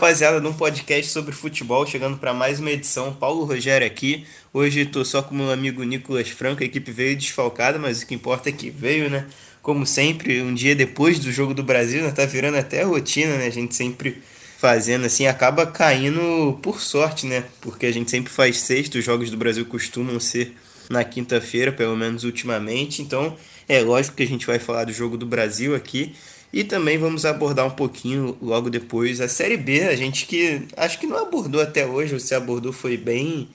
rapaziada, 0.00 0.40
num 0.40 0.54
podcast 0.54 1.12
sobre 1.12 1.30
futebol, 1.30 1.86
chegando 1.86 2.16
para 2.16 2.32
mais 2.32 2.58
uma 2.58 2.70
edição. 2.70 3.12
Paulo 3.12 3.44
Rogério 3.44 3.86
aqui. 3.86 4.24
Hoje 4.50 4.80
estou 4.80 5.04
só 5.04 5.20
com 5.20 5.34
meu 5.34 5.50
amigo 5.50 5.82
Nicolas 5.82 6.30
Franco. 6.30 6.62
A 6.62 6.64
equipe 6.66 6.90
veio 6.90 7.14
desfalcada, 7.14 7.78
mas 7.78 8.00
o 8.00 8.06
que 8.06 8.14
importa 8.14 8.48
é 8.48 8.52
que 8.52 8.70
veio, 8.70 9.10
né? 9.10 9.26
Como 9.60 9.84
sempre, 9.84 10.40
um 10.40 10.54
dia 10.54 10.74
depois 10.74 11.18
do 11.18 11.30
jogo 11.30 11.52
do 11.52 11.62
Brasil, 11.62 12.02
né? 12.02 12.10
Tá 12.12 12.24
virando 12.24 12.56
até 12.56 12.82
rotina, 12.82 13.36
né? 13.36 13.46
A 13.46 13.50
gente 13.50 13.74
sempre 13.74 14.22
fazendo 14.56 15.04
assim, 15.04 15.26
acaba 15.26 15.66
caindo 15.66 16.58
por 16.62 16.80
sorte, 16.80 17.26
né? 17.26 17.44
Porque 17.60 17.84
a 17.84 17.92
gente 17.92 18.10
sempre 18.10 18.32
faz 18.32 18.56
sexta, 18.56 18.96
os 18.96 19.04
jogos 19.04 19.30
do 19.30 19.36
Brasil 19.36 19.66
costumam 19.66 20.18
ser 20.18 20.56
na 20.88 21.04
quinta-feira, 21.04 21.72
pelo 21.72 21.94
menos 21.94 22.24
ultimamente. 22.24 23.02
Então, 23.02 23.36
é 23.68 23.80
lógico 23.80 24.16
que 24.16 24.22
a 24.22 24.26
gente 24.26 24.46
vai 24.46 24.58
falar 24.58 24.84
do 24.84 24.94
jogo 24.94 25.18
do 25.18 25.26
Brasil 25.26 25.74
aqui. 25.74 26.14
E 26.52 26.64
também 26.64 26.98
vamos 26.98 27.24
abordar 27.24 27.66
um 27.66 27.70
pouquinho 27.70 28.36
logo 28.42 28.68
depois 28.68 29.20
a 29.20 29.28
Série 29.28 29.56
B, 29.56 29.84
a 29.84 29.94
gente 29.94 30.26
que 30.26 30.66
acho 30.76 30.98
que 30.98 31.06
não 31.06 31.18
abordou 31.18 31.60
até 31.60 31.86
hoje, 31.86 32.18
você 32.18 32.34
abordou 32.34 32.72
foi 32.72 32.96
bem 32.96 33.48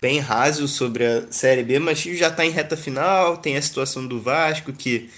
bem 0.00 0.18
raso 0.20 0.66
sobre 0.68 1.04
a 1.04 1.30
Série 1.30 1.62
B, 1.62 1.78
mas 1.78 1.98
já 2.00 2.28
está 2.28 2.44
em 2.44 2.50
reta 2.50 2.76
final, 2.76 3.36
tem 3.36 3.56
a 3.56 3.62
situação 3.62 4.06
do 4.06 4.20
Vasco 4.20 4.72
que 4.72 5.10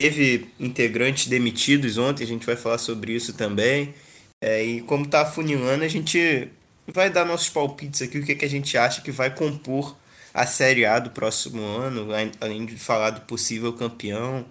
teve 0.00 0.48
integrantes 0.58 1.26
demitidos 1.26 1.98
ontem, 1.98 2.24
a 2.24 2.26
gente 2.26 2.46
vai 2.46 2.56
falar 2.56 2.78
sobre 2.78 3.12
isso 3.12 3.34
também. 3.34 3.94
É, 4.42 4.64
e 4.64 4.80
como 4.82 5.04
está 5.04 5.22
afunilando, 5.22 5.84
a 5.84 5.88
gente 5.88 6.48
vai 6.92 7.08
dar 7.10 7.24
nossos 7.24 7.48
palpites 7.48 8.02
aqui, 8.02 8.18
o 8.18 8.24
que, 8.24 8.34
que 8.34 8.44
a 8.44 8.50
gente 8.50 8.76
acha 8.76 9.00
que 9.00 9.12
vai 9.12 9.34
compor 9.34 9.96
a 10.34 10.46
Série 10.46 10.84
A 10.84 10.98
do 10.98 11.10
próximo 11.10 11.62
ano, 11.62 12.08
além 12.40 12.66
de 12.66 12.76
falar 12.76 13.10
do 13.10 13.20
possível 13.22 13.72
campeão. 13.72 14.44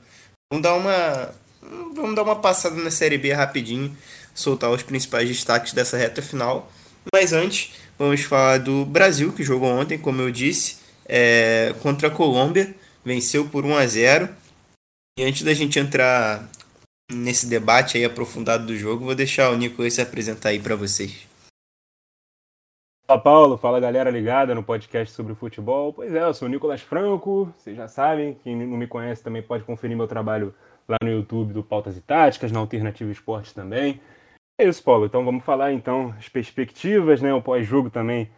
Vamos 0.51 0.63
dar 0.63 0.73
uma, 0.75 1.33
vamos 1.95 2.13
dar 2.13 2.23
uma 2.23 2.35
passada 2.35 2.75
na 2.75 2.91
Série 2.91 3.17
B 3.17 3.31
rapidinho, 3.31 3.95
soltar 4.35 4.69
os 4.69 4.83
principais 4.83 5.29
destaques 5.29 5.71
dessa 5.71 5.95
reta 5.97 6.21
final. 6.21 6.69
Mas 7.13 7.31
antes, 7.31 7.71
vamos 7.97 8.19
falar 8.23 8.57
do 8.57 8.83
Brasil, 8.83 9.31
que 9.31 9.45
jogou 9.45 9.69
ontem, 9.69 9.97
como 9.97 10.21
eu 10.21 10.29
disse, 10.29 10.75
é, 11.05 11.73
contra 11.81 12.09
a 12.09 12.11
Colômbia, 12.11 12.75
venceu 13.05 13.47
por 13.47 13.65
1 13.65 13.77
a 13.77 13.87
0 13.87 14.29
E 15.17 15.23
antes 15.23 15.43
da 15.43 15.53
gente 15.53 15.79
entrar 15.79 16.45
nesse 17.09 17.45
debate 17.45 17.97
aí 17.97 18.03
aprofundado 18.03 18.65
do 18.65 18.77
jogo, 18.77 19.05
vou 19.05 19.15
deixar 19.15 19.51
o 19.51 19.57
Nicolas 19.57 19.93
se 19.93 20.01
apresentar 20.01 20.49
aí 20.49 20.59
para 20.59 20.75
vocês. 20.75 21.30
Fala 23.11 23.21
Paulo, 23.21 23.57
fala 23.57 23.77
galera 23.77 24.09
ligada 24.09 24.55
no 24.55 24.63
podcast 24.63 25.13
sobre 25.13 25.35
futebol. 25.35 25.91
Pois 25.91 26.15
é, 26.15 26.23
eu 26.23 26.33
sou 26.33 26.47
o 26.47 26.49
Nicolas 26.49 26.79
Franco, 26.79 27.51
vocês 27.57 27.75
já 27.75 27.85
sabem, 27.85 28.35
quem 28.35 28.55
não 28.55 28.77
me 28.77 28.87
conhece 28.87 29.21
também 29.21 29.41
pode 29.41 29.65
conferir 29.65 29.97
meu 29.97 30.07
trabalho 30.07 30.55
lá 30.87 30.95
no 31.03 31.09
YouTube 31.09 31.51
do 31.51 31.61
Pautas 31.61 31.97
e 31.97 32.01
Táticas, 32.01 32.53
na 32.53 32.59
Alternativa 32.61 33.11
Esportes 33.11 33.51
também. 33.51 33.99
É 34.57 34.63
isso, 34.63 34.81
Paulo. 34.81 35.07
Então 35.07 35.25
vamos 35.25 35.43
falar 35.43 35.73
então 35.73 36.15
as 36.17 36.29
perspectivas, 36.29 37.21
né, 37.21 37.33
o 37.33 37.41
pós-jogo 37.41 37.89
também 37.89 38.31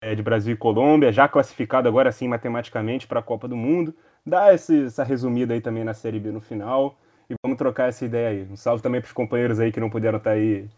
é, 0.00 0.14
de 0.14 0.22
Brasil 0.22 0.54
e 0.54 0.56
Colômbia, 0.56 1.10
já 1.10 1.26
classificado 1.26 1.88
agora 1.88 2.12
sim 2.12 2.28
matematicamente 2.28 3.08
para 3.08 3.18
a 3.18 3.24
Copa 3.24 3.48
do 3.48 3.56
Mundo. 3.56 3.92
Dá 4.24 4.54
esse, 4.54 4.84
essa 4.84 5.02
resumida 5.02 5.54
aí 5.54 5.60
também 5.60 5.82
na 5.82 5.92
Série 5.92 6.20
B 6.20 6.30
no 6.30 6.40
final 6.40 6.96
e 7.28 7.34
vamos 7.42 7.58
trocar 7.58 7.88
essa 7.88 8.04
ideia 8.04 8.28
aí. 8.28 8.48
Um 8.48 8.54
salve 8.54 8.80
também 8.80 9.00
para 9.00 9.08
os 9.08 9.12
companheiros 9.12 9.58
aí 9.58 9.72
que 9.72 9.80
não 9.80 9.90
puderam 9.90 10.18
estar 10.18 10.30
aí 10.30 10.68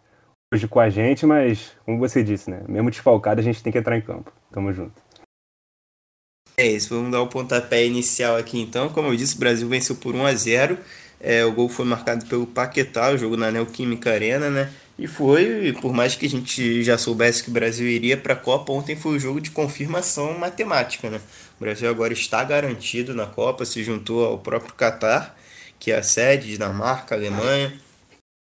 hoje 0.52 0.68
com 0.68 0.78
a 0.78 0.90
gente, 0.90 1.24
mas, 1.24 1.72
como 1.84 1.98
você 1.98 2.22
disse, 2.22 2.50
né? 2.50 2.62
Mesmo 2.68 2.90
desfalcado, 2.90 3.40
a 3.40 3.44
gente 3.44 3.62
tem 3.62 3.72
que 3.72 3.78
entrar 3.78 3.96
em 3.96 4.02
campo. 4.02 4.30
Tamo 4.52 4.72
junto. 4.72 5.00
É 6.56 6.66
isso, 6.66 6.94
vamos 6.94 7.10
dar 7.10 7.22
o 7.22 7.28
pontapé 7.28 7.86
inicial 7.86 8.36
aqui 8.36 8.60
então. 8.60 8.90
Como 8.90 9.08
eu 9.08 9.16
disse, 9.16 9.36
o 9.36 9.38
Brasil 9.38 9.66
venceu 9.66 9.96
por 9.96 10.14
1 10.14 10.26
a 10.26 10.34
0 10.34 10.78
é, 11.18 11.44
O 11.44 11.52
gol 11.52 11.68
foi 11.68 11.86
marcado 11.86 12.26
pelo 12.26 12.46
Paquetá, 12.46 13.10
o 13.10 13.16
jogo 13.16 13.36
na 13.36 13.50
Neoquímica 13.50 14.12
Arena, 14.12 14.50
né? 14.50 14.70
E 14.98 15.06
foi, 15.06 15.74
por 15.80 15.94
mais 15.94 16.14
que 16.14 16.26
a 16.26 16.28
gente 16.28 16.82
já 16.84 16.98
soubesse 16.98 17.42
que 17.42 17.48
o 17.48 17.52
Brasil 17.52 17.88
iria 17.88 18.16
para 18.16 18.34
a 18.34 18.36
Copa, 18.36 18.72
ontem 18.72 18.94
foi 18.94 19.16
o 19.16 19.18
jogo 19.18 19.40
de 19.40 19.50
confirmação 19.50 20.38
matemática, 20.38 21.08
né? 21.08 21.18
O 21.58 21.64
Brasil 21.64 21.88
agora 21.88 22.12
está 22.12 22.44
garantido 22.44 23.14
na 23.14 23.24
Copa, 23.24 23.64
se 23.64 23.82
juntou 23.82 24.26
ao 24.26 24.38
próprio 24.38 24.74
Catar, 24.74 25.34
que 25.78 25.90
é 25.90 25.96
a 25.96 26.02
sede, 26.02 26.48
Dinamarca, 26.48 27.14
Alemanha. 27.14 27.72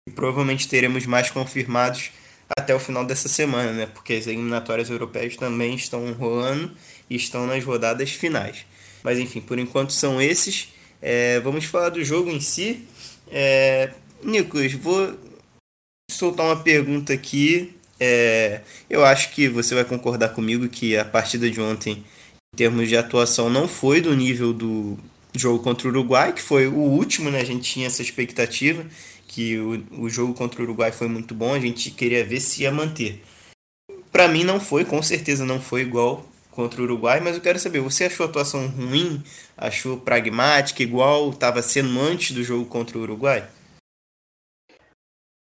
E 0.07 0.11
provavelmente 0.11 0.67
teremos 0.67 1.05
mais 1.05 1.29
confirmados 1.29 2.11
até 2.57 2.75
o 2.75 2.79
final 2.79 3.05
dessa 3.05 3.29
semana, 3.29 3.71
né? 3.71 3.85
Porque 3.85 4.13
as 4.13 4.27
eliminatórias 4.27 4.89
europeias 4.89 5.35
também 5.35 5.75
estão 5.75 6.11
rolando 6.13 6.71
e 7.09 7.15
estão 7.15 7.47
nas 7.47 7.63
rodadas 7.63 8.11
finais. 8.11 8.65
Mas 9.01 9.17
enfim, 9.19 9.41
por 9.41 9.57
enquanto 9.57 9.93
são 9.93 10.21
esses. 10.21 10.69
É, 11.01 11.39
vamos 11.39 11.65
falar 11.65 11.89
do 11.89 12.03
jogo 12.03 12.29
em 12.29 12.39
si. 12.39 12.87
É, 13.29 13.91
Nicolas, 14.23 14.73
vou 14.73 15.17
soltar 16.11 16.45
uma 16.45 16.61
pergunta 16.61 17.13
aqui. 17.13 17.75
É, 17.99 18.61
eu 18.89 19.05
acho 19.05 19.31
que 19.31 19.47
você 19.47 19.73
vai 19.73 19.85
concordar 19.85 20.29
comigo 20.29 20.67
que 20.67 20.97
a 20.97 21.05
partida 21.05 21.49
de 21.49 21.61
ontem, 21.61 22.03
em 22.53 22.57
termos 22.57 22.89
de 22.89 22.97
atuação, 22.97 23.49
não 23.49 23.67
foi 23.67 24.01
do 24.01 24.13
nível 24.15 24.53
do 24.53 24.97
jogo 25.35 25.63
contra 25.63 25.87
o 25.87 25.91
Uruguai, 25.91 26.33
que 26.33 26.41
foi 26.41 26.67
o 26.67 26.75
último, 26.75 27.29
né? 27.31 27.39
A 27.39 27.45
gente 27.45 27.71
tinha 27.71 27.87
essa 27.87 28.01
expectativa 28.01 28.85
que 29.33 29.57
o, 29.57 30.03
o 30.03 30.09
jogo 30.09 30.35
contra 30.35 30.61
o 30.61 30.63
Uruguai 30.63 30.91
foi 30.91 31.07
muito 31.07 31.33
bom, 31.33 31.55
a 31.55 31.59
gente 31.59 31.89
queria 31.89 32.23
ver 32.23 32.39
se 32.39 32.61
ia 32.61 32.71
manter. 32.71 33.23
Para 34.11 34.27
mim 34.27 34.43
não 34.43 34.59
foi, 34.59 34.85
com 34.85 35.01
certeza 35.01 35.43
não 35.43 35.59
foi 35.59 35.81
igual 35.81 36.23
contra 36.51 36.79
o 36.79 36.83
Uruguai, 36.83 37.19
mas 37.19 37.35
eu 37.35 37.41
quero 37.41 37.57
saber, 37.57 37.79
você 37.79 38.05
achou 38.05 38.27
a 38.27 38.29
atuação 38.29 38.67
ruim? 38.67 39.23
Achou 39.57 39.97
pragmática, 39.97 40.83
igual 40.83 41.31
estava 41.31 41.63
sendo 41.63 41.99
antes 41.99 42.31
do 42.31 42.43
jogo 42.43 42.65
contra 42.65 42.95
o 42.95 43.01
Uruguai? 43.01 43.47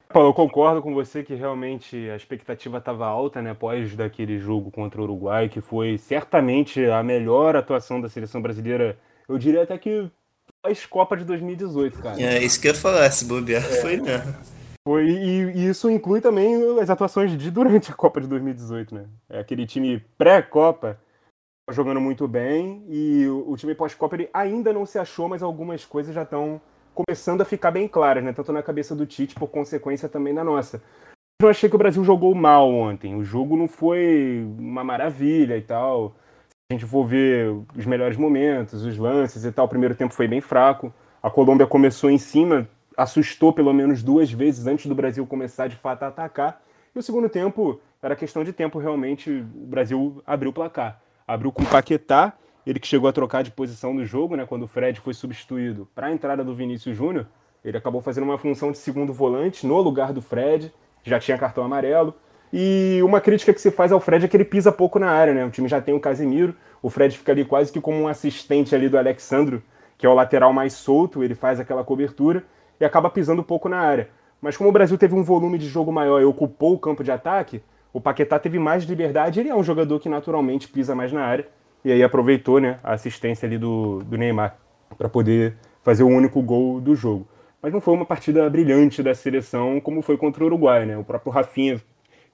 Paulo, 0.09 0.29
eu 0.29 0.35
concordo 0.35 0.81
com 0.81 0.95
você 0.95 1.25
que 1.25 1.35
realmente 1.35 2.09
a 2.09 2.15
expectativa 2.15 2.79
estava 2.79 3.05
alta, 3.05 3.43
né, 3.43 3.51
após 3.51 3.97
daquele 3.97 4.39
jogo 4.39 4.71
contra 4.71 5.01
o 5.01 5.05
Uruguai, 5.05 5.49
que 5.49 5.61
foi 5.61 5.99
certamente 5.99 6.85
a 6.85 7.03
melhor 7.03 7.57
atuação 7.57 8.01
da 8.01 8.09
seleção 8.09 8.41
brasileira. 8.41 8.97
Eu 9.29 9.37
diria 9.37 9.65
até 9.65 9.77
que 9.77 10.09
pós-Copa 10.65 11.15
de 11.15 11.25
2018, 11.25 12.03
cara. 12.03 12.21
É 12.21 12.43
isso 12.43 12.59
que 12.59 12.67
eu 12.67 12.73
ia 12.73 12.79
falar, 12.79 13.11
se 13.11 13.27
bobear 13.27 13.63
é. 13.63 13.81
foi 13.83 13.99
mesmo. 13.99 14.35
Foi, 14.87 15.07
e, 15.07 15.43
e, 15.57 15.69
isso 15.69 15.91
inclui 15.91 16.21
também 16.21 16.55
as 16.81 16.89
atuações 16.89 17.37
de 17.37 17.51
durante 17.51 17.91
a 17.91 17.95
Copa 17.95 18.21
de 18.21 18.27
2018, 18.27 18.95
né? 18.95 19.07
É 19.29 19.41
aquele 19.41 19.67
time 19.67 20.03
pré-Copa 20.17 20.99
jogando 21.71 22.01
muito 22.01 22.27
bem 22.29 22.85
e 22.89 23.27
o, 23.27 23.53
o 23.53 23.57
time 23.57 23.75
pós-Copa 23.75 24.17
ele 24.17 24.29
ainda 24.33 24.73
não 24.73 24.85
se 24.85 24.99
achou, 24.99 25.29
mas 25.29 25.43
algumas 25.43 25.85
coisas 25.85 26.15
já 26.15 26.23
estão 26.23 26.61
começando 26.95 27.41
a 27.41 27.47
ficar 27.47 27.71
bem 27.71 27.89
claras, 27.89 28.25
né? 28.25 28.33
Tanto 28.33 28.53
na 28.53 28.63
cabeça 28.63 28.95
do 28.95 29.07
Tite, 29.07 29.35
por 29.35 29.49
consequência 29.49 30.09
também 30.09 30.33
na 30.33 30.45
nossa. 30.45 30.83
Eu 31.43 31.49
achei 31.49 31.69
que 31.69 31.77
o 31.77 31.79
Brasil 31.79 32.05
jogou 32.05 32.35
mal 32.35 32.71
ontem. 32.71 33.15
O 33.15 33.25
jogo 33.25 33.57
não 33.57 33.67
foi 33.67 34.47
uma 34.59 34.85
maravilha 34.85 35.57
e 35.57 35.63
tal 35.63 36.15
a 36.71 36.73
gente 36.73 36.87
for 36.87 37.05
ver 37.05 37.55
os 37.77 37.85
melhores 37.85 38.17
momentos, 38.17 38.85
os 38.85 38.97
lances 38.97 39.45
e 39.45 39.53
tal, 39.53 39.67
o 39.67 39.69
primeiro 39.69 39.95
tempo 39.95 40.15
foi 40.15 40.27
bem 40.27 40.41
fraco. 40.41 40.93
A 41.23 41.31
Colômbia 41.31 41.67
começou 41.67 42.11
em 42.11 42.17
cima, 42.17 42.67
assustou 42.97 43.53
pelo 43.53 43.73
menos 43.73 44.03
duas 44.03 44.33
vezes 44.33 44.67
antes 44.67 44.87
do 44.87 44.95
Brasil 44.95 45.27
começar 45.27 45.69
de 45.69 45.77
fato 45.77 46.05
a 46.05 46.07
atacar. 46.09 46.63
E 46.95 46.99
o 46.99 47.03
segundo 47.03 47.29
tempo 47.29 47.79
era 48.01 48.17
questão 48.17 48.43
de 48.43 48.51
tempo, 48.51 48.79
realmente 48.79 49.31
o 49.31 49.67
Brasil 49.67 50.23
abriu 50.27 50.51
o 50.51 50.55
placar. 50.55 51.03
Abriu 51.29 51.53
com 51.53 51.63
o 51.63 51.67
Paquetá, 51.67 52.33
ele 52.67 52.81
que 52.81 52.87
chegou 52.87 53.11
a 53.11 53.13
trocar 53.13 53.43
de 53.43 53.51
posição 53.51 53.93
no 53.93 54.07
jogo, 54.07 54.35
né, 54.35 54.47
quando 54.47 54.63
o 54.63 54.69
Fred 54.69 54.99
foi 55.01 55.13
substituído 55.13 55.87
para 55.95 56.07
a 56.07 56.13
entrada 56.13 56.43
do 56.43 56.55
Vinícius 56.55 56.97
Júnior. 56.97 57.27
Ele 57.63 57.77
acabou 57.77 58.01
fazendo 58.01 58.25
uma 58.25 58.39
função 58.39 58.73
de 58.73 58.79
segundo 58.79 59.13
volante 59.13 59.67
no 59.67 59.79
lugar 59.83 60.15
do 60.15 60.23
Fred, 60.23 60.73
já 61.03 61.21
tinha 61.21 61.37
cartão 61.37 61.63
amarelo. 61.63 62.15
E 62.57 63.03
uma 63.03 63.21
crítica 63.21 63.53
que 63.53 63.61
se 63.61 63.69
faz 63.73 63.91
ao 63.91 63.99
Fred 63.99 64.25
é 64.25 64.29
que 64.29 64.37
ele 64.37 64.45
pisa 64.45 64.71
pouco 64.71 64.97
na 64.97 65.11
área, 65.11 65.35
né? 65.35 65.45
O 65.45 65.51
time 65.51 65.67
já 65.67 65.81
tem 65.81 65.93
o 65.93 65.99
Casemiro, 65.99 66.55
o 66.81 66.89
Fred 66.89 67.19
fica 67.19 67.33
ali 67.33 67.45
quase 67.45 67.73
que 67.73 67.81
como 67.81 67.99
um 67.99 68.07
assistente 68.07 68.77
ali 68.77 68.89
do 68.89 68.97
Alexandro, 68.97 69.61
que 69.99 70.07
é 70.07 70.09
o 70.09 70.15
lateral 70.15 70.53
mais 70.53 70.73
solto, 70.73 71.25
ele 71.25 71.35
faz 71.35 71.59
aquela 71.59 71.83
cobertura 71.83 72.45
e 72.79 72.85
acaba 72.85 73.11
pisando 73.11 73.43
pouco 73.43 73.69
na 73.69 73.79
área. 73.79 74.09
Mas 74.41 74.57
como 74.57 74.71
o 74.71 74.73
Brasil 74.73 74.97
teve 74.97 75.17
um 75.17 75.25
volume 75.25 75.59
de 75.59 75.67
jogo 75.67 75.91
maior 75.91 76.23
e 76.23 76.25
ocupou 76.25 76.75
o 76.75 76.79
campo 76.79 77.03
de 77.03 77.11
ataque, 77.11 77.61
o 77.93 78.01
Paquetá 78.01 78.39
teve 78.39 78.61
mais 78.61 78.85
liberdade, 78.85 79.41
ele 79.41 79.49
é 79.49 79.57
um 79.57 79.65
jogador 79.65 79.99
que 79.99 80.09
naturalmente 80.09 80.69
pisa 80.69 80.95
mais 80.95 81.13
na 81.13 81.25
área, 81.25 81.49
e 81.85 81.91
aí 81.91 82.05
aproveitou 82.05 82.61
né, 82.61 82.79
a 82.85 82.93
assistência 82.93 83.47
ali 83.47 83.59
do, 83.59 83.99
do 84.05 84.17
Neymar 84.17 84.57
para 84.97 85.09
poder 85.09 85.57
fazer 85.83 86.05
o 86.05 86.09
único 86.09 86.41
gol 86.41 86.81
do 86.81 86.95
jogo. 86.95 87.27
Mas 87.61 87.73
não 87.73 87.81
foi 87.81 87.95
uma 87.95 88.07
partida 88.07 88.49
brilhante 88.49 89.03
da 89.03 89.13
seleção 89.13 89.81
como 89.81 90.03
foi 90.03 90.17
contra 90.17 90.45
o 90.45 90.47
Uruguai, 90.47 90.87
né? 90.87 90.97
O 90.97 91.03
próprio 91.03 91.33
Rafinha 91.33 91.83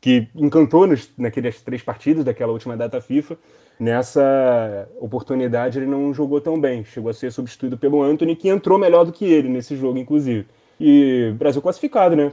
que 0.01 0.29
encantou 0.35 0.87
nos, 0.87 1.13
naquelas 1.17 1.61
três 1.61 1.83
partidas 1.83 2.25
daquela 2.25 2.53
última 2.53 2.77
data 2.77 3.01
FIFA. 3.01 3.37
Nessa 3.79 4.89
oportunidade 4.99 5.79
ele 5.79 5.87
não 5.87 6.13
jogou 6.13 6.41
tão 6.41 6.61
bem, 6.61 6.85
chegou 6.85 7.11
a 7.11 7.15
ser 7.15 7.31
substituído 7.33 7.79
pelo 7.79 8.03
Anthony, 8.03 8.37
que 8.37 8.49
entrou 8.49 8.79
melhor 8.79 9.05
do 9.05 9.13
que 9.13 9.25
ele 9.25 9.49
nesse 9.49 9.77
jogo, 9.77 9.99
inclusive. 9.99 10.47
E 10.79 11.33
Brasil 11.37 11.61
classificado, 11.61 12.17
né? 12.17 12.33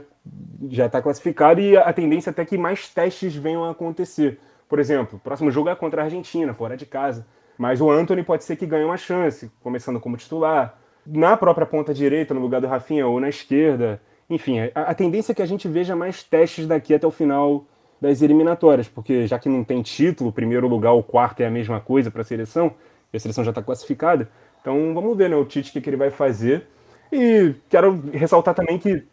Já 0.70 0.86
está 0.86 1.00
classificado 1.02 1.60
e 1.60 1.76
a 1.76 1.92
tendência 1.92 2.30
é 2.30 2.32
até 2.32 2.44
que 2.44 2.56
mais 2.56 2.88
testes 2.88 3.34
venham 3.34 3.64
a 3.64 3.70
acontecer. 3.70 4.38
Por 4.68 4.78
exemplo, 4.78 5.16
o 5.16 5.20
próximo 5.20 5.50
jogo 5.50 5.68
é 5.68 5.74
contra 5.74 6.02
a 6.02 6.04
Argentina, 6.04 6.52
fora 6.52 6.76
de 6.76 6.84
casa. 6.84 7.26
Mas 7.56 7.80
o 7.80 7.90
Anthony 7.90 8.22
pode 8.22 8.44
ser 8.44 8.56
que 8.56 8.66
ganhe 8.66 8.84
uma 8.84 8.96
chance, 8.96 9.50
começando 9.60 9.98
como 9.98 10.16
titular. 10.16 10.78
Na 11.06 11.36
própria 11.36 11.66
ponta 11.66 11.92
direita, 11.92 12.34
no 12.34 12.40
lugar 12.40 12.60
do 12.60 12.66
Rafinha, 12.66 13.06
ou 13.06 13.18
na 13.18 13.28
esquerda. 13.28 14.00
Enfim, 14.28 14.60
a, 14.74 14.82
a 14.82 14.94
tendência 14.94 15.32
é 15.32 15.34
que 15.34 15.42
a 15.42 15.46
gente 15.46 15.68
veja 15.68 15.96
mais 15.96 16.22
testes 16.22 16.66
daqui 16.66 16.94
até 16.94 17.06
o 17.06 17.10
final 17.10 17.64
das 18.00 18.22
eliminatórias, 18.22 18.88
porque 18.88 19.26
já 19.26 19.38
que 19.38 19.48
não 19.48 19.64
tem 19.64 19.82
título, 19.82 20.32
primeiro 20.32 20.68
lugar 20.68 20.92
ou 20.92 21.02
quarto 21.02 21.40
é 21.40 21.46
a 21.46 21.50
mesma 21.50 21.80
coisa 21.80 22.10
para 22.10 22.22
a 22.22 22.24
seleção, 22.24 22.72
e 23.12 23.16
a 23.16 23.20
seleção 23.20 23.42
já 23.42 23.50
está 23.50 23.62
classificada. 23.62 24.30
Então 24.60 24.92
vamos 24.94 25.16
ver 25.16 25.30
né, 25.30 25.36
o 25.36 25.44
Tite 25.44 25.70
o 25.70 25.72
que, 25.72 25.80
que 25.80 25.90
ele 25.90 25.96
vai 25.96 26.10
fazer. 26.10 26.66
E 27.10 27.54
quero 27.68 28.02
ressaltar 28.12 28.54
também 28.54 28.78
que 28.78 29.04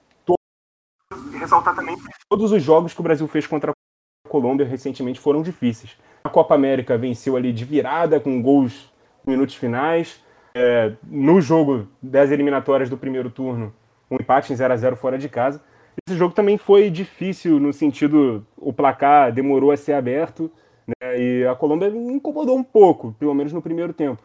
ressaltar 1.40 1.76
também 1.76 1.96
que 1.96 2.04
todos 2.30 2.52
os 2.52 2.62
jogos 2.62 2.94
que 2.94 3.00
o 3.00 3.04
Brasil 3.04 3.28
fez 3.28 3.46
contra 3.46 3.72
a 3.72 4.30
Colômbia 4.30 4.66
recentemente 4.66 5.20
foram 5.20 5.42
difíceis. 5.42 5.96
A 6.24 6.30
Copa 6.30 6.56
América 6.56 6.98
venceu 6.98 7.36
ali 7.36 7.54
de 7.54 7.64
virada, 7.64 8.20
com 8.20 8.42
gols 8.42 8.92
nos 9.24 9.36
minutos 9.36 9.56
finais. 9.56 10.24
É, 10.54 10.94
no 11.04 11.40
jogo 11.42 11.88
das 12.02 12.32
eliminatórias 12.32 12.90
do 12.90 12.98
primeiro 12.98 13.30
turno, 13.30 13.74
um 14.10 14.16
empate 14.16 14.52
em 14.52 14.56
0 14.56 14.74
a 14.74 14.78
0 14.78 14.96
fora 14.96 15.18
de 15.18 15.30
casa. 15.30 15.62
Esse 16.08 16.18
jogo 16.18 16.34
também 16.34 16.58
foi 16.58 16.90
difícil 16.90 17.60
no 17.60 17.72
sentido 17.72 18.46
o 18.58 18.74
placar 18.74 19.32
demorou 19.32 19.72
a 19.72 19.78
ser 19.78 19.94
aberto 19.94 20.52
né, 20.88 21.20
e 21.20 21.46
a 21.46 21.56
Colômbia 21.56 21.88
incomodou 21.88 22.58
um 22.58 22.64
pouco, 22.64 23.16
pelo 23.18 23.34
menos 23.34 23.54
no 23.54 23.62
primeiro 23.62 23.94
tempo. 23.94 24.22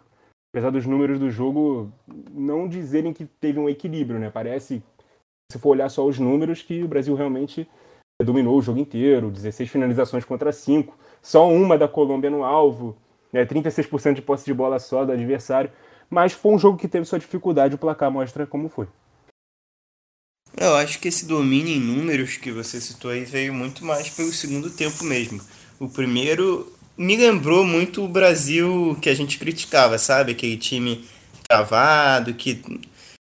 Apesar 0.52 0.70
dos 0.70 0.84
números 0.84 1.18
do 1.20 1.30
jogo 1.30 1.92
não 2.32 2.68
dizerem 2.68 3.12
que 3.12 3.24
teve 3.24 3.58
um 3.58 3.68
equilíbrio, 3.68 4.18
né? 4.18 4.30
Parece, 4.30 4.82
se 5.50 5.58
for 5.58 5.70
olhar 5.70 5.88
só 5.88 6.04
os 6.04 6.18
números, 6.18 6.60
que 6.60 6.82
o 6.82 6.88
Brasil 6.88 7.14
realmente 7.14 7.68
dominou 8.24 8.58
o 8.58 8.62
jogo 8.62 8.78
inteiro, 8.78 9.30
16 9.30 9.70
finalizações 9.70 10.24
contra 10.24 10.52
5, 10.52 10.96
só 11.22 11.48
uma 11.48 11.78
da 11.78 11.88
Colômbia 11.88 12.30
no 12.30 12.44
alvo, 12.44 12.96
né, 13.32 13.44
36% 13.44 14.14
de 14.14 14.22
posse 14.22 14.44
de 14.44 14.52
bola 14.52 14.78
só 14.78 15.04
do 15.04 15.12
adversário, 15.12 15.70
mas 16.08 16.32
foi 16.32 16.52
um 16.52 16.58
jogo 16.58 16.76
que 16.76 16.88
teve 16.88 17.06
sua 17.06 17.18
dificuldade, 17.18 17.76
o 17.76 17.78
placar 17.78 18.10
mostra 18.10 18.46
como 18.46 18.68
foi. 18.68 18.88
Eu 20.60 20.76
acho 20.76 20.98
que 20.98 21.08
esse 21.08 21.24
domínio 21.24 21.74
em 21.74 21.80
números 21.80 22.36
que 22.36 22.52
você 22.52 22.78
citou 22.82 23.10
aí 23.10 23.24
veio 23.24 23.54
muito 23.54 23.82
mais 23.82 24.10
pelo 24.10 24.30
segundo 24.30 24.68
tempo 24.68 25.02
mesmo. 25.04 25.40
O 25.78 25.88
primeiro 25.88 26.70
me 26.98 27.16
lembrou 27.16 27.64
muito 27.64 28.04
o 28.04 28.08
Brasil 28.08 28.94
que 29.00 29.08
a 29.08 29.14
gente 29.14 29.38
criticava, 29.38 29.96
sabe? 29.96 30.32
Aquele 30.32 30.58
time 30.58 31.02
travado, 31.48 32.34
que 32.34 32.60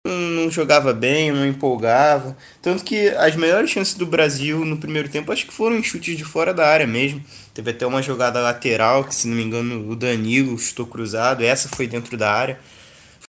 não 0.06 0.52
jogava 0.52 0.94
bem, 0.94 1.32
não 1.32 1.48
empolgava. 1.48 2.38
Tanto 2.62 2.84
que 2.84 3.10
as 3.10 3.36
melhores 3.36 3.72
chances 3.72 3.96
do 3.96 4.06
Brasil 4.06 4.64
no 4.64 4.78
primeiro 4.78 5.10
tempo 5.10 5.32
acho 5.32 5.48
que 5.48 5.54
foram 5.54 5.78
em 5.78 5.84
chutes 5.84 6.16
de 6.16 6.24
fora 6.24 6.54
da 6.54 6.68
área 6.68 6.86
mesmo. 6.86 7.24
Teve 7.56 7.72
até 7.72 7.88
uma 7.88 8.04
jogada 8.04 8.40
lateral, 8.40 9.04
que 9.04 9.16
se 9.16 9.28
não 9.28 9.36
me 9.36 9.44
engano 9.44 9.90
o 9.90 9.96
Danilo 9.96 10.56
chutou 10.60 10.86
cruzado, 10.86 11.44
essa 11.44 11.70
foi 11.70 11.88
dentro 11.88 12.16
da 12.18 12.32
área 12.32 12.60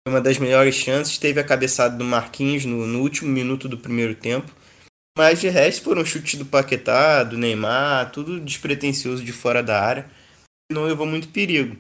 uma 0.06 0.20
das 0.20 0.38
melhores 0.38 0.74
chances. 0.74 1.18
Teve 1.18 1.40
a 1.40 1.44
cabeçada 1.44 1.96
do 1.96 2.04
Marquinhos 2.04 2.64
no, 2.64 2.86
no 2.86 3.00
último 3.00 3.30
minuto 3.30 3.68
do 3.68 3.78
primeiro 3.78 4.14
tempo. 4.14 4.50
Mas 5.16 5.40
de 5.40 5.48
resto 5.48 5.84
foram 5.84 6.04
chutes 6.04 6.38
do 6.38 6.44
Paquetá, 6.44 7.22
do 7.22 7.38
Neymar, 7.38 8.10
tudo 8.10 8.40
despretensioso 8.40 9.22
de 9.22 9.32
fora 9.32 9.62
da 9.62 9.80
área. 9.80 10.10
Não 10.72 10.84
levou 10.84 11.06
muito 11.06 11.28
perigo. 11.28 11.76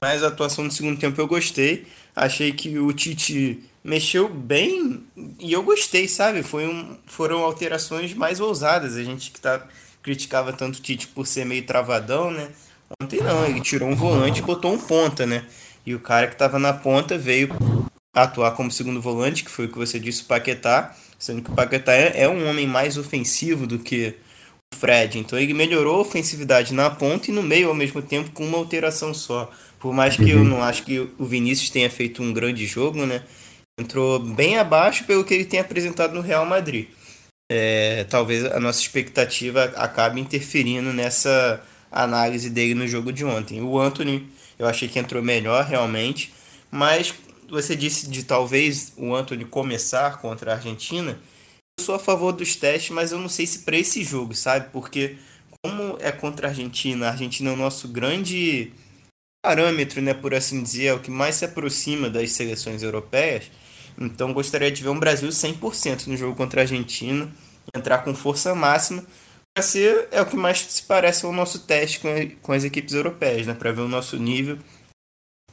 Mas 0.00 0.22
a 0.22 0.28
atuação 0.28 0.68
do 0.68 0.72
segundo 0.72 0.98
tempo 0.98 1.20
eu 1.20 1.26
gostei. 1.26 1.86
Achei 2.14 2.52
que 2.52 2.78
o 2.78 2.92
Tite 2.92 3.60
mexeu 3.82 4.28
bem 4.28 5.04
e 5.40 5.52
eu 5.52 5.62
gostei, 5.62 6.06
sabe? 6.06 6.42
Foi 6.42 6.66
um, 6.68 6.96
foram 7.06 7.42
alterações 7.42 8.14
mais 8.14 8.38
ousadas. 8.38 8.96
A 8.96 9.02
gente 9.02 9.32
que 9.32 9.40
tá, 9.40 9.66
criticava 10.02 10.52
tanto 10.52 10.78
o 10.78 10.82
Tite 10.82 11.08
por 11.08 11.26
ser 11.26 11.44
meio 11.44 11.66
travadão, 11.66 12.30
né? 12.30 12.52
Ontem 13.02 13.20
não, 13.20 13.44
ele 13.44 13.60
tirou 13.60 13.88
um 13.88 13.96
volante 13.96 14.40
e 14.40 14.42
botou 14.44 14.72
um 14.72 14.78
ponta, 14.78 15.26
né? 15.26 15.44
E 15.86 15.94
o 15.94 16.00
cara 16.00 16.26
que 16.26 16.34
estava 16.34 16.58
na 16.58 16.72
ponta 16.72 17.18
veio 17.18 17.48
atuar 18.14 18.52
como 18.52 18.70
segundo 18.70 19.00
volante, 19.00 19.44
que 19.44 19.50
foi 19.50 19.66
o 19.66 19.68
que 19.68 19.76
você 19.78 19.98
disse, 19.98 20.22
o 20.22 20.26
Paquetá, 20.26 20.94
sendo 21.18 21.42
que 21.42 21.50
o 21.50 21.54
Paquetá 21.54 21.92
é, 21.92 22.22
é 22.22 22.28
um 22.28 22.48
homem 22.48 22.66
mais 22.66 22.96
ofensivo 22.96 23.66
do 23.66 23.78
que 23.78 24.14
o 24.72 24.76
Fred. 24.76 25.18
Então 25.18 25.38
ele 25.38 25.52
melhorou 25.52 25.96
a 25.96 26.00
ofensividade 26.00 26.72
na 26.72 26.88
ponta 26.90 27.30
e 27.30 27.34
no 27.34 27.42
meio 27.42 27.68
ao 27.68 27.74
mesmo 27.74 28.00
tempo 28.00 28.30
com 28.30 28.46
uma 28.46 28.58
alteração 28.58 29.12
só. 29.12 29.50
Por 29.78 29.92
mais 29.92 30.16
que 30.16 30.30
eu 30.30 30.38
uhum. 30.38 30.44
não 30.44 30.62
acho 30.62 30.84
que 30.84 30.98
o 31.18 31.26
Vinícius 31.26 31.70
tenha 31.70 31.90
feito 31.90 32.22
um 32.22 32.32
grande 32.32 32.66
jogo, 32.66 33.04
né? 33.04 33.22
Entrou 33.78 34.18
bem 34.20 34.56
abaixo 34.56 35.04
pelo 35.04 35.24
que 35.24 35.34
ele 35.34 35.44
tem 35.44 35.60
apresentado 35.60 36.14
no 36.14 36.20
Real 36.20 36.46
Madrid. 36.46 36.88
É, 37.50 38.04
talvez 38.04 38.44
a 38.44 38.58
nossa 38.58 38.80
expectativa 38.80 39.64
acabe 39.76 40.20
interferindo 40.20 40.92
nessa 40.92 41.62
análise 41.90 42.48
dele 42.48 42.74
no 42.74 42.86
jogo 42.88 43.12
de 43.12 43.24
ontem. 43.24 43.60
O 43.60 43.78
Anthony 43.78 44.26
eu 44.58 44.66
achei 44.66 44.88
que 44.88 44.98
entrou 44.98 45.22
melhor 45.22 45.64
realmente, 45.64 46.32
mas 46.70 47.14
você 47.48 47.76
disse 47.76 48.08
de 48.08 48.22
talvez 48.22 48.92
o 48.96 49.14
Anthony 49.14 49.44
começar 49.44 50.18
contra 50.18 50.52
a 50.52 50.54
Argentina. 50.56 51.18
Eu 51.78 51.84
sou 51.84 51.94
a 51.94 51.98
favor 51.98 52.32
dos 52.32 52.56
testes, 52.56 52.90
mas 52.90 53.12
eu 53.12 53.18
não 53.18 53.28
sei 53.28 53.46
se 53.46 53.60
para 53.60 53.76
esse 53.76 54.02
jogo, 54.04 54.34
sabe? 54.34 54.70
Porque 54.70 55.16
como 55.62 55.96
é 56.00 56.12
contra 56.12 56.48
a 56.48 56.50
Argentina, 56.50 57.06
a 57.06 57.10
Argentina 57.10 57.50
é 57.50 57.52
o 57.52 57.56
nosso 57.56 57.88
grande 57.88 58.72
parâmetro, 59.42 60.00
né, 60.00 60.14
por 60.14 60.34
assim 60.34 60.62
dizer, 60.62 60.86
é 60.86 60.94
o 60.94 61.00
que 61.00 61.10
mais 61.10 61.34
se 61.36 61.44
aproxima 61.44 62.08
das 62.08 62.32
seleções 62.32 62.82
europeias. 62.82 63.50
Então 63.98 64.32
gostaria 64.32 64.70
de 64.70 64.82
ver 64.82 64.88
um 64.88 64.98
Brasil 64.98 65.28
100% 65.28 66.06
no 66.06 66.16
jogo 66.16 66.34
contra 66.34 66.60
a 66.60 66.64
Argentina, 66.64 67.30
entrar 67.74 67.98
com 67.98 68.14
força 68.14 68.54
máxima 68.54 69.04
ser 69.62 70.08
é 70.10 70.20
o 70.20 70.26
que 70.26 70.36
mais 70.36 70.58
se 70.60 70.82
parece 70.82 71.24
ao 71.24 71.32
nosso 71.32 71.60
teste 71.60 72.00
com, 72.42 72.52
as 72.52 72.64
equipes 72.64 72.94
europeias, 72.94 73.46
né? 73.46 73.54
Para 73.54 73.72
ver 73.72 73.82
o 73.82 73.88
nosso 73.88 74.16
nível. 74.16 74.58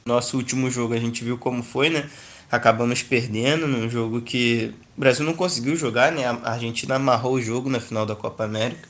Nosso 0.04 0.36
último 0.36 0.70
jogo 0.70 0.94
a 0.94 0.98
gente 0.98 1.22
viu 1.22 1.38
como 1.38 1.62
foi, 1.62 1.88
né? 1.88 2.10
Acabamos 2.50 3.02
perdendo 3.02 3.66
num 3.66 3.88
jogo 3.88 4.20
que 4.20 4.74
o 4.96 5.00
Brasil 5.00 5.24
não 5.24 5.34
conseguiu 5.34 5.76
jogar, 5.76 6.10
né? 6.10 6.24
A 6.26 6.52
Argentina 6.52 6.96
amarrou 6.96 7.34
o 7.34 7.40
jogo 7.40 7.70
na 7.70 7.80
final 7.80 8.04
da 8.04 8.16
Copa 8.16 8.44
América. 8.44 8.88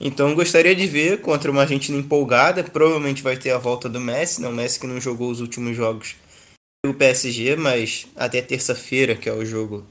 Então 0.00 0.34
gostaria 0.34 0.74
de 0.74 0.86
ver 0.86 1.20
contra 1.20 1.50
uma 1.50 1.62
Argentina 1.62 1.96
empolgada. 1.96 2.64
Provavelmente 2.64 3.22
vai 3.22 3.36
ter 3.36 3.52
a 3.52 3.58
volta 3.58 3.88
do 3.88 4.00
Messi, 4.00 4.42
né? 4.42 4.48
O 4.48 4.52
Messi 4.52 4.80
que 4.80 4.86
não 4.86 5.00
jogou 5.00 5.30
os 5.30 5.40
últimos 5.40 5.76
jogos 5.76 6.16
o 6.84 6.94
PSG, 6.94 7.56
mas 7.56 8.06
até 8.16 8.40
terça-feira, 8.40 9.14
que 9.14 9.28
é 9.28 9.32
o 9.32 9.44
jogo 9.44 9.86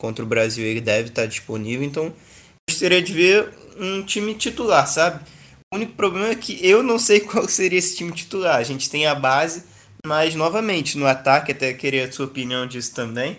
contra 0.00 0.24
o 0.24 0.28
Brasil, 0.28 0.64
ele 0.64 0.80
deve 0.80 1.10
estar 1.10 1.26
disponível. 1.26 1.86
Então 1.86 2.12
gostaria 2.68 3.02
de 3.02 3.12
ver 3.12 3.61
um 3.78 4.02
time 4.02 4.34
titular, 4.34 4.86
sabe? 4.86 5.24
O 5.72 5.76
único 5.76 5.92
problema 5.94 6.28
é 6.28 6.34
que 6.34 6.58
eu 6.66 6.82
não 6.82 6.98
sei 6.98 7.20
qual 7.24 7.48
seria 7.48 7.78
esse 7.78 7.96
time 7.96 8.12
titular. 8.12 8.56
A 8.56 8.62
gente 8.62 8.90
tem 8.90 9.06
a 9.06 9.14
base, 9.14 9.64
mas 10.06 10.34
novamente, 10.34 10.98
no 10.98 11.06
ataque, 11.06 11.52
até 11.52 11.72
queria 11.72 12.06
a 12.06 12.12
sua 12.12 12.26
opinião 12.26 12.66
disso 12.66 12.94
também. 12.94 13.38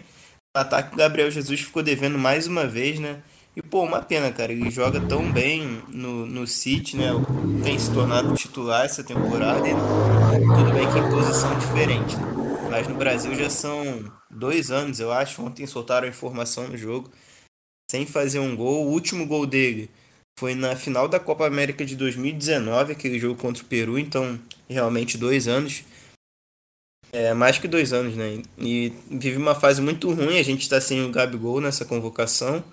No 0.56 0.62
ataque, 0.62 0.94
o 0.94 0.98
Gabriel 0.98 1.30
Jesus 1.30 1.62
ficou 1.62 1.84
devendo 1.84 2.18
mais 2.18 2.48
uma 2.48 2.66
vez, 2.66 3.00
né? 3.00 3.22
E, 3.56 3.62
pô, 3.62 3.84
uma 3.84 4.02
pena, 4.02 4.32
cara. 4.32 4.52
Ele 4.52 4.72
joga 4.72 5.00
tão 5.00 5.32
bem 5.32 5.84
no, 5.90 6.26
no 6.26 6.48
City, 6.48 6.98
né? 6.98 7.10
Tem 7.64 7.78
se 7.78 7.92
tornado 7.92 8.34
titular 8.34 8.84
essa 8.84 9.04
temporada. 9.04 9.68
E 9.68 9.74
tudo 9.74 10.74
bem 10.74 10.92
que 10.92 10.98
em 10.98 11.10
posição 11.10 11.58
diferente, 11.60 12.16
né? 12.16 12.34
Mas 12.72 12.88
no 12.88 12.96
Brasil 12.96 13.36
já 13.36 13.52
são 13.52 14.12
dois 14.32 14.72
anos, 14.72 15.00
eu 15.00 15.12
acho. 15.12 15.44
Ontem 15.44 15.68
soltaram 15.68 16.08
a 16.08 16.10
informação 16.10 16.68
no 16.68 16.76
jogo. 16.76 17.12
Sem 17.92 18.08
fazer 18.08 18.40
um 18.40 18.56
gol. 18.56 18.88
O 18.88 18.92
último 18.92 19.28
gol 19.28 19.46
dele 19.46 19.92
foi 20.40 20.56
na 20.56 20.76
final 20.76 21.08
da 21.08 21.20
Copa 21.20 21.46
América 21.46 21.86
de 21.86 21.96
2019, 21.96 22.94
aquele 22.94 23.20
jogo 23.20 23.40
contra 23.40 23.64
o 23.64 23.66
Peru, 23.66 23.98
então 24.00 24.40
realmente 24.68 25.18
dois 25.18 25.48
anos. 25.48 25.84
É, 27.12 27.34
mais 27.34 27.60
que 27.60 27.68
dois 27.68 27.94
anos, 27.94 28.16
né? 28.16 28.42
E 28.58 28.92
vive 29.10 29.38
uma 29.38 29.54
fase 29.54 29.82
muito 29.82 30.12
ruim, 30.12 30.40
a 30.40 30.44
gente 30.44 30.62
está 30.62 30.82
sem 30.82 31.04
o 31.04 31.12
Gabigol 31.12 31.62
nessa 31.62 31.86
convocação. 31.86 32.64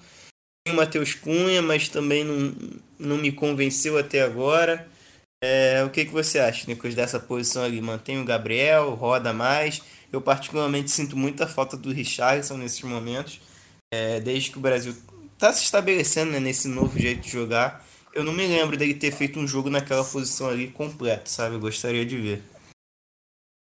Tem 0.65 0.75
o 0.75 0.77
Matheus 0.77 1.15
Cunha, 1.15 1.61
mas 1.61 1.89
também 1.89 2.25
não, 2.25 2.55
não 2.99 3.17
me 3.19 3.31
convenceu 3.33 3.99
até 3.99 4.23
agora. 4.23 4.89
É, 5.43 5.83
o 5.85 5.91
que, 5.91 6.05
que 6.05 6.11
você 6.11 6.39
acha, 6.39 6.67
Nicolas, 6.67 6.95
dessa 6.95 7.19
posição 7.19 7.65
ali? 7.65 7.81
Mantém 7.81 8.21
o 8.21 8.25
Gabriel, 8.25 8.95
roda 8.95 9.33
mais. 9.33 9.83
Eu 10.13 10.21
particularmente 10.21 10.91
sinto 10.91 11.17
muita 11.17 11.47
falta 11.47 11.77
do 11.77 11.93
Richardson 11.93 12.57
nesses 12.57 12.83
momentos. 12.83 13.41
É, 13.93 14.21
desde 14.21 14.51
que 14.51 14.59
o 14.59 14.61
Brasil 14.61 14.95
tá 15.41 15.53
se 15.53 15.65
estabelecendo 15.65 16.31
né, 16.33 16.39
nesse 16.39 16.69
novo 16.69 16.99
jeito 16.99 17.23
de 17.23 17.31
jogar. 17.31 17.83
Eu 18.13 18.23
não 18.23 18.33
me 18.33 18.47
lembro 18.47 18.77
dele 18.77 18.95
ter 18.95 19.11
feito 19.11 19.39
um 19.39 19.47
jogo 19.49 19.71
naquela 19.71 20.05
posição 20.05 20.49
ali 20.49 20.69
completo, 20.69 21.31
sabe? 21.31 21.55
Eu 21.55 21.61
gostaria 21.61 22.05
de 22.05 22.17
ver. 22.17 22.43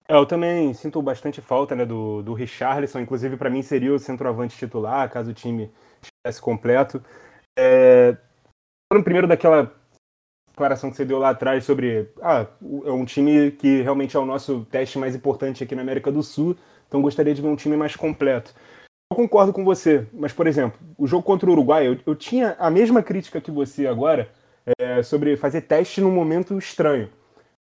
É, 0.07 0.15
eu 0.15 0.25
também 0.25 0.73
sinto 0.73 1.01
bastante 1.01 1.39
falta 1.39 1.75
né, 1.75 1.85
do, 1.85 2.23
do 2.23 2.33
Richarlison, 2.33 2.99
inclusive 2.99 3.37
para 3.37 3.49
mim 3.49 3.61
seria 3.61 3.93
o 3.93 3.99
centroavante 3.99 4.57
titular, 4.57 5.09
caso 5.11 5.29
o 5.29 5.33
time 5.33 5.71
estivesse 6.01 6.41
completo. 6.41 7.03
É, 7.57 8.17
falando 8.91 9.03
primeiro 9.03 9.27
daquela 9.27 9.71
declaração 10.49 10.89
que 10.89 10.97
você 10.97 11.05
deu 11.05 11.19
lá 11.19 11.29
atrás 11.29 11.63
sobre 11.63 12.09
ah, 12.21 12.47
é 12.85 12.91
um 12.91 13.05
time 13.05 13.51
que 13.51 13.81
realmente 13.81 14.17
é 14.17 14.19
o 14.19 14.25
nosso 14.25 14.65
teste 14.71 14.97
mais 14.97 15.15
importante 15.15 15.63
aqui 15.63 15.75
na 15.75 15.83
América 15.83 16.11
do 16.11 16.23
Sul, 16.23 16.57
então 16.87 17.01
gostaria 17.01 17.33
de 17.33 17.41
ver 17.41 17.47
um 17.47 17.55
time 17.55 17.77
mais 17.77 17.95
completo. 17.95 18.53
Concordo 19.19 19.51
com 19.51 19.65
você, 19.65 20.07
mas, 20.13 20.31
por 20.31 20.47
exemplo, 20.47 20.79
o 20.97 21.05
jogo 21.05 21.23
contra 21.23 21.49
o 21.49 21.51
Uruguai, 21.51 21.85
eu, 21.85 21.97
eu 22.05 22.15
tinha 22.15 22.55
a 22.57 22.71
mesma 22.71 23.03
crítica 23.03 23.41
que 23.41 23.51
você 23.51 23.85
agora 23.85 24.29
é, 24.79 25.03
sobre 25.03 25.35
fazer 25.35 25.59
teste 25.59 25.99
num 25.99 26.09
momento 26.09 26.57
estranho. 26.57 27.09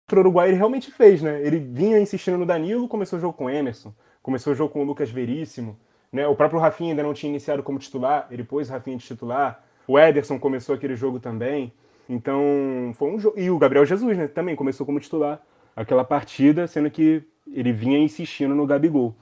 Contra 0.09 0.19
o 0.19 0.23
Uruguai 0.23 0.49
ele 0.49 0.57
realmente 0.57 0.91
fez, 0.91 1.23
né? 1.23 1.41
Ele 1.41 1.61
vinha 1.61 2.01
insistindo 2.01 2.37
no 2.37 2.45
Danilo, 2.45 2.89
começou 2.89 3.17
o 3.17 3.23
jogo 3.23 3.39
com 3.39 3.49
Emerson, 3.49 3.95
começou 4.21 4.55
o 4.55 4.57
jogo 4.57 4.73
com 4.73 4.83
o 4.83 4.85
Lucas 4.85 5.09
Veríssimo. 5.09 5.79
Né? 6.13 6.27
O 6.27 6.35
próprio 6.35 6.59
Rafinha 6.59 6.91
ainda 6.91 7.05
não 7.05 7.15
tinha 7.15 7.31
iniciado 7.31 7.63
como 7.63 7.79
titular, 7.79 8.27
ele 8.29 8.43
pôs 8.43 8.69
o 8.69 8.73
Rafinha 8.73 8.97
de 8.97 9.05
titular. 9.05 9.63
O 9.87 9.97
Ederson 9.97 10.41
começou 10.41 10.75
aquele 10.75 10.97
jogo 10.97 11.21
também. 11.21 11.73
Então, 12.09 12.91
foi 12.97 13.09
um 13.09 13.21
jogo. 13.21 13.39
E 13.39 13.49
o 13.53 13.57
Gabriel 13.57 13.87
Jesus, 13.87 14.19
né? 14.19 14.27
Também 14.27 14.57
começou 14.57 14.85
como 14.85 14.99
titular 14.99 15.41
aquela 15.77 16.05
partida, 16.05 16.67
sendo 16.67 16.91
que 16.91 17.23
ele 17.53 17.71
vinha 17.71 18.01
insistindo 18.01 18.53
no 18.53 18.67
Gabigol. 18.67 19.15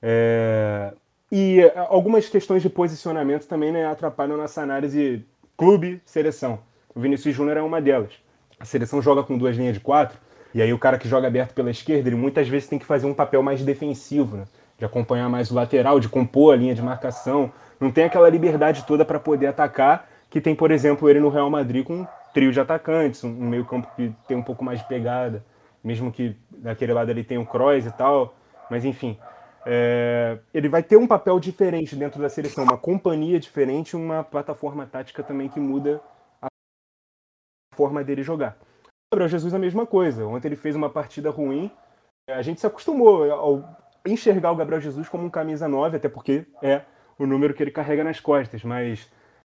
É... 0.00 0.94
E 1.30 1.60
algumas 1.88 2.28
questões 2.28 2.62
de 2.62 2.70
posicionamento 2.70 3.46
também 3.46 3.70
né, 3.70 3.86
atrapalham 3.86 4.36
nossa 4.36 4.62
análise 4.62 5.24
clube-seleção. 5.56 6.60
O 6.94 7.00
Vinícius 7.00 7.34
Júnior 7.34 7.56
é 7.56 7.62
uma 7.62 7.80
delas. 7.80 8.12
A 8.58 8.64
seleção 8.64 9.02
joga 9.02 9.22
com 9.22 9.36
duas 9.36 9.56
linhas 9.56 9.74
de 9.74 9.80
quatro, 9.80 10.18
e 10.54 10.62
aí 10.62 10.72
o 10.72 10.78
cara 10.78 10.98
que 10.98 11.08
joga 11.08 11.26
aberto 11.26 11.52
pela 11.52 11.70
esquerda, 11.70 12.08
ele 12.08 12.16
muitas 12.16 12.48
vezes 12.48 12.68
tem 12.68 12.78
que 12.78 12.86
fazer 12.86 13.06
um 13.06 13.14
papel 13.14 13.42
mais 13.42 13.62
defensivo, 13.62 14.38
né? 14.38 14.44
de 14.78 14.84
acompanhar 14.84 15.28
mais 15.28 15.50
o 15.50 15.54
lateral, 15.54 15.98
de 15.98 16.08
compor 16.08 16.54
a 16.54 16.56
linha 16.56 16.74
de 16.74 16.80
marcação. 16.80 17.52
Não 17.80 17.90
tem 17.90 18.04
aquela 18.04 18.28
liberdade 18.30 18.84
toda 18.86 19.04
para 19.04 19.18
poder 19.18 19.48
atacar 19.48 20.08
que 20.30 20.40
tem, 20.40 20.54
por 20.54 20.70
exemplo, 20.70 21.08
ele 21.08 21.20
no 21.20 21.28
Real 21.28 21.50
Madrid 21.50 21.84
com 21.84 22.02
um 22.02 22.06
trio 22.32 22.52
de 22.52 22.60
atacantes, 22.60 23.24
um 23.24 23.32
meio 23.32 23.64
campo 23.64 23.88
que 23.96 24.12
tem 24.26 24.36
um 24.36 24.42
pouco 24.42 24.64
mais 24.64 24.78
de 24.78 24.86
pegada, 24.86 25.44
mesmo 25.82 26.12
que 26.12 26.36
daquele 26.50 26.92
lado 26.92 27.10
ele 27.10 27.24
tenha 27.24 27.40
o 27.40 27.46
Kroos 27.46 27.86
e 27.86 27.90
tal, 27.90 28.34
mas 28.70 28.84
enfim, 28.84 29.18
é, 29.70 30.38
ele 30.54 30.66
vai 30.66 30.82
ter 30.82 30.96
um 30.96 31.06
papel 31.06 31.38
diferente 31.38 31.94
dentro 31.94 32.22
da 32.22 32.30
seleção, 32.30 32.64
uma 32.64 32.78
companhia 32.78 33.38
diferente, 33.38 33.94
uma 33.94 34.24
plataforma 34.24 34.86
tática 34.86 35.22
também 35.22 35.46
que 35.46 35.60
muda 35.60 36.00
a 36.40 36.48
forma 37.74 38.02
dele 38.02 38.22
jogar. 38.22 38.56
Gabriel 39.12 39.28
Jesus 39.28 39.52
a 39.52 39.58
mesma 39.58 39.84
coisa. 39.84 40.26
Ontem 40.26 40.48
ele 40.48 40.56
fez 40.56 40.74
uma 40.74 40.88
partida 40.88 41.28
ruim. 41.28 41.70
A 42.30 42.40
gente 42.40 42.60
se 42.60 42.66
acostumou 42.66 43.30
ao 43.30 43.62
enxergar 44.06 44.52
o 44.52 44.56
Gabriel 44.56 44.80
Jesus 44.80 45.06
como 45.06 45.26
um 45.26 45.30
camisa 45.30 45.68
9, 45.68 45.98
até 45.98 46.08
porque 46.08 46.46
é 46.62 46.82
o 47.18 47.26
número 47.26 47.52
que 47.52 47.62
ele 47.62 47.70
carrega 47.70 48.02
nas 48.02 48.20
costas, 48.20 48.64
mas 48.64 49.10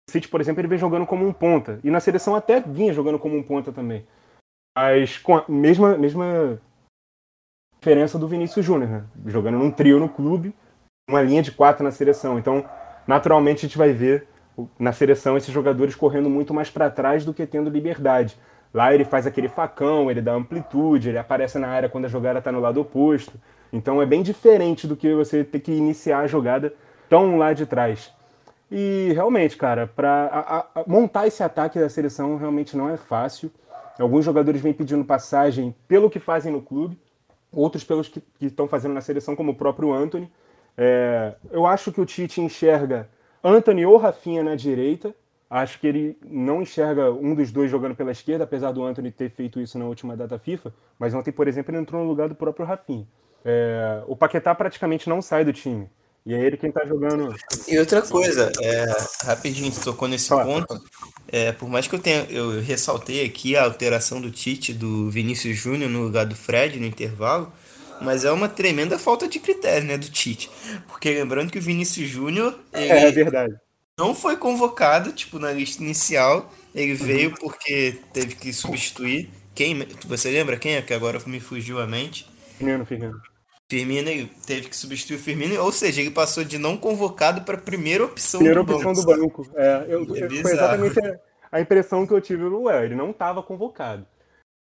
City, 0.09 0.29
por 0.29 0.41
exemplo, 0.41 0.61
ele 0.61 0.69
vem 0.69 0.79
jogando 0.79 1.07
como 1.07 1.27
um 1.27 1.33
ponta. 1.33 1.81
E 1.83 1.91
na 1.91 1.99
seleção 1.99 2.37
até 2.37 2.61
vinha 2.61 2.93
jogando 2.93 3.19
como 3.19 3.37
um 3.37 3.43
ponta 3.43 3.73
também. 3.73 4.07
Mas 4.77 5.19
com 5.19 5.37
a 5.37 5.45
mesma, 5.49 5.99
mesma 5.99 6.61
diferença 7.85 8.19
do 8.19 8.27
Vinícius 8.27 8.65
Júnior, 8.65 8.91
né? 8.91 9.05
Jogando 9.27 9.59
num 9.59 9.71
trio 9.71 10.01
no 10.01 10.09
clube, 10.09 10.55
uma 11.07 11.21
linha 11.21 11.43
de 11.43 11.53
quatro 11.53 11.85
na 11.85 11.91
seleção. 11.91 12.39
Então, 12.39 12.65
naturalmente, 13.07 13.59
a 13.59 13.69
gente 13.69 13.77
vai 13.77 13.93
ver 13.93 14.27
na 14.79 14.91
seleção 14.91 15.37
esses 15.37 15.53
jogadores 15.53 15.95
correndo 15.95 16.31
muito 16.31 16.55
mais 16.55 16.71
para 16.71 16.89
trás 16.89 17.27
do 17.27 17.35
que 17.35 17.47
tendo 17.47 17.69
liberdade. 17.69 18.39
Lá 18.73 18.95
ele 18.95 19.05
faz 19.05 19.27
aquele 19.27 19.49
facão, 19.49 20.11
ele 20.11 20.23
dá 20.23 20.33
amplitude, 20.33 21.11
ele 21.11 21.19
aparece 21.19 21.59
na 21.59 21.69
área 21.69 21.89
quando 21.91 22.07
a 22.07 22.09
jogada 22.09 22.39
está 22.39 22.51
no 22.51 22.59
lado 22.59 22.81
oposto. 22.81 23.39
Então 23.71 24.01
é 24.01 24.07
bem 24.07 24.23
diferente 24.23 24.87
do 24.87 24.97
que 24.97 25.15
você 25.15 25.45
ter 25.45 25.61
que 25.61 25.73
iniciar 25.73 26.21
a 26.21 26.27
jogada 26.27 26.73
tão 27.07 27.37
lá 27.37 27.53
de 27.53 27.67
trás. 27.67 28.11
E 28.71 29.13
realmente, 29.13 29.59
cara, 29.59 29.87
para 29.87 30.67
montar 30.87 31.27
esse 31.27 31.43
ataque 31.43 31.79
da 31.79 31.91
seleção 31.91 32.39
realmente 32.39 32.77
não 32.79 32.89
é 32.89 32.97
fácil. 32.97 33.51
Alguns 34.01 34.25
jogadores 34.25 34.63
vêm 34.63 34.73
pedindo 34.73 35.05
passagem 35.05 35.75
pelo 35.87 36.09
que 36.09 36.19
fazem 36.19 36.51
no 36.51 36.63
clube, 36.63 36.99
outros 37.55 37.85
pelos 37.85 38.09
que 38.09 38.23
estão 38.41 38.67
fazendo 38.67 38.95
na 38.95 39.01
seleção, 39.01 39.37
como 39.37 39.53
o 39.53 39.55
próprio 39.55 39.93
Anthony. 39.93 40.31
É, 40.77 41.35
eu 41.51 41.67
acho 41.67 41.93
que 41.93 42.01
o 42.01 42.07
Tite 42.07 42.41
enxerga 42.41 43.09
Anthony 43.43 43.87
ou 43.87 43.97
Rafinha 43.97 44.43
na 44.43 44.55
direita. 44.55 45.15
Acho 45.49 45.79
que 45.79 45.87
ele 45.87 46.19
não 46.25 46.63
enxerga 46.63 47.13
um 47.13 47.35
dos 47.35 47.53
dois 47.53 47.71
jogando 47.71 47.95
pela 47.95 48.11
esquerda, 48.11 48.45
apesar 48.45 48.73
do 48.73 48.83
Anthony 48.83 49.13
ter 49.13 49.31
feito 49.31 49.61
isso 49.61 49.79
na 49.79 49.85
última 49.85 50.17
data 50.17 50.39
FIFA. 50.39 50.73
Mas 50.99 51.15
ontem, 51.15 51.31
por 51.31 51.47
exemplo, 51.47 51.71
ele 51.73 51.81
entrou 51.81 52.03
no 52.03 52.09
lugar 52.09 52.29
do 52.29 52.35
próprio 52.35 52.67
Rafinha. 52.67 53.07
É, 53.45 54.03
o 54.07 54.17
Paquetá 54.17 54.55
praticamente 54.55 55.09
não 55.09 55.21
sai 55.23 55.45
do 55.45 55.53
time. 55.53 55.89
E 56.27 56.33
é 56.33 56.43
ele 56.43 56.57
quem 56.57 56.73
tá 56.73 56.87
jogando. 56.87 57.35
E 57.69 57.79
outra 57.79 58.01
coisa, 58.01 58.51
é, 58.63 58.87
rapidinho, 59.27 59.71
tu 59.71 59.81
tocou 59.81 60.09
nesse 60.09 60.31
ponto. 60.31 60.83
É, 61.29 61.53
por 61.53 61.69
mais 61.69 61.87
que 61.87 61.95
eu 61.95 61.99
tenha. 61.99 62.27
Eu 62.31 62.61
ressaltei 62.63 63.25
aqui 63.25 63.57
a 63.57 63.65
alteração 63.65 64.21
do 64.21 64.31
Tite 64.31 64.73
do 64.73 65.11
Vinícius 65.11 65.57
Júnior 65.57 65.91
no 65.91 66.03
lugar 66.03 66.25
do 66.25 66.35
Fred 66.35 66.81
no 66.81 66.87
intervalo. 66.87 67.53
Mas 68.01 68.25
é 68.25 68.33
uma 68.33 68.49
tremenda 68.49 68.99
falta 68.99 69.29
de 69.29 69.39
critério, 69.39 69.87
né, 69.87 69.97
do 69.97 70.09
Tite. 70.09 70.51
Porque 70.89 71.11
lembrando 71.11 71.51
que 71.51 71.59
o 71.59 71.63
Vinícius 71.63 72.09
Júnior. 72.09 72.59
É, 72.73 73.07
é 73.07 73.11
verdade. 73.11 73.55
Não 73.99 74.15
foi 74.15 74.37
convocado, 74.37 75.13
tipo, 75.13 75.39
na 75.39 75.53
lista 75.53 75.83
inicial. 75.83 76.53
Ele 76.75 76.93
uhum. 76.93 77.07
veio 77.07 77.35
porque 77.39 77.99
teve 78.13 78.35
que 78.35 78.53
substituir. 78.53 79.31
Quem? 79.55 79.87
Você 80.07 80.31
lembra 80.31 80.57
quem 80.57 80.75
é? 80.75 80.83
Que 80.83 80.95
agora 80.95 81.21
me 81.27 81.39
fugiu 81.39 81.81
a 81.81 81.87
mente. 81.87 82.27
Firmino, 82.59 82.85
Firmino. 82.85 83.34
Firmino 83.75 84.29
teve 84.47 84.69
que 84.69 84.77
substituir 84.77 85.17
o 85.17 85.19
Firmino, 85.19 85.61
ou 85.61 85.73
seja, 85.73 86.01
ele 86.01 86.11
passou 86.11 86.45
de 86.45 86.59
não 86.59 86.77
convocado 86.77 87.43
para 87.43 87.59
primeira 87.59 88.05
opção 88.05 88.39
primeira 88.39 88.63
do 88.63 88.73
opção 88.73 88.93
banco. 88.93 89.03
do 89.03 89.21
banco. 89.21 89.51
É, 89.57 89.85
eu, 89.89 90.03
é 90.03 90.43
foi 90.43 90.53
exatamente 90.53 91.01
a, 91.01 91.19
a, 91.51 91.61
impressão 91.61 92.07
que 92.07 92.13
eu 92.13 92.21
tive 92.21 92.45
Well. 92.45 92.85
Ele 92.85 92.95
não 92.95 93.11
estava 93.11 93.43
convocado. 93.43 94.07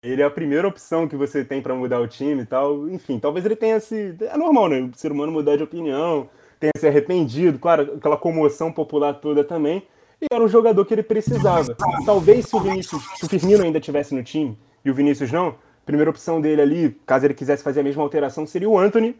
Ele 0.02 0.22
é 0.22 0.26
a 0.26 0.32
primeira 0.32 0.68
opção 0.68 1.08
que 1.08 1.16
você 1.16 1.46
tem 1.46 1.62
para 1.62 1.76
mudar 1.76 2.00
o 2.02 2.08
time 2.08 2.42
e 2.42 2.46
tal. 2.46 2.90
Enfim, 2.90 3.20
talvez 3.20 3.46
ele 3.46 3.56
tenha 3.56 3.80
se. 3.80 4.16
É 4.20 4.36
normal, 4.36 4.68
né? 4.68 4.82
O 4.82 4.98
ser 4.98 5.12
humano 5.12 5.32
mudar 5.32 5.58
de 5.58 5.64
opinião, 5.64 6.28
tenha 6.60 6.74
se 6.76 6.88
arrependido, 6.88 7.60
claro, 7.60 7.94
aquela 7.98 8.18
comoção 8.18 8.72
popular 8.72 9.14
toda 9.14 9.44
também. 9.44 9.88
E 10.20 10.26
era 10.32 10.44
um 10.44 10.48
jogador 10.48 10.84
que 10.86 10.94
ele 10.94 11.04
precisava. 11.04 11.76
Talvez 12.06 12.48
se 12.48 12.56
o 12.56 12.60
Vinícius, 12.60 13.04
se 13.16 13.26
o 13.26 13.30
Firmino 13.30 13.64
ainda 13.64 13.80
tivesse 13.80 14.16
no 14.16 14.24
time 14.24 14.58
e 14.84 14.90
o 14.90 14.94
Vinícius 14.94 15.32
não, 15.32 15.56
primeira 15.86 16.10
opção 16.10 16.40
dele 16.42 16.62
ali, 16.62 16.98
caso 17.06 17.26
ele 17.26 17.34
quisesse 17.34 17.64
fazer 17.64 17.82
a 17.82 17.84
mesma 17.84 18.04
alteração, 18.04 18.46
seria 18.46 18.70
o 18.70 18.78
Anthony 18.78 19.16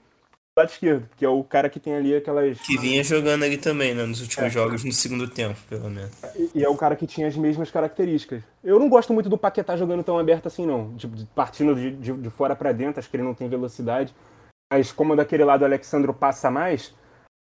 do 0.56 0.62
lado 0.62 0.70
esquerdo, 0.70 1.10
que 1.18 1.26
é 1.26 1.30
o 1.30 1.44
cara 1.44 1.68
que 1.68 1.80
tem 1.80 1.96
ali 1.96 2.16
aquelas. 2.16 2.60
Que 2.60 2.78
vinha 2.78 3.04
jogando 3.04 3.44
ali 3.44 3.58
também, 3.58 3.96
né? 3.96 4.06
Nos 4.06 4.22
últimos 4.22 4.48
é. 4.48 4.50
jogos, 4.52 4.84
no 4.84 4.92
segundo 4.92 5.28
tempo, 5.28 5.60
pelo 5.68 5.90
menos. 5.90 6.12
E, 6.36 6.60
e, 6.60 6.64
é 6.64 6.70
o 6.70 6.78
cara 6.78 6.96
que 6.96 7.08
tinha 7.08 7.28
as 7.28 7.36
mesmas 7.36 7.72
características. 7.72 8.44
Eu 8.64 8.80
não 8.80 8.88
gosto 8.88 9.12
muito 9.14 9.30
do 9.30 9.38
Paquetá 9.38 9.76
jogando 9.76 10.04
tão 10.04 10.20
aberto 10.20 10.48
assim, 10.48 10.66
não. 10.66 10.96
Tipo, 10.96 11.26
partindo 11.34 11.76
de, 11.76 11.92
de, 11.96 12.14
de 12.14 12.30
fora 12.30 12.56
para 12.56 12.72
dentro, 12.72 13.00
acho 13.00 13.10
que 13.10 13.16
ele 13.16 13.24
não 13.24 13.34
tem 13.34 13.50
velocidade. 13.50 14.14
Mas 14.72 14.92
como 14.92 15.16
daquele 15.16 15.44
lado 15.44 15.64
o 15.64 15.66
Alexandro 15.66 16.14
passa 16.14 16.52
mais, 16.52 16.94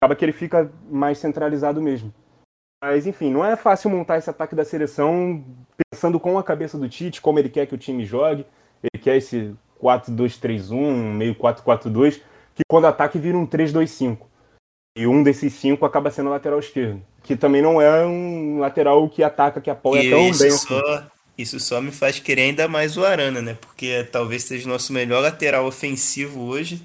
acaba 0.02 0.16
que 0.16 0.24
ele 0.24 0.32
fica 0.32 0.70
mais 0.90 1.18
centralizado 1.18 1.82
mesmo. 1.82 2.12
Mas 2.82 3.06
enfim, 3.06 3.30
não 3.30 3.44
é 3.44 3.54
fácil 3.56 3.90
montar 3.90 4.18
esse 4.18 4.28
ataque 4.28 4.54
da 4.54 4.64
seleção 4.64 5.44
pensando 5.90 6.18
com 6.18 6.38
a 6.38 6.44
cabeça 6.44 6.78
do 6.78 6.88
Tite, 6.88 7.20
como 7.20 7.38
ele 7.38 7.48
quer 7.48 7.66
que 7.66 7.74
o 7.74 7.78
time 7.78 8.04
jogue. 8.04 8.46
Ele 8.92 9.02
quer 9.02 9.16
esse 9.16 9.54
4-2-3-1, 9.82 11.14
meio 11.14 11.34
4-4-2, 11.34 12.20
que 12.54 12.62
quando 12.68 12.86
ataque 12.86 13.18
vira 13.18 13.36
um 13.36 13.46
3-2-5. 13.46 14.18
E 14.96 15.08
um 15.08 15.24
desses 15.24 15.52
cinco 15.54 15.84
acaba 15.84 16.10
sendo 16.10 16.30
lateral 16.30 16.60
esquerdo. 16.60 17.02
Que 17.24 17.34
também 17.34 17.60
não 17.60 17.82
é 17.82 18.06
um 18.06 18.60
lateral 18.60 19.08
que 19.08 19.24
ataca, 19.24 19.60
que 19.60 19.68
apoia 19.68 20.04
e 20.04 20.10
tão 20.10 20.20
bem. 20.20 20.50
Só, 20.50 20.78
assim. 20.78 21.06
Isso 21.36 21.58
só 21.58 21.80
me 21.80 21.90
faz 21.90 22.20
querer 22.20 22.42
ainda 22.42 22.68
mais 22.68 22.96
o 22.96 23.04
Arana, 23.04 23.42
né? 23.42 23.58
Porque 23.60 24.04
talvez 24.12 24.44
seja 24.44 24.66
o 24.66 24.68
nosso 24.68 24.92
melhor 24.92 25.20
lateral 25.20 25.66
ofensivo 25.66 26.42
hoje. 26.44 26.80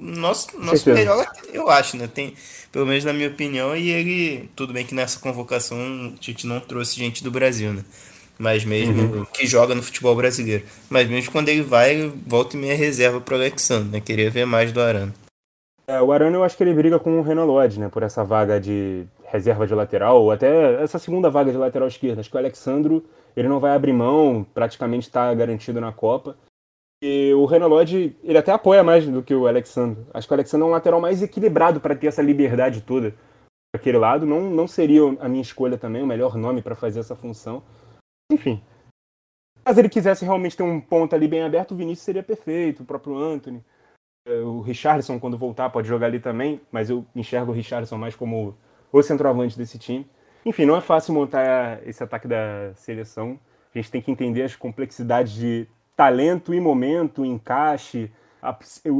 Nosso, 0.00 0.58
nosso 0.58 0.88
melhor, 0.88 1.26
eu 1.52 1.68
acho, 1.68 1.98
né? 1.98 2.08
Tem, 2.08 2.34
pelo 2.72 2.86
menos 2.86 3.04
na 3.04 3.12
minha 3.12 3.28
opinião, 3.28 3.76
e 3.76 3.90
ele. 3.90 4.48
Tudo 4.56 4.72
bem 4.72 4.86
que 4.86 4.94
nessa 4.94 5.20
convocação 5.20 5.76
a 5.78 6.24
gente 6.24 6.46
não 6.46 6.58
trouxe 6.58 6.96
gente 6.96 7.22
do 7.22 7.30
Brasil, 7.30 7.74
né? 7.74 7.84
Mas 8.40 8.64
mesmo 8.64 9.02
uhum. 9.02 9.24
que 9.26 9.46
joga 9.46 9.74
no 9.74 9.82
futebol 9.82 10.16
brasileiro. 10.16 10.64
Mas 10.88 11.06
mesmo 11.06 11.30
quando 11.30 11.50
ele 11.50 11.60
vai, 11.60 12.10
volta 12.26 12.56
e 12.56 12.58
meia 12.58 12.74
reserva 12.74 13.20
para 13.20 13.34
o 13.34 13.36
Alexandre, 13.36 13.90
né? 13.90 14.00
Queria 14.00 14.30
ver 14.30 14.46
mais 14.46 14.72
do 14.72 14.80
Arana. 14.80 15.14
É, 15.86 16.00
o 16.00 16.10
Arana 16.10 16.38
eu 16.38 16.42
acho 16.42 16.56
que 16.56 16.62
ele 16.62 16.72
briga 16.72 16.98
com 16.98 17.18
o 17.18 17.22
Renan 17.22 17.44
Lodge, 17.44 17.78
né? 17.78 17.90
Por 17.90 18.02
essa 18.02 18.24
vaga 18.24 18.58
de 18.58 19.04
reserva 19.24 19.66
de 19.66 19.74
lateral, 19.74 20.22
ou 20.22 20.32
até 20.32 20.82
essa 20.82 20.98
segunda 20.98 21.28
vaga 21.28 21.52
de 21.52 21.58
lateral 21.58 21.86
esquerda. 21.86 22.20
Acho 22.20 22.30
que 22.30 22.36
o 22.36 22.38
Alexandro 22.38 23.04
ele 23.36 23.46
não 23.46 23.60
vai 23.60 23.72
abrir 23.72 23.92
mão, 23.92 24.44
praticamente 24.54 25.06
está 25.06 25.32
garantido 25.34 25.78
na 25.78 25.92
Copa. 25.92 26.34
E 27.02 27.34
o 27.34 27.44
Renan 27.44 27.66
Lodge, 27.66 28.16
ele 28.24 28.38
até 28.38 28.52
apoia 28.52 28.82
mais 28.82 29.06
do 29.06 29.22
que 29.22 29.34
o 29.34 29.46
Alexandre. 29.46 30.02
Acho 30.14 30.26
que 30.26 30.32
o 30.32 30.36
Alexandre 30.36 30.64
é 30.64 30.68
um 30.68 30.72
lateral 30.72 31.00
mais 31.00 31.22
equilibrado 31.22 31.78
para 31.78 31.94
ter 31.94 32.06
essa 32.06 32.22
liberdade 32.22 32.80
toda. 32.80 33.14
Aquele 33.74 33.98
lado 33.98 34.24
não, 34.24 34.48
não 34.48 34.66
seria 34.66 35.02
a 35.20 35.28
minha 35.28 35.42
escolha 35.42 35.76
também, 35.76 36.02
o 36.02 36.06
melhor 36.06 36.36
nome 36.36 36.62
para 36.62 36.74
fazer 36.74 37.00
essa 37.00 37.14
função. 37.14 37.62
Enfim. 38.30 38.62
Caso 39.64 39.80
ele 39.80 39.88
quisesse 39.88 40.24
realmente 40.24 40.56
ter 40.56 40.62
um 40.62 40.80
ponto 40.80 41.14
ali 41.14 41.28
bem 41.28 41.42
aberto, 41.42 41.72
o 41.72 41.76
Vinícius 41.76 42.04
seria 42.04 42.22
perfeito, 42.22 42.82
o 42.82 42.86
próprio 42.86 43.16
Anthony. 43.16 43.62
É, 44.26 44.40
o 44.40 44.60
Richardson, 44.60 45.18
quando 45.18 45.36
voltar, 45.36 45.70
pode 45.70 45.88
jogar 45.88 46.06
ali 46.06 46.20
também, 46.20 46.60
mas 46.70 46.90
eu 46.90 47.04
enxergo 47.14 47.52
o 47.52 47.54
Richardson 47.54 47.96
mais 47.96 48.14
como 48.14 48.56
o 48.92 49.02
centroavante 49.02 49.56
desse 49.56 49.78
time. 49.78 50.06
Enfim, 50.44 50.64
não 50.64 50.76
é 50.76 50.80
fácil 50.80 51.12
montar 51.12 51.86
esse 51.86 52.02
ataque 52.02 52.26
da 52.26 52.72
seleção. 52.74 53.38
A 53.74 53.78
gente 53.78 53.90
tem 53.90 54.00
que 54.00 54.10
entender 54.10 54.42
as 54.42 54.56
complexidades 54.56 55.32
de 55.32 55.68
talento 55.96 56.54
e 56.54 56.60
momento, 56.60 57.24
encaixe, 57.24 58.10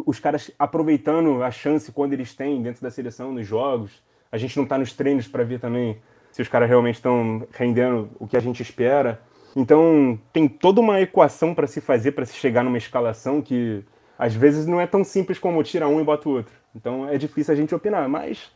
os 0.07 0.21
caras 0.21 0.51
aproveitando 0.59 1.43
a 1.43 1.51
chance 1.51 1.91
quando 1.91 2.13
eles 2.13 2.35
têm 2.35 2.63
dentro 2.63 2.83
da 2.83 2.91
seleção, 2.91 3.33
nos 3.33 3.47
jogos. 3.47 4.03
A 4.31 4.37
gente 4.37 4.57
não 4.57 4.65
está 4.65 4.77
nos 4.77 4.93
treinos 4.93 5.27
para 5.27 5.43
ver 5.43 5.59
também 5.59 6.01
se 6.33 6.43
os 6.43 6.49
caras 6.49 6.69
realmente 6.69 6.97
estão 6.97 7.47
rendendo 7.53 8.11
o 8.19 8.27
que 8.27 8.37
a 8.37 8.41
gente 8.41 8.63
espera. 8.63 9.21
Então, 9.57 10.19
tem 10.33 10.49
toda 10.49 10.81
uma 10.81 11.01
equação 11.01 11.55
para 11.55 11.67
se 11.67 11.81
fazer 11.81 12.13
para 12.13 12.25
se 12.25 12.35
chegar 12.35 12.63
numa 12.63 12.79
escalação 12.79 13.43
que 13.43 13.85
às 14.19 14.35
vezes 14.35 14.67
não 14.67 14.81
é 14.81 14.87
tão 14.87 15.03
simples 15.03 15.39
como 15.39 15.63
tira 15.63 15.89
um 15.89 16.01
e 16.01 16.05
bota 16.05 16.29
o 16.29 16.33
outro. 16.33 16.55
Então, 16.75 17.09
é 17.09 17.19
difícil 17.19 17.53
a 17.53 17.57
gente 17.57 17.75
opinar, 17.75 18.09
mas 18.09 18.51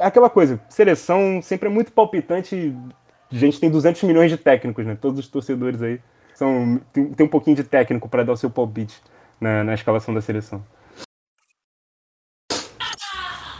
Aquela 0.00 0.28
coisa, 0.28 0.60
seleção 0.68 1.40
sempre 1.42 1.68
é 1.68 1.72
muito 1.72 1.92
palpitante. 1.92 2.74
A 3.30 3.34
gente 3.34 3.58
tem 3.58 3.70
200 3.70 4.02
milhões 4.02 4.30
de 4.30 4.36
técnicos, 4.36 4.84
né? 4.84 4.96
Todos 5.00 5.18
os 5.18 5.28
torcedores 5.28 5.82
aí 5.82 6.00
são, 6.34 6.80
tem, 6.92 7.12
tem 7.12 7.26
um 7.26 7.28
pouquinho 7.28 7.56
de 7.56 7.64
técnico 7.64 8.08
para 8.08 8.24
dar 8.24 8.32
o 8.32 8.36
seu 8.36 8.50
palpite 8.50 9.02
na, 9.40 9.64
na 9.64 9.74
escalação 9.74 10.12
da 10.12 10.20
seleção. 10.20 10.64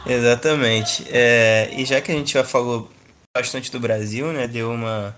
Exatamente. 0.05 1.05
É, 1.09 1.69
e 1.73 1.85
já 1.85 2.01
que 2.01 2.11
a 2.11 2.15
gente 2.15 2.33
já 2.33 2.43
falou 2.43 2.89
bastante 3.35 3.71
do 3.71 3.79
Brasil, 3.79 4.31
né? 4.31 4.47
Deu 4.47 4.71
uma 4.71 5.15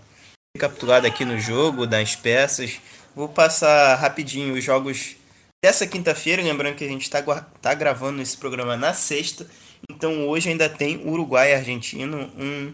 recapitulada 0.55 1.05
aqui 1.07 1.25
no 1.25 1.38
jogo, 1.38 1.86
das 1.86 2.15
peças. 2.15 2.79
Vou 3.13 3.27
passar 3.27 3.95
rapidinho 3.95 4.53
os 4.53 4.63
jogos 4.63 5.17
dessa 5.63 5.86
quinta-feira, 5.86 6.41
lembrando 6.41 6.75
que 6.75 6.86
a 6.86 6.88
gente 6.88 7.01
está 7.01 7.22
tá 7.62 7.74
gravando 7.74 8.22
esse 8.22 8.38
programa 8.38 8.77
na 8.77 8.93
sexta. 8.93 9.45
Então 9.89 10.27
hoje 10.27 10.50
ainda 10.50 10.69
tem 10.69 11.05
Uruguai 11.05 11.51
e 11.51 11.55
Argentina, 11.55 12.15
um, 12.38 12.74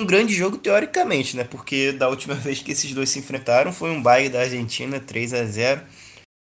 um 0.00 0.06
grande 0.06 0.34
jogo 0.34 0.56
teoricamente, 0.56 1.36
né? 1.36 1.44
Porque 1.44 1.92
da 1.92 2.08
última 2.08 2.34
vez 2.36 2.62
que 2.62 2.72
esses 2.72 2.92
dois 2.94 3.10
se 3.10 3.18
enfrentaram 3.18 3.72
foi 3.72 3.90
um 3.90 4.02
baile 4.02 4.30
da 4.30 4.40
Argentina, 4.40 4.98
3 4.98 5.34
a 5.34 5.44
0 5.44 5.82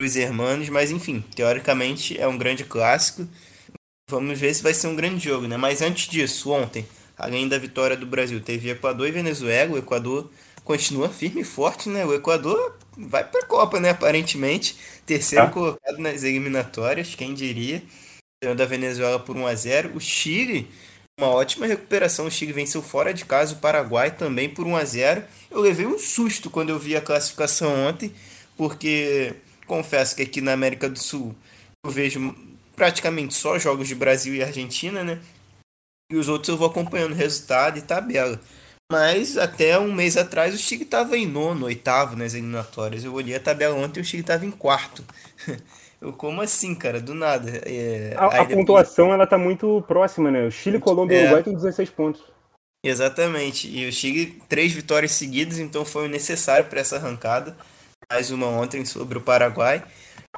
os 0.00 0.14
hermanos, 0.14 0.68
mas 0.68 0.92
enfim, 0.92 1.24
teoricamente 1.34 2.16
é 2.20 2.28
um 2.28 2.38
grande 2.38 2.62
clássico. 2.62 3.26
Vamos 4.08 4.38
ver 4.38 4.54
se 4.54 4.62
vai 4.62 4.72
ser 4.72 4.86
um 4.86 4.94
grande 4.94 5.24
jogo, 5.24 5.48
né? 5.48 5.56
Mas 5.56 5.82
antes 5.82 6.08
disso, 6.08 6.52
ontem, 6.52 6.86
além 7.18 7.48
da 7.48 7.58
vitória 7.58 7.96
do 7.96 8.06
Brasil, 8.06 8.40
teve 8.40 8.70
Equador 8.70 9.08
e 9.08 9.12
Venezuela. 9.12 9.74
O 9.74 9.78
Equador 9.78 10.30
continua 10.64 11.08
firme 11.08 11.40
e 11.40 11.44
forte, 11.44 11.88
né? 11.88 12.04
O 12.04 12.14
Equador 12.14 12.78
vai 12.96 13.24
para 13.24 13.40
a 13.40 13.46
Copa, 13.46 13.80
né? 13.80 13.90
Aparentemente, 13.90 14.76
terceiro 15.04 15.46
ah. 15.46 15.50
colocado 15.50 15.98
nas 15.98 16.22
eliminatórias, 16.22 17.14
quem 17.14 17.34
diria? 17.34 17.82
Ganhou 18.42 18.56
da 18.56 18.66
Venezuela 18.66 19.18
por 19.18 19.36
1 19.36 19.46
a 19.46 19.54
0. 19.54 19.96
O 19.96 20.00
Chile, 20.00 20.68
uma 21.18 21.28
ótima 21.28 21.66
recuperação. 21.66 22.26
O 22.26 22.30
Chile 22.30 22.52
venceu 22.52 22.82
fora 22.82 23.12
de 23.12 23.24
casa 23.24 23.54
o 23.54 23.58
Paraguai 23.58 24.10
também 24.10 24.48
por 24.48 24.66
1 24.66 24.76
a 24.76 24.84
0. 24.84 25.24
Eu 25.50 25.60
levei 25.60 25.86
um 25.86 25.98
susto 25.98 26.48
quando 26.48 26.68
eu 26.68 26.78
vi 26.78 26.94
a 26.94 27.00
classificação 27.00 27.86
ontem, 27.86 28.12
porque 28.56 29.34
confesso 29.66 30.14
que 30.14 30.22
aqui 30.22 30.40
na 30.40 30.52
América 30.52 30.88
do 30.88 30.98
Sul 30.98 31.34
eu 31.84 31.90
vejo 31.90 32.34
praticamente 32.76 33.34
só 33.34 33.58
jogos 33.58 33.88
de 33.88 33.94
Brasil 33.94 34.34
e 34.34 34.42
Argentina, 34.42 35.02
né? 35.02 35.18
E 36.10 36.16
os 36.16 36.28
outros 36.28 36.48
eu 36.48 36.56
vou 36.56 36.68
acompanhando 36.68 37.14
resultado 37.14 37.78
e 37.78 37.82
tabela. 37.82 38.40
Mas 38.90 39.36
até 39.36 39.78
um 39.78 39.92
mês 39.92 40.16
atrás 40.16 40.54
o 40.54 40.58
Chile 40.58 40.84
estava 40.84 41.16
em 41.16 41.26
nono, 41.26 41.66
oitavo 41.66 42.16
nas 42.16 42.32
eliminatórias. 42.32 43.04
Eu 43.04 43.12
olhei 43.12 43.36
a 43.36 43.40
tabela 43.40 43.74
ontem 43.74 44.00
e 44.00 44.02
o 44.02 44.04
Chile 44.04 44.22
estava 44.22 44.46
em 44.46 44.50
quarto. 44.50 45.04
Eu, 46.00 46.12
como 46.12 46.40
assim, 46.40 46.74
cara? 46.76 47.00
Do 47.00 47.12
nada. 47.12 47.50
É, 47.66 48.14
a, 48.16 48.26
a 48.26 48.28
depois... 48.28 48.54
pontuação 48.54 49.12
ela 49.12 49.26
tá 49.26 49.36
muito 49.36 49.84
próxima, 49.88 50.30
né? 50.30 50.46
O 50.46 50.50
Chile, 50.50 50.78
Colômbia 50.78 51.16
e 51.16 51.18
é. 51.18 51.22
Uruguai 51.24 51.42
tem 51.42 51.54
16 51.54 51.90
pontos. 51.90 52.22
Exatamente. 52.84 53.68
E 53.68 53.88
o 53.88 53.92
Chile, 53.92 54.40
três 54.48 54.72
vitórias 54.72 55.12
seguidas, 55.12 55.58
então 55.58 55.84
foi 55.84 56.06
o 56.06 56.08
necessário 56.08 56.66
para 56.66 56.80
essa 56.80 56.96
arrancada. 56.96 57.56
Mais 58.10 58.30
uma 58.30 58.46
ontem 58.46 58.84
sobre 58.84 59.18
o 59.18 59.20
Paraguai. 59.20 59.84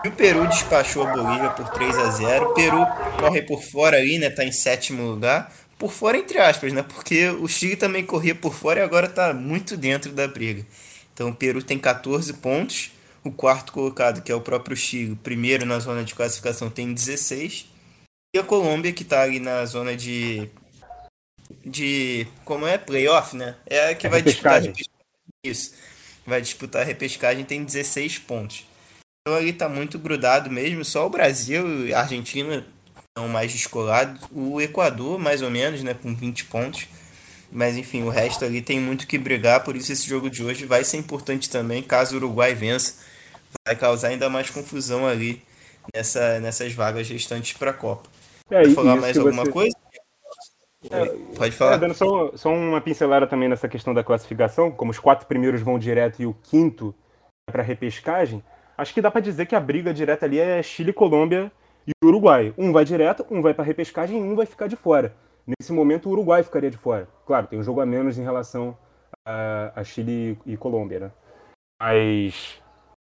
E 0.04 0.08
o 0.08 0.12
Peru 0.12 0.46
despachou 0.46 1.06
a 1.06 1.12
Bolívia 1.12 1.50
por 1.50 1.68
3 1.68 1.98
a 1.98 2.10
0 2.10 2.50
O 2.50 2.54
Peru 2.54 2.86
corre 3.18 3.42
por 3.42 3.62
fora 3.62 3.98
aí, 3.98 4.18
né? 4.18 4.30
Tá 4.30 4.44
em 4.44 4.52
sétimo 4.52 5.02
lugar. 5.02 5.52
Por 5.78 5.92
fora, 5.92 6.16
entre 6.16 6.38
aspas, 6.38 6.72
né? 6.72 6.82
Porque 6.82 7.28
o 7.28 7.46
Chile 7.46 7.76
também 7.76 8.04
corria 8.04 8.34
por 8.34 8.54
fora 8.54 8.80
e 8.80 8.82
agora 8.82 9.08
tá 9.08 9.34
muito 9.34 9.76
dentro 9.76 10.12
da 10.12 10.26
briga. 10.26 10.64
Então 11.12 11.28
o 11.28 11.34
Peru 11.34 11.62
tem 11.62 11.78
14 11.78 12.32
pontos. 12.34 12.92
O 13.22 13.30
quarto 13.30 13.72
colocado, 13.72 14.22
que 14.22 14.32
é 14.32 14.34
o 14.34 14.40
próprio 14.40 14.74
Chile, 14.74 15.14
primeiro 15.22 15.66
na 15.66 15.78
zona 15.78 16.02
de 16.02 16.14
classificação, 16.14 16.70
tem 16.70 16.94
16. 16.94 17.66
E 18.34 18.38
a 18.38 18.42
Colômbia, 18.42 18.92
que 18.92 19.04
tá 19.04 19.22
ali 19.22 19.38
na 19.38 19.66
zona 19.66 19.94
de. 19.94 20.48
de. 21.64 22.26
como 22.44 22.66
é? 22.66 22.78
Playoff, 22.78 23.36
né? 23.36 23.56
É 23.66 23.90
a 23.90 23.94
que 23.94 24.06
é 24.06 24.10
vai 24.10 24.22
disputar 24.22 24.62
Isso. 25.44 25.74
Vai 26.26 26.40
disputar 26.40 26.82
a 26.82 26.84
repescagem, 26.84 27.44
tem 27.44 27.64
16 27.64 28.18
pontos. 28.18 28.69
Ali 29.34 29.52
tá 29.52 29.68
muito 29.68 29.98
grudado 29.98 30.50
mesmo. 30.50 30.84
Só 30.84 31.06
o 31.06 31.10
Brasil 31.10 31.86
e 31.86 31.94
a 31.94 32.00
Argentina 32.00 32.64
estão 33.08 33.28
mais 33.28 33.52
descolados. 33.52 34.20
O 34.32 34.60
Equador, 34.60 35.18
mais 35.18 35.42
ou 35.42 35.50
menos, 35.50 35.82
né? 35.82 35.94
Com 35.94 36.14
20 36.14 36.44
pontos. 36.46 36.86
Mas 37.52 37.76
enfim, 37.76 38.02
o 38.02 38.08
resto 38.08 38.44
ali 38.44 38.62
tem 38.62 38.78
muito 38.78 39.06
que 39.06 39.18
brigar. 39.18 39.64
Por 39.64 39.76
isso 39.76 39.92
esse 39.92 40.08
jogo 40.08 40.30
de 40.30 40.44
hoje 40.44 40.66
vai 40.66 40.84
ser 40.84 40.96
importante 40.96 41.50
também. 41.50 41.82
Caso 41.82 42.14
o 42.14 42.16
Uruguai 42.18 42.54
vença, 42.54 42.94
vai 43.66 43.76
causar 43.76 44.08
ainda 44.08 44.28
mais 44.28 44.50
confusão 44.50 45.06
ali 45.06 45.42
nessa, 45.94 46.38
nessas 46.40 46.72
vagas 46.72 47.08
restantes 47.08 47.52
para 47.56 47.70
a 47.70 47.74
Copa. 47.74 48.08
É, 48.50 48.64
Vai 48.64 48.74
falar 48.74 48.96
mais 48.96 49.16
alguma 49.16 49.44
você... 49.44 49.50
coisa? 49.52 49.76
É, 50.90 51.06
Pode 51.36 51.52
falar. 51.54 51.74
É, 51.74 51.78
dando 51.78 51.94
só, 51.94 52.32
só 52.34 52.52
uma 52.52 52.80
pincelada 52.80 53.26
também 53.26 53.48
nessa 53.48 53.68
questão 53.68 53.92
da 53.92 54.02
classificação, 54.02 54.70
como 54.70 54.90
os 54.90 54.98
quatro 54.98 55.26
primeiros 55.26 55.60
vão 55.60 55.78
direto 55.78 56.22
e 56.22 56.26
o 56.26 56.34
quinto 56.34 56.94
é 57.48 57.52
para 57.52 57.62
repescagem, 57.62 58.42
acho 58.80 58.94
que 58.94 59.02
dá 59.02 59.10
para 59.10 59.20
dizer 59.20 59.46
que 59.46 59.54
a 59.54 59.60
briga 59.60 59.92
direta 59.92 60.24
ali 60.24 60.38
é 60.38 60.62
Chile, 60.62 60.92
Colômbia 60.92 61.52
e 61.86 61.92
Uruguai. 62.04 62.54
Um 62.56 62.72
vai 62.72 62.84
direto, 62.84 63.26
um 63.30 63.42
vai 63.42 63.52
para 63.52 63.64
repescagem 63.64 64.18
e 64.18 64.22
um 64.22 64.34
vai 64.34 64.46
ficar 64.46 64.66
de 64.66 64.76
fora. 64.76 65.14
Nesse 65.46 65.72
momento, 65.72 66.08
o 66.08 66.12
Uruguai 66.12 66.42
ficaria 66.42 66.70
de 66.70 66.76
fora. 66.76 67.08
Claro, 67.26 67.46
tem 67.46 67.58
um 67.58 67.62
jogo 67.62 67.80
a 67.80 67.86
menos 67.86 68.18
em 68.18 68.22
relação 68.22 68.76
a, 69.26 69.72
a 69.76 69.84
Chile 69.84 70.38
e 70.46 70.56
Colômbia, 70.56 71.00
né? 71.00 71.10
Mas 71.80 72.60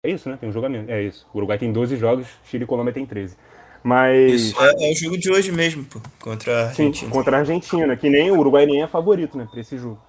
é 0.04 0.10
isso, 0.10 0.28
né? 0.28 0.36
Tem 0.38 0.48
um 0.48 0.52
jogo 0.52 0.66
a 0.66 0.68
menos. 0.68 0.88
É 0.88 1.02
isso. 1.02 1.26
O 1.32 1.38
Uruguai 1.38 1.58
tem 1.58 1.72
12 1.72 1.96
jogos, 1.96 2.28
Chile 2.44 2.64
e 2.64 2.66
Colômbia 2.66 2.92
tem 2.92 3.06
13. 3.06 3.36
Mas. 3.82 4.32
Isso 4.32 4.62
é, 4.62 4.88
é, 4.88 4.92
o 4.92 4.96
jogo 4.96 5.18
de 5.18 5.30
hoje 5.30 5.52
mesmo, 5.52 5.84
pô, 5.84 6.00
contra 6.20 6.52
a 6.52 6.68
Argentina. 6.68 6.94
Sim, 6.94 7.10
contra 7.10 7.36
a 7.36 7.40
Argentina, 7.40 7.96
que 7.96 8.08
nem 8.08 8.30
o 8.30 8.38
Uruguai 8.38 8.64
nem 8.64 8.82
é 8.82 8.86
favorito, 8.86 9.36
né, 9.36 9.46
pra 9.50 9.60
esse 9.60 9.76
jogo. 9.76 10.00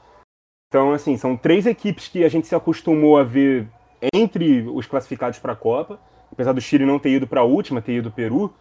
Então, 0.68 0.94
assim, 0.94 1.18
são 1.18 1.38
três 1.38 1.66
equipes 1.66 2.08
que 2.08 2.24
a 2.24 2.30
gente 2.30 2.48
se 2.48 2.56
acostumou 2.56 3.18
a 3.18 3.24
ver 3.24 3.68
entre 4.14 4.62
os 4.62 4.86
classificados 4.86 5.40
para 5.40 5.54
a 5.54 5.56
Copa, 5.56 6.00
apesar 6.32 6.54
do 6.54 6.62
Chile 6.62 6.86
não 6.86 7.00
ter 7.00 7.12
ido 7.12 7.28
para 7.28 7.42
a 7.42 7.46
última, 7.46 7.82
ter 7.82 7.94
ido 7.94 8.12
Peru, 8.12 8.54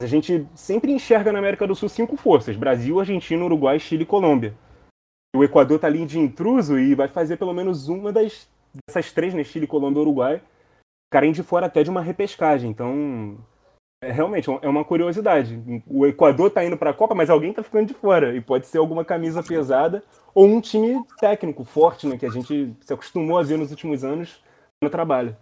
a 0.00 0.06
gente 0.06 0.46
sempre 0.54 0.92
enxerga 0.92 1.32
na 1.32 1.38
América 1.38 1.66
do 1.66 1.74
Sul 1.74 1.88
cinco 1.88 2.16
forças: 2.16 2.56
Brasil, 2.56 3.00
Argentina, 3.00 3.44
Uruguai, 3.44 3.78
Chile 3.78 4.04
e 4.04 4.06
Colômbia. 4.06 4.54
O 5.36 5.44
Equador 5.44 5.78
tá 5.78 5.86
ali 5.86 6.06
de 6.06 6.18
intruso 6.18 6.78
e 6.78 6.94
vai 6.94 7.08
fazer 7.08 7.36
pelo 7.36 7.52
menos 7.52 7.88
uma 7.88 8.12
das, 8.12 8.48
dessas 8.86 9.12
três, 9.12 9.34
né? 9.34 9.44
Chile, 9.44 9.66
Colômbia 9.66 10.00
Uruguai, 10.00 10.40
ficarem 11.08 11.32
de 11.32 11.42
fora 11.42 11.66
até 11.66 11.82
de 11.82 11.90
uma 11.90 12.00
repescagem. 12.00 12.70
Então, 12.70 13.38
é, 14.02 14.12
realmente, 14.12 14.48
é 14.62 14.68
uma 14.68 14.84
curiosidade. 14.84 15.60
O 15.86 16.06
Equador 16.06 16.50
tá 16.50 16.64
indo 16.64 16.76
para 16.76 16.90
a 16.90 16.94
Copa, 16.94 17.14
mas 17.14 17.28
alguém 17.28 17.52
tá 17.52 17.62
ficando 17.62 17.86
de 17.86 17.94
fora. 17.94 18.34
E 18.34 18.40
pode 18.40 18.66
ser 18.66 18.78
alguma 18.78 19.04
camisa 19.04 19.42
pesada 19.42 20.02
ou 20.32 20.46
um 20.46 20.60
time 20.60 21.02
técnico 21.18 21.64
forte, 21.64 22.06
né? 22.06 22.16
Que 22.16 22.26
a 22.26 22.30
gente 22.30 22.74
se 22.80 22.92
acostumou 22.92 23.36
a 23.36 23.42
ver 23.42 23.58
nos 23.58 23.70
últimos 23.70 24.04
anos 24.04 24.40
no 24.82 24.90
trabalho. 24.90 25.36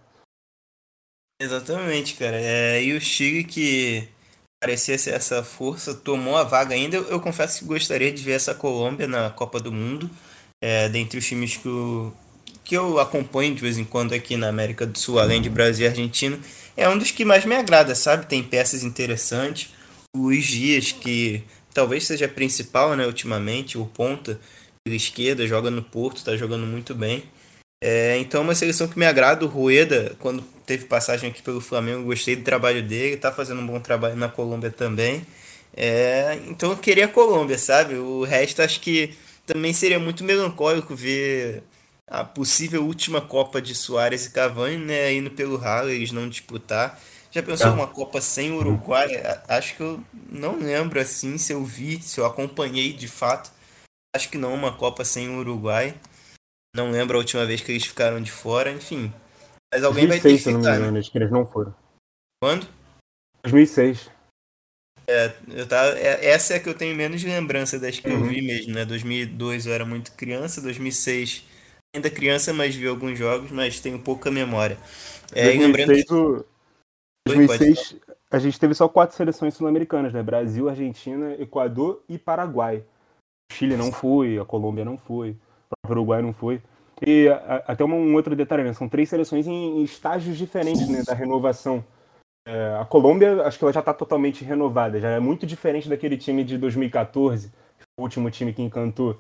Exatamente, 1.41 2.15
cara. 2.15 2.37
É, 2.41 2.83
e 2.83 2.95
o 2.95 3.01
Chile 3.01 3.45
que 3.45 4.09
parecia 4.63 4.97
ser 4.97 5.11
essa 5.11 5.43
força 5.45 5.95
tomou 5.95 6.37
a 6.37 6.45
vaga 6.45 6.75
ainda. 6.75 6.97
Eu, 6.97 7.05
eu 7.05 7.21
confesso 7.21 7.59
que 7.59 7.65
gostaria 7.67 8.11
de 8.11 8.23
ver 8.23 8.33
essa 8.33 8.55
Colômbia 8.55 9.07
na 9.07 9.31
Copa 9.31 9.61
do 9.61 9.71
Mundo, 9.71 10.11
é, 10.63 10.89
dentre 10.89 11.19
os 11.19 11.27
times 11.27 11.57
que 11.57 11.69
eu, 11.69 12.15
que 12.65 12.77
eu 12.77 12.99
acompanho 12.99 13.55
de 13.55 13.61
vez 13.61 13.77
em 13.79 13.85
quando 13.85 14.15
aqui 14.15 14.37
na 14.37 14.49
América 14.49 14.87
do 14.87 14.99
Sul, 14.99 15.19
além 15.19 15.43
de 15.43 15.51
Brasil 15.51 15.87
e 15.87 15.89
Argentina. 15.89 16.39
É 16.77 16.89
um 16.89 16.99
dos 16.99 17.11
que 17.11 17.25
mais 17.25 17.45
me 17.45 17.55
agrada, 17.55 17.95
sabe? 17.95 18.27
Tem 18.27 18.43
peças 18.43 18.83
interessantes. 18.83 19.71
O 20.15 20.23
Luiz 20.23 20.47
Dias, 20.47 20.93
que 20.93 21.45
talvez 21.75 22.07
seja 22.07 22.27
principal, 22.27 22.97
né, 22.97 23.07
ultimamente, 23.07 23.77
o 23.77 23.87
ponta 23.87 24.41
pela 24.83 24.97
esquerda, 24.97 25.47
joga 25.47 25.71
no 25.71 25.83
Porto, 25.83 26.25
tá 26.25 26.37
jogando 26.37 26.67
muito 26.67 26.95
bem. 26.95 27.25
É, 27.81 28.17
então 28.19 28.41
é 28.41 28.45
uma 28.45 28.55
seleção 28.55 28.89
que 28.89 28.99
me 28.99 29.07
agrada. 29.07 29.45
O 29.45 29.49
Rueda, 29.49 30.17
quando 30.19 30.43
teve 30.65 30.87
passagem 30.87 31.31
aqui 31.31 31.43
pelo 31.43 31.61
Flamengo, 31.61 32.05
gostei 32.05 32.37
do 32.37 32.43
trabalho 32.43 32.83
dele, 32.83 33.17
tá 33.17 33.31
fazendo 33.33 33.61
um 33.61 33.67
bom 33.67 33.81
trabalho 33.81 34.17
na 34.17 34.29
Colômbia 34.29 34.71
também. 34.71 35.27
É, 35.77 36.39
então 36.49 36.71
eu 36.71 36.77
queria 36.79 37.05
a 37.07 37.09
Colômbia, 37.09 37.59
sabe? 37.59 37.95
O 37.97 38.25
resto 38.25 38.63
acho 38.63 38.81
que 38.81 39.15
também 39.47 39.73
seria 39.73 39.99
muito 39.99 40.25
melancólico 40.25 40.95
ver 40.97 41.63
a 42.07 42.25
possível 42.25 42.85
última 42.85 43.21
Copa 43.21 43.61
de 43.61 43.75
Soares 43.75 44.27
e 44.27 44.31
Cavani, 44.31 44.77
né, 44.79 45.13
indo 45.13 45.31
pelo 45.31 45.57
ralo, 45.57 45.91
eles 45.91 46.13
não 46.13 46.29
disputar. 46.29 46.99
Já 47.31 47.43
pensou 47.43 47.73
uma 47.73 47.87
Copa 47.87 48.21
sem 48.21 48.53
Uruguai? 48.53 49.11
Acho 49.49 49.77
que 49.77 49.83
eu 49.83 50.01
não 50.31 50.59
lembro 50.59 50.99
assim 51.01 51.37
se 51.37 51.53
eu 51.53 51.65
vi, 51.65 52.01
se 52.01 52.19
eu 52.19 52.25
acompanhei 52.25 52.93
de 52.93 53.09
fato. 53.09 53.51
Acho 54.15 54.31
que 54.31 54.39
não 54.39 54.55
uma 54.55 54.73
Copa 54.73 55.05
sem 55.05 55.29
Uruguai. 55.29 55.95
Não 56.77 56.91
lembro 56.91 57.17
a 57.17 57.21
última 57.21 57.47
vez 57.47 57.63
que 57.63 57.73
eles 57.73 57.87
ficaram 57.87 58.21
de 58.21 58.31
fora, 58.31 58.71
enfim. 58.71 59.11
Mas 59.73 59.83
alguém 59.83 60.07
2006, 60.07 60.09
vai 60.09 60.21
ter 60.21 60.37
que 60.37 60.39
ficar, 60.39 60.53
não 60.53 60.61
me 60.61 60.67
engano, 60.67 60.93
né? 60.93 61.03
que 61.11 61.19
eles 61.19 61.31
não 61.31 61.47
foram. 61.47 61.75
Quando? 62.41 62.69
2006. 63.43 64.11
É, 65.09 65.33
eu 65.49 65.67
tava, 65.67 65.99
é, 65.99 66.27
essa 66.27 66.55
é 66.55 66.57
a 66.57 66.61
que 66.61 66.69
eu 66.69 66.75
tenho 66.75 66.95
menos 66.95 67.23
lembrança 67.23 67.79
das 67.79 67.99
que 67.99 68.09
uhum. 68.09 68.21
eu 68.21 68.25
vi 68.25 68.43
mesmo, 68.43 68.75
né? 68.75 68.85
2002 68.85 69.67
eu 69.67 69.73
era 69.73 69.85
muito 69.85 70.13
criança, 70.13 70.61
2006 70.61 71.45
ainda 71.95 72.11
criança, 72.11 72.53
mas 72.53 72.75
vi 72.75 72.87
alguns 72.87 73.19
jogos, 73.19 73.51
mas 73.51 73.81
tenho 73.81 73.99
pouca 73.99 74.31
memória. 74.31 74.77
É, 75.33 75.45
2006, 75.45 75.61
lembrando 75.61 76.05
que... 76.05 76.15
o... 76.15 76.45
2006 77.27 77.97
a 78.31 78.39
gente 78.39 78.59
teve 78.59 78.75
só 78.75 78.89
quatro 78.89 79.17
seleções 79.17 79.55
sul-americanas, 79.55 80.13
né? 80.13 80.23
Brasil, 80.23 80.69
Argentina, 80.69 81.35
Equador 81.41 82.03
e 82.09 82.19
Paraguai. 82.19 82.85
O 83.51 83.55
Chile 83.55 83.77
não 83.77 83.93
foi, 83.93 84.39
a 84.39 84.45
Colômbia 84.45 84.85
não 84.85 84.99
foi, 84.99 85.37
o 85.71 85.77
próprio 85.77 86.01
Uruguai 86.01 86.23
não 86.23 86.33
foi. 86.33 86.61
E 87.05 87.29
a, 87.29 87.63
até 87.67 87.85
um, 87.85 88.15
outro 88.15 88.35
detalhe, 88.35 88.63
né? 88.63 88.73
São 88.73 88.89
três 88.89 89.09
seleções 89.09 89.47
em, 89.47 89.81
em 89.81 89.83
estágios 89.85 90.37
diferentes 90.39 90.89
né, 90.89 91.03
da 91.07 91.15
renovação. 91.15 91.85
É, 92.47 92.79
a 92.81 92.85
Colômbia, 92.85 93.43
acho 93.43 93.59
que 93.59 93.65
ela 93.65 93.73
já 93.73 93.81
está 93.81 93.93
totalmente 93.93 94.45
renovada, 94.45 95.01
já 95.01 95.11
é 95.11 95.19
muito 95.19 95.45
diferente 95.45 95.89
daquele 95.89 96.17
time 96.17 96.45
de 96.45 96.57
2014, 96.57 97.51
o 97.99 98.03
último 98.03 98.31
time 98.31 98.53
que 98.53 98.63
encantou. 98.63 99.19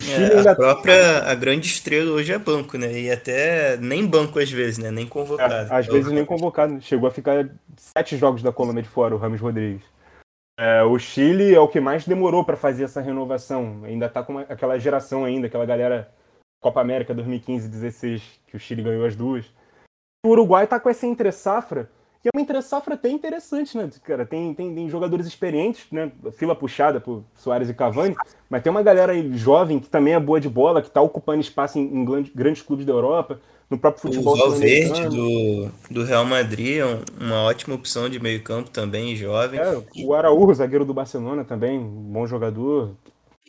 É. 0.00 0.48
A 0.48 0.54
própria 0.54 1.18
a 1.24 1.34
grande 1.34 1.66
estrela 1.66 2.12
hoje 2.12 2.32
é 2.32 2.38
banco, 2.38 2.78
né? 2.78 2.98
E 2.98 3.10
até 3.10 3.76
nem 3.76 4.06
banco 4.06 4.38
às 4.38 4.50
vezes, 4.50 4.78
né? 4.78 4.90
Nem 4.90 5.06
convocado. 5.06 5.52
É, 5.52 5.66
às 5.70 5.86
vezes 5.86 6.10
nem 6.10 6.24
convocado. 6.24 6.80
Chegou 6.80 7.06
a 7.06 7.12
ficar 7.12 7.46
sete 7.76 8.16
jogos 8.16 8.42
da 8.42 8.50
Colômbia 8.50 8.82
de 8.82 8.88
fora, 8.88 9.14
o 9.14 9.18
Ramos 9.18 9.40
Rodrigues. 9.40 9.82
É, 10.58 10.82
o 10.82 10.98
Chile 10.98 11.54
é 11.54 11.60
o 11.60 11.68
que 11.68 11.80
mais 11.80 12.06
demorou 12.06 12.44
para 12.44 12.56
fazer 12.56 12.84
essa 12.84 13.00
renovação. 13.00 13.84
Ainda 13.84 14.06
está 14.06 14.22
com 14.22 14.32
uma, 14.32 14.42
aquela 14.42 14.78
geração 14.78 15.24
ainda, 15.24 15.46
aquela 15.46 15.66
galera 15.66 16.12
Copa 16.60 16.80
América 16.80 17.14
2015 17.14 17.68
16, 17.68 18.40
que 18.46 18.56
o 18.56 18.60
Chile 18.60 18.82
ganhou 18.82 19.04
as 19.04 19.16
duas. 19.16 19.46
O 20.24 20.28
Uruguai 20.28 20.64
está 20.64 20.78
com 20.78 20.88
essa 20.88 21.06
entre 21.06 21.32
safra 21.32 21.90
que 22.22 22.28
é 22.28 22.30
uma 22.32 22.40
entre-safra 22.40 22.94
até 22.94 23.10
interessante, 23.10 23.76
né? 23.76 23.90
Cara, 24.04 24.24
tem, 24.24 24.54
tem, 24.54 24.72
tem, 24.72 24.88
jogadores 24.88 25.26
experientes, 25.26 25.90
né? 25.90 26.12
Fila 26.30 26.54
puxada 26.54 27.00
por 27.00 27.24
Soares 27.34 27.68
e 27.68 27.74
Cavani, 27.74 28.14
mas 28.48 28.62
tem 28.62 28.70
uma 28.70 28.82
galera 28.82 29.12
jovem 29.36 29.80
que 29.80 29.88
também 29.88 30.14
é 30.14 30.20
boa 30.20 30.40
de 30.40 30.48
bola, 30.48 30.80
que 30.80 30.86
está 30.86 31.02
ocupando 31.02 31.40
espaço 31.40 31.80
em, 31.80 31.82
em, 31.82 32.04
grandes 32.32 32.62
clubes 32.62 32.86
da 32.86 32.92
Europa, 32.92 33.40
no 33.72 33.78
próprio 33.78 34.02
futebol. 34.02 34.34
O 34.34 34.36
Valverde 34.36 35.08
do, 35.08 35.70
do 35.90 36.04
Real 36.04 36.26
Madrid 36.26 36.78
é 36.78 36.84
uma 37.18 37.42
ótima 37.42 37.74
opção 37.74 38.08
de 38.08 38.20
meio 38.20 38.42
campo 38.42 38.68
também, 38.68 39.16
jovem. 39.16 39.58
É, 39.58 39.82
o 40.04 40.14
Araújo, 40.14 40.54
zagueiro 40.54 40.84
do 40.84 40.92
Barcelona 40.92 41.42
também, 41.42 41.80
bom 41.80 42.26
jogador. 42.26 42.94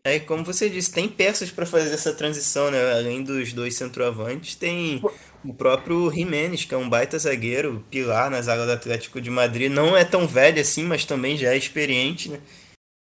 É, 0.05 0.19
como 0.19 0.43
você 0.43 0.69
disse, 0.69 0.93
tem 0.93 1.07
peças 1.07 1.51
para 1.51 1.65
fazer 1.65 1.93
essa 1.93 2.13
transição, 2.13 2.71
né? 2.71 2.93
Além 2.93 3.23
dos 3.23 3.53
dois 3.53 3.75
centroavantes, 3.75 4.55
tem 4.55 5.01
o 5.43 5.53
próprio 5.53 6.09
Jiménez, 6.09 6.65
que 6.65 6.73
é 6.73 6.77
um 6.77 6.89
baita 6.89 7.19
zagueiro, 7.19 7.83
pilar 7.91 8.29
na 8.29 8.41
zaga 8.41 8.65
do 8.65 8.71
Atlético 8.71 9.21
de 9.21 9.29
Madrid. 9.29 9.71
Não 9.71 9.95
é 9.95 10.03
tão 10.03 10.25
velho 10.25 10.59
assim, 10.59 10.83
mas 10.83 11.05
também 11.05 11.37
já 11.37 11.53
é 11.53 11.57
experiente, 11.57 12.29
né? 12.29 12.39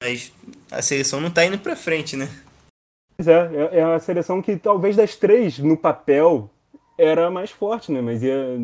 Mas 0.03 0.31
a 0.71 0.81
seleção 0.81 1.21
não 1.21 1.29
tá 1.29 1.45
indo 1.45 1.57
para 1.59 1.75
frente, 1.75 2.15
né? 2.15 2.27
Pois 3.15 3.27
é, 3.27 3.51
é, 3.53 3.77
é 3.79 3.83
a 3.83 3.99
seleção 3.99 4.41
que 4.41 4.55
talvez 4.55 4.95
das 4.95 5.15
três, 5.15 5.59
no 5.59 5.77
papel, 5.77 6.50
era 7.03 7.29
mais 7.31 7.51
forte, 7.51 7.91
né? 7.91 8.01
Mas 8.01 8.23
ia, 8.23 8.59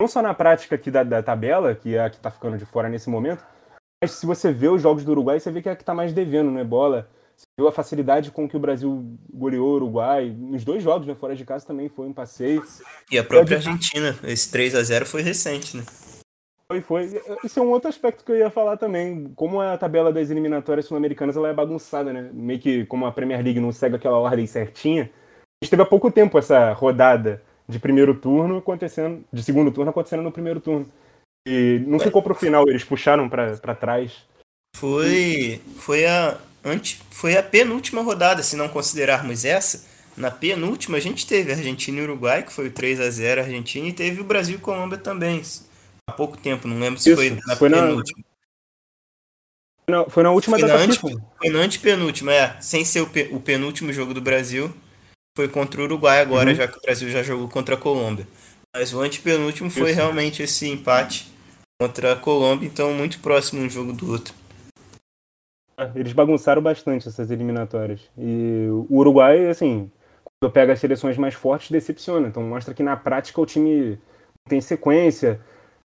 não 0.00 0.08
só 0.08 0.22
na 0.22 0.34
prática 0.34 0.74
aqui 0.74 0.90
da, 0.90 1.02
da 1.02 1.22
tabela, 1.22 1.74
que 1.74 1.94
é 1.94 2.00
a 2.00 2.10
que 2.10 2.18
tá 2.18 2.30
ficando 2.30 2.56
de 2.56 2.64
fora 2.64 2.88
nesse 2.88 3.10
momento, 3.10 3.44
mas 4.02 4.12
se 4.12 4.26
você 4.26 4.52
vê 4.52 4.68
os 4.68 4.80
jogos 4.80 5.04
do 5.04 5.10
Uruguai, 5.12 5.40
você 5.40 5.50
vê 5.50 5.60
que 5.60 5.68
é 5.68 5.72
a 5.72 5.76
que 5.76 5.84
tá 5.84 5.94
mais 5.94 6.12
devendo, 6.12 6.50
né? 6.50 6.64
Bola 6.64 7.08
você 7.38 7.46
viu 7.56 7.68
a 7.68 7.72
facilidade 7.72 8.32
com 8.32 8.48
que 8.48 8.56
o 8.56 8.60
Brasil 8.60 9.16
goleou 9.32 9.68
o 9.68 9.74
Uruguai. 9.74 10.34
Nos 10.36 10.64
dois 10.64 10.82
jogos, 10.82 11.06
né? 11.06 11.14
Fora 11.14 11.36
de 11.36 11.44
casa 11.44 11.64
também 11.64 11.88
foi 11.88 12.08
um 12.08 12.12
passeio. 12.12 12.64
E 13.12 13.16
a 13.16 13.22
própria 13.22 13.58
Argentina, 13.58 14.16
esse 14.24 14.50
3 14.50 14.74
a 14.74 14.82
0 14.82 15.06
foi 15.06 15.22
recente, 15.22 15.76
né? 15.76 15.84
Foi, 16.70 16.80
foi. 16.80 17.22
Esse 17.44 17.60
é 17.60 17.62
um 17.62 17.70
outro 17.70 17.88
aspecto 17.88 18.24
que 18.24 18.32
eu 18.32 18.36
ia 18.36 18.50
falar 18.50 18.76
também. 18.76 19.32
Como 19.36 19.60
a 19.60 19.78
tabela 19.78 20.12
das 20.12 20.30
eliminatórias 20.30 20.86
sul-americanas 20.86 21.36
ela 21.36 21.48
é 21.48 21.54
bagunçada, 21.54 22.12
né? 22.12 22.28
Meio 22.32 22.58
que 22.58 22.84
como 22.86 23.06
a 23.06 23.12
Premier 23.12 23.42
League 23.42 23.60
não 23.60 23.70
segue 23.70 23.94
aquela 23.94 24.18
ordem 24.18 24.46
certinha. 24.46 25.04
A 25.04 25.64
gente 25.64 25.70
teve 25.70 25.82
há 25.82 25.86
pouco 25.86 26.10
tempo 26.10 26.36
essa 26.38 26.72
rodada 26.72 27.40
de 27.68 27.78
primeiro 27.78 28.14
turno 28.14 28.58
acontecendo, 28.58 29.24
de 29.32 29.42
segundo 29.42 29.70
turno 29.70 29.90
acontecendo 29.90 30.22
no 30.22 30.32
primeiro 30.32 30.60
turno. 30.60 30.86
E 31.46 31.82
não 31.86 31.98
ficou 31.98 32.22
pro 32.22 32.34
final, 32.34 32.68
eles 32.68 32.84
puxaram 32.84 33.28
para 33.28 33.74
trás. 33.74 34.24
Foi, 34.76 35.60
foi 35.76 36.06
a, 36.06 36.38
antes, 36.64 37.00
foi 37.10 37.36
a 37.36 37.42
penúltima 37.42 38.02
rodada, 38.02 38.42
se 38.42 38.56
não 38.56 38.68
considerarmos 38.68 39.44
essa. 39.44 39.86
Na 40.16 40.30
penúltima 40.30 40.96
a 40.96 41.00
gente 41.00 41.26
teve 41.26 41.52
Argentina 41.52 41.98
e 41.98 42.02
Uruguai, 42.02 42.42
que 42.42 42.52
foi 42.52 42.68
o 42.68 42.72
3 42.72 43.00
a 43.00 43.10
0 43.10 43.42
Argentina, 43.42 43.86
e 43.86 43.92
teve 43.92 44.20
o 44.20 44.24
Brasil 44.24 44.56
e 44.56 44.60
Colômbia 44.60 44.98
também. 44.98 45.42
Há 46.08 46.12
pouco 46.12 46.36
tempo, 46.36 46.66
não 46.66 46.78
lembro 46.78 46.98
se 46.98 47.10
Isso, 47.10 47.16
foi 47.16 47.38
na 47.46 47.56
foi 47.56 47.70
penúltima. 47.70 48.18
Na... 48.18 48.28
Não, 49.88 50.10
foi 50.10 50.22
na 50.22 50.30
última 50.30 50.58
foi 50.58 50.68
na, 50.68 50.74
ante, 50.74 50.98
foi 50.98 51.50
na 51.50 51.60
antepenúltima, 51.60 52.32
é. 52.32 52.60
Sem 52.60 52.84
ser 52.84 53.00
o, 53.00 53.40
penúltimo 53.40 53.92
jogo 53.92 54.12
do 54.12 54.20
Brasil. 54.20 54.70
Foi 55.38 55.46
contra 55.46 55.80
o 55.80 55.84
Uruguai 55.84 56.20
agora, 56.20 56.50
uhum. 56.50 56.56
já 56.56 56.66
que 56.66 56.78
o 56.78 56.80
Brasil 56.80 57.08
já 57.10 57.22
jogou 57.22 57.46
contra 57.46 57.76
a 57.76 57.78
Colômbia. 57.78 58.26
Mas 58.74 58.92
o 58.92 59.00
antepenúltimo 59.00 59.70
foi 59.70 59.90
Isso. 59.90 59.94
realmente 59.94 60.42
esse 60.42 60.68
empate 60.68 61.32
contra 61.80 62.14
a 62.14 62.16
Colômbia, 62.16 62.66
então 62.66 62.92
muito 62.92 63.20
próximo 63.20 63.62
um 63.62 63.70
jogo 63.70 63.92
do 63.92 64.10
outro. 64.10 64.34
Eles 65.94 66.12
bagunçaram 66.12 66.60
bastante 66.60 67.06
essas 67.06 67.30
eliminatórias. 67.30 68.00
E 68.18 68.66
o 68.68 68.96
Uruguai, 68.96 69.46
assim, 69.46 69.88
quando 70.24 70.52
pega 70.52 70.72
as 70.72 70.80
seleções 70.80 71.16
mais 71.16 71.34
fortes, 71.34 71.70
decepciona. 71.70 72.26
Então 72.26 72.42
mostra 72.42 72.74
que 72.74 72.82
na 72.82 72.96
prática 72.96 73.40
o 73.40 73.46
time 73.46 73.96
tem 74.48 74.60
sequência. 74.60 75.40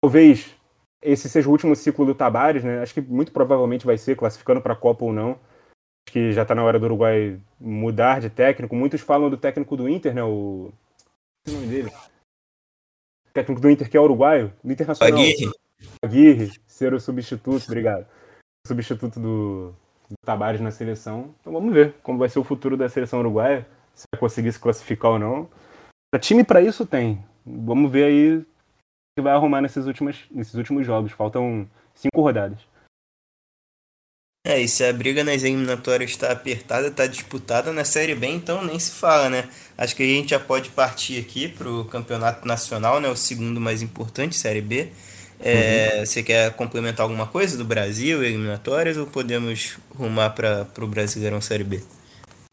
Talvez 0.02 0.52
esse 1.02 1.28
seja 1.28 1.50
o 1.50 1.52
último 1.52 1.76
ciclo 1.76 2.06
do 2.06 2.16
Tabares, 2.16 2.64
né? 2.64 2.82
Acho 2.82 2.94
que 2.94 3.02
muito 3.02 3.34
provavelmente 3.34 3.86
vai 3.86 3.98
ser, 3.98 4.16
classificando 4.16 4.62
para 4.62 4.72
a 4.72 4.78
Copa 4.78 5.04
ou 5.04 5.12
não. 5.12 5.38
Que 6.06 6.32
já 6.32 6.44
está 6.44 6.54
na 6.54 6.64
hora 6.64 6.80
do 6.80 6.86
Uruguai 6.86 7.40
mudar 7.60 8.20
de 8.20 8.30
técnico. 8.30 8.76
Muitos 8.76 9.02
falam 9.02 9.30
do 9.30 9.38
técnico 9.38 9.76
do 9.76 9.90
Inter, 9.90 10.14
né? 10.14 10.24
O. 10.24 10.72
o 11.48 11.52
nome 11.52 11.68
dele? 11.68 11.90
O 11.90 13.34
técnico 13.34 13.62
do 13.62 13.70
Inter 13.70 13.90
que 13.90 13.98
é 13.98 14.00
uruguaio, 14.00 14.54
do 14.64 14.72
Internacional. 14.72 15.18
Aguirre. 15.18 15.52
Aguirre, 16.04 16.52
ser 16.68 16.94
o 16.94 17.00
substituto, 17.00 17.66
obrigado 17.66 18.06
substituto 18.66 19.20
do, 19.20 19.74
do 20.10 20.16
Tabares 20.26 20.62
na 20.62 20.72
seleção. 20.72 21.36
Então 21.42 21.52
vamos 21.52 21.74
ver 21.74 21.96
como 22.02 22.18
vai 22.18 22.30
ser 22.30 22.40
o 22.40 22.44
futuro 22.44 22.78
da 22.78 22.88
seleção 22.88 23.20
uruguaia, 23.20 23.68
se 23.94 24.06
vai 24.12 24.20
conseguir 24.20 24.52
se 24.52 24.60
classificar 24.60 25.12
ou 25.12 25.20
não. 25.20 25.50
Time 26.20 26.44
para 26.44 26.62
isso 26.62 26.86
tem. 26.86 27.24
Vamos 27.46 27.92
ver 27.92 28.06
aí 28.06 28.38
o 28.38 28.46
que 29.18 29.22
vai 29.22 29.34
arrumar 29.34 29.62
nesses 29.62 29.86
últimos, 29.86 30.26
nesses 30.32 30.54
últimos 30.54 30.86
jogos. 30.86 31.12
Faltam 31.12 31.68
cinco 31.94 32.22
rodadas. 32.22 32.60
É, 34.46 34.60
e 34.60 34.68
se 34.68 34.84
a 34.84 34.92
briga 34.92 35.24
nas 35.24 35.42
eliminatórias 35.42 36.10
está 36.10 36.30
apertada, 36.30 36.88
está 36.88 37.08
disputada 37.08 37.72
na 37.72 37.86
Série 37.86 38.14
B, 38.14 38.28
então 38.28 38.62
nem 38.62 38.78
se 38.78 38.92
fala, 38.92 39.30
né? 39.30 39.48
Acho 39.78 39.96
que 39.96 40.04
a 40.04 40.06
gente 40.06 40.32
já 40.32 40.40
pode 40.40 40.70
partir 40.70 41.18
aqui 41.18 41.48
para 41.48 41.70
o 41.70 41.86
Campeonato 41.86 42.46
Nacional, 42.46 43.00
né? 43.00 43.08
O 43.08 43.16
segundo 43.16 43.62
mais 43.62 43.82
importante, 43.82 44.36
Série 44.36 44.60
B. 44.60 44.90
É, 45.40 46.00
uhum. 46.00 46.06
Você 46.06 46.22
quer 46.22 46.52
complementar 46.56 47.06
alguma 47.06 47.26
coisa 47.26 47.58
do 47.58 47.64
Brasil, 47.64 48.22
eliminatórias, 48.22 48.98
ou 48.98 49.08
podemos 49.08 49.78
rumar 49.96 50.36
para 50.36 50.68
o 50.78 50.88
Brasileirão 50.88 51.40
Série 51.40 51.64
B? 51.64 51.82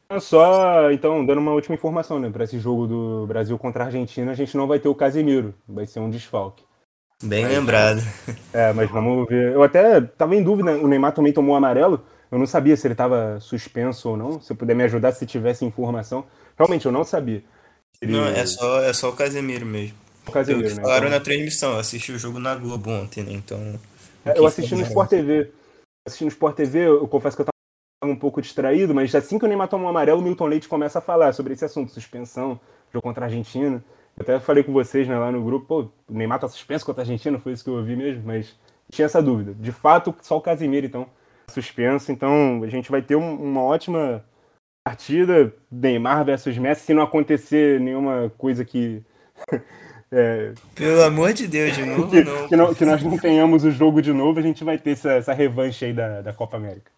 É 0.08 0.20
só, 0.20 0.92
então, 0.92 1.26
dando 1.26 1.38
uma 1.38 1.52
última 1.52 1.74
informação, 1.74 2.20
né? 2.20 2.30
Para 2.30 2.44
esse 2.44 2.60
jogo 2.60 2.86
do 2.86 3.26
Brasil 3.26 3.58
contra 3.58 3.82
a 3.82 3.86
Argentina, 3.86 4.30
a 4.30 4.34
gente 4.34 4.56
não 4.56 4.68
vai 4.68 4.78
ter 4.78 4.88
o 4.88 4.94
Casemiro, 4.94 5.52
vai 5.68 5.88
ser 5.88 5.98
um 5.98 6.08
desfalque. 6.08 6.69
Bem 7.22 7.44
mas, 7.44 7.52
lembrado. 7.52 8.02
É, 8.52 8.72
mas 8.72 8.90
vamos 8.90 9.28
ver. 9.28 9.52
Eu 9.52 9.62
até 9.62 10.00
tava 10.00 10.34
em 10.34 10.42
dúvida, 10.42 10.72
o 10.72 10.88
Neymar 10.88 11.12
também 11.12 11.32
tomou 11.32 11.54
amarelo. 11.54 12.04
Eu 12.30 12.38
não 12.38 12.46
sabia 12.46 12.76
se 12.76 12.86
ele 12.86 12.94
estava 12.94 13.38
suspenso 13.40 14.10
ou 14.10 14.16
não. 14.16 14.40
Se 14.40 14.54
puder 14.54 14.74
me 14.74 14.82
ajudar 14.84 15.12
se 15.12 15.24
tivesse 15.26 15.64
informação. 15.64 16.24
Realmente, 16.56 16.86
eu 16.86 16.92
não 16.92 17.04
sabia. 17.04 17.44
Ele... 18.00 18.12
Não, 18.12 18.26
é 18.26 18.44
só, 18.46 18.82
é 18.82 18.92
só 18.92 19.10
o 19.10 19.12
Casemiro 19.12 19.66
mesmo. 19.66 19.96
Casemiro, 20.32 20.68
né? 20.74 20.82
Falaram 20.82 21.06
então... 21.06 21.18
na 21.18 21.24
transmissão, 21.24 21.72
eu 21.72 21.78
assisti 21.78 22.12
o 22.12 22.18
jogo 22.18 22.38
na 22.38 22.54
Globo 22.54 22.90
ontem, 22.90 23.22
né? 23.22 23.32
Então. 23.32 23.58
É, 24.24 24.38
eu 24.38 24.46
assisti 24.46 24.74
no 24.74 24.82
Sport 24.82 25.10
TV. 25.10 25.50
Assisti 26.06 26.24
no 26.24 26.30
Sport 26.30 26.56
TV, 26.56 26.86
eu 26.86 27.06
confesso 27.08 27.36
que 27.36 27.42
eu 27.42 27.46
tava 27.46 28.12
um 28.12 28.16
pouco 28.16 28.40
distraído, 28.40 28.94
mas 28.94 29.14
assim 29.14 29.38
que 29.38 29.44
o 29.44 29.48
Neymar 29.48 29.68
tomou 29.68 29.86
um 29.86 29.90
amarelo, 29.90 30.20
o 30.20 30.22
Milton 30.22 30.46
Leite 30.46 30.68
começa 30.68 30.98
a 30.98 31.02
falar 31.02 31.32
sobre 31.34 31.52
esse 31.52 31.64
assunto, 31.64 31.92
suspensão, 31.92 32.58
jogo 32.92 33.02
contra 33.02 33.24
a 33.24 33.28
Argentina. 33.28 33.82
Até 34.20 34.38
falei 34.38 34.62
com 34.62 34.72
vocês 34.72 35.08
né, 35.08 35.18
lá 35.18 35.32
no 35.32 35.42
grupo, 35.42 35.66
pô, 35.66 35.80
o 36.12 36.16
Neymar 36.16 36.38
tá 36.38 36.48
suspenso 36.48 36.84
contra 36.84 37.02
a 37.02 37.04
Argentina, 37.04 37.38
foi 37.38 37.52
isso 37.52 37.64
que 37.64 37.70
eu 37.70 37.74
ouvi 37.74 37.96
mesmo, 37.96 38.22
mas 38.26 38.54
tinha 38.90 39.06
essa 39.06 39.22
dúvida. 39.22 39.54
De 39.54 39.72
fato, 39.72 40.14
só 40.20 40.36
o 40.36 40.40
Casimiro, 40.40 40.86
então, 40.86 41.06
suspenso. 41.48 42.12
Então, 42.12 42.62
a 42.62 42.68
gente 42.68 42.90
vai 42.90 43.00
ter 43.00 43.16
um, 43.16 43.34
uma 43.34 43.62
ótima 43.62 44.24
partida, 44.84 45.54
Neymar 45.70 46.24
versus 46.24 46.56
Messi, 46.58 46.82
se 46.86 46.94
não 46.94 47.02
acontecer 47.02 47.80
nenhuma 47.80 48.30
coisa 48.36 48.64
que 48.64 49.02
É, 50.12 50.54
Pelo 50.74 51.04
amor 51.04 51.32
de 51.32 51.46
Deus, 51.46 51.76
de 51.76 51.84
novo 51.86 52.10
que, 52.10 52.24
não. 52.24 52.48
Que, 52.48 52.56
não, 52.56 52.74
que 52.74 52.84
nós 52.84 53.02
não 53.02 53.16
tenhamos 53.16 53.64
o 53.64 53.70
jogo 53.70 54.02
de 54.02 54.12
novo, 54.12 54.40
a 54.40 54.42
gente 54.42 54.64
vai 54.64 54.76
ter 54.76 54.90
essa, 54.90 55.12
essa 55.12 55.32
revanche 55.32 55.84
aí 55.84 55.92
da, 55.92 56.20
da 56.20 56.32
Copa 56.32 56.56
América. 56.56 56.90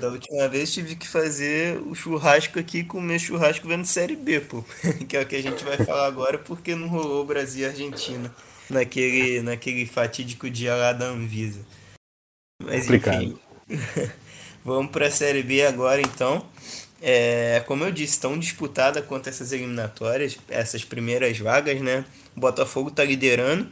Da 0.00 0.08
última 0.08 0.48
vez 0.48 0.72
tive 0.72 0.94
que 0.94 1.06
fazer 1.06 1.78
o 1.82 1.94
churrasco 1.94 2.58
aqui 2.58 2.84
com 2.84 2.98
o 2.98 3.02
meu 3.02 3.18
churrasco 3.18 3.66
vendo 3.66 3.84
Série 3.84 4.16
B, 4.16 4.40
pô. 4.40 4.64
Que 5.08 5.16
é 5.16 5.22
o 5.22 5.26
que 5.26 5.36
a 5.36 5.42
gente 5.42 5.64
vai 5.64 5.76
falar 5.76 6.06
agora, 6.06 6.38
porque 6.38 6.74
não 6.74 6.88
rolou 6.88 7.24
Brasil 7.24 7.66
e 7.66 7.70
Argentina 7.70 8.34
naquele, 8.70 9.42
naquele 9.42 9.86
fatídico 9.86 10.48
dia 10.48 10.74
lá 10.74 10.92
da 10.92 11.06
Anvisa. 11.06 11.60
Mas 12.62 12.82
Complicado. 12.82 13.22
enfim. 13.22 13.38
Vamos 14.64 14.90
para 14.90 15.08
a 15.08 15.10
Série 15.10 15.42
B 15.42 15.64
agora 15.66 16.00
então. 16.00 16.46
É, 17.02 17.62
como 17.66 17.84
eu 17.84 17.90
disse, 17.90 18.18
tão 18.18 18.38
disputada 18.38 19.02
quanto 19.02 19.28
essas 19.28 19.52
eliminatórias, 19.52 20.38
essas 20.48 20.84
primeiras 20.84 21.38
vagas, 21.38 21.80
né? 21.82 22.04
O 22.34 22.40
Botafogo 22.40 22.88
está 22.88 23.04
liderando. 23.04 23.68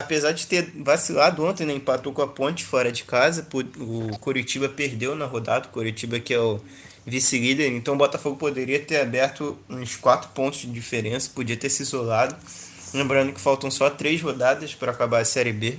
Apesar 0.00 0.32
de 0.32 0.46
ter 0.46 0.70
vacilado 0.76 1.44
ontem, 1.44 1.66
né, 1.66 1.72
empatou 1.74 2.12
com 2.12 2.22
a 2.22 2.28
Ponte 2.28 2.64
fora 2.64 2.92
de 2.92 3.04
casa, 3.04 3.46
o 3.78 4.18
Coritiba 4.18 4.68
perdeu 4.68 5.14
na 5.14 5.26
rodada, 5.26 5.68
o 5.68 5.72
Coritiba 5.72 6.20
que 6.20 6.34
é 6.34 6.40
o 6.40 6.60
vice-líder, 7.06 7.72
então 7.72 7.94
o 7.94 7.98
Botafogo 7.98 8.36
poderia 8.36 8.80
ter 8.80 9.00
aberto 9.00 9.58
uns 9.68 9.96
quatro 9.96 10.30
pontos 10.30 10.60
de 10.60 10.66
diferença, 10.68 11.30
podia 11.34 11.56
ter 11.56 11.70
se 11.70 11.82
isolado. 11.82 12.36
Lembrando 12.92 13.32
que 13.32 13.40
faltam 13.40 13.70
só 13.70 13.90
três 13.90 14.20
rodadas 14.20 14.74
para 14.74 14.92
acabar 14.92 15.20
a 15.20 15.24
Série 15.24 15.52
B. 15.52 15.78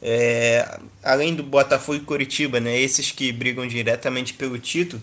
É, 0.00 0.78
além 1.02 1.34
do 1.34 1.42
Botafogo 1.42 1.98
e 1.98 2.04
Coritiba, 2.04 2.60
né, 2.60 2.78
esses 2.78 3.10
que 3.10 3.32
brigam 3.32 3.66
diretamente 3.66 4.34
pelo 4.34 4.58
título, 4.58 5.02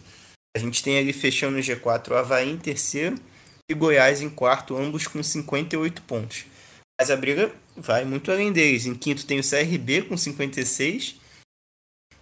a 0.55 0.59
gente 0.59 0.83
tem 0.83 0.97
ali 0.97 1.13
fechando 1.13 1.57
o 1.57 1.61
G4 1.61 2.11
o 2.11 2.15
Havaí 2.15 2.49
em 2.49 2.57
terceiro 2.57 3.17
e 3.69 3.73
Goiás 3.73 4.21
em 4.21 4.29
quarto, 4.29 4.77
ambos 4.77 5.07
com 5.07 5.23
58 5.23 6.01
pontos. 6.03 6.45
Mas 6.99 7.09
a 7.09 7.15
briga 7.15 7.51
vai 7.75 8.05
muito 8.05 8.31
além 8.31 8.51
deles. 8.51 8.85
Em 8.85 8.95
quinto 8.95 9.25
tem 9.25 9.39
o 9.39 9.43
CRB 9.43 10.03
com 10.03 10.17
56. 10.17 11.15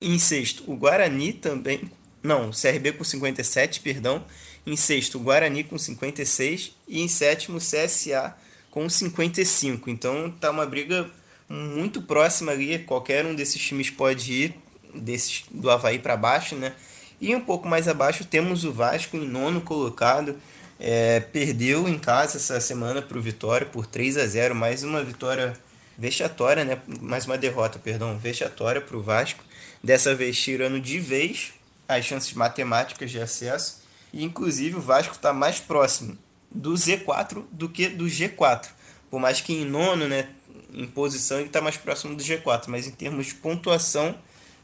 Em 0.02 0.18
sexto, 0.18 0.64
o 0.68 0.76
Guarani 0.76 1.34
também. 1.34 1.92
Não, 2.22 2.50
o 2.50 2.52
CRB 2.52 2.94
com 2.94 3.04
57, 3.04 3.80
perdão. 3.82 4.24
Em 4.66 4.76
sexto, 4.76 5.18
o 5.18 5.22
Guarani 5.22 5.64
com 5.64 5.78
56. 5.78 6.74
E 6.88 7.02
em 7.02 7.08
sétimo, 7.08 7.58
o 7.58 7.62
CSA 7.62 8.36
com 8.72 8.88
55. 8.90 9.90
Então 9.90 10.32
tá 10.32 10.52
uma 10.52 10.66
briga 10.66 11.10
muito 11.50 12.02
próxima 12.02 12.52
ali. 12.52 12.80
Qualquer 12.80 13.26
um 13.26 13.36
desses 13.36 13.62
times 13.62 13.90
pode 13.90 14.32
ir, 14.32 14.56
desses, 14.94 15.44
do 15.52 15.70
Havaí 15.70 16.00
para 16.00 16.16
baixo, 16.16 16.56
né? 16.56 16.74
E 17.20 17.36
um 17.36 17.42
pouco 17.42 17.68
mais 17.68 17.88
abaixo 17.88 18.24
temos 18.24 18.64
o 18.64 18.72
Vasco 18.72 19.18
em 19.18 19.28
nono 19.28 19.60
colocado. 19.60 20.38
É, 20.80 21.20
perdeu 21.20 21.90
em 21.90 22.00
casa 22.00 22.38
essa 22.38 22.60
semana 22.62 23.02
para 23.02 23.18
o 23.18 23.22
Vitória 23.22 23.68
por 23.68 23.86
3 23.86 24.18
a 24.18 24.26
0 24.26 24.56
mais 24.56 24.82
uma 24.82 25.04
vitória 25.04 25.54
vexatória, 25.98 26.64
né? 26.64 26.82
mais 27.02 27.26
uma 27.26 27.38
derrota, 27.38 27.78
perdão, 27.78 28.18
vexatória 28.18 28.80
para 28.80 28.96
o 28.96 29.04
Vasco. 29.04 29.44
Dessa 29.84 30.16
vez 30.16 30.40
tirando 30.40 30.80
de 30.80 30.98
vez 31.00 31.52
as 31.88 32.06
chances 32.06 32.34
matemáticas 32.34 33.12
de 33.12 33.20
acesso. 33.20 33.82
E 34.14 34.24
inclusive 34.24 34.78
o 34.78 34.82
Vasco 34.82 35.16
está 35.16 35.34
mais 35.34 35.60
próximo 35.60 36.18
do 36.50 36.74
Z4 36.74 37.44
do 37.52 37.68
que 37.68 37.90
do 37.90 38.06
G4. 38.06 38.68
Por 39.10 39.20
mais 39.20 39.42
que 39.42 39.54
em 39.54 39.66
nono, 39.66 40.08
né, 40.08 40.30
em 40.74 40.88
posição, 40.88 41.38
ele 41.40 41.48
está 41.48 41.60
mais 41.60 41.78
próximo 41.78 42.16
do 42.16 42.24
G4. 42.24 42.66
Mas 42.68 42.88
em 42.88 42.92
termos 42.92 43.28
de 43.28 43.36
pontuação, 43.36 44.16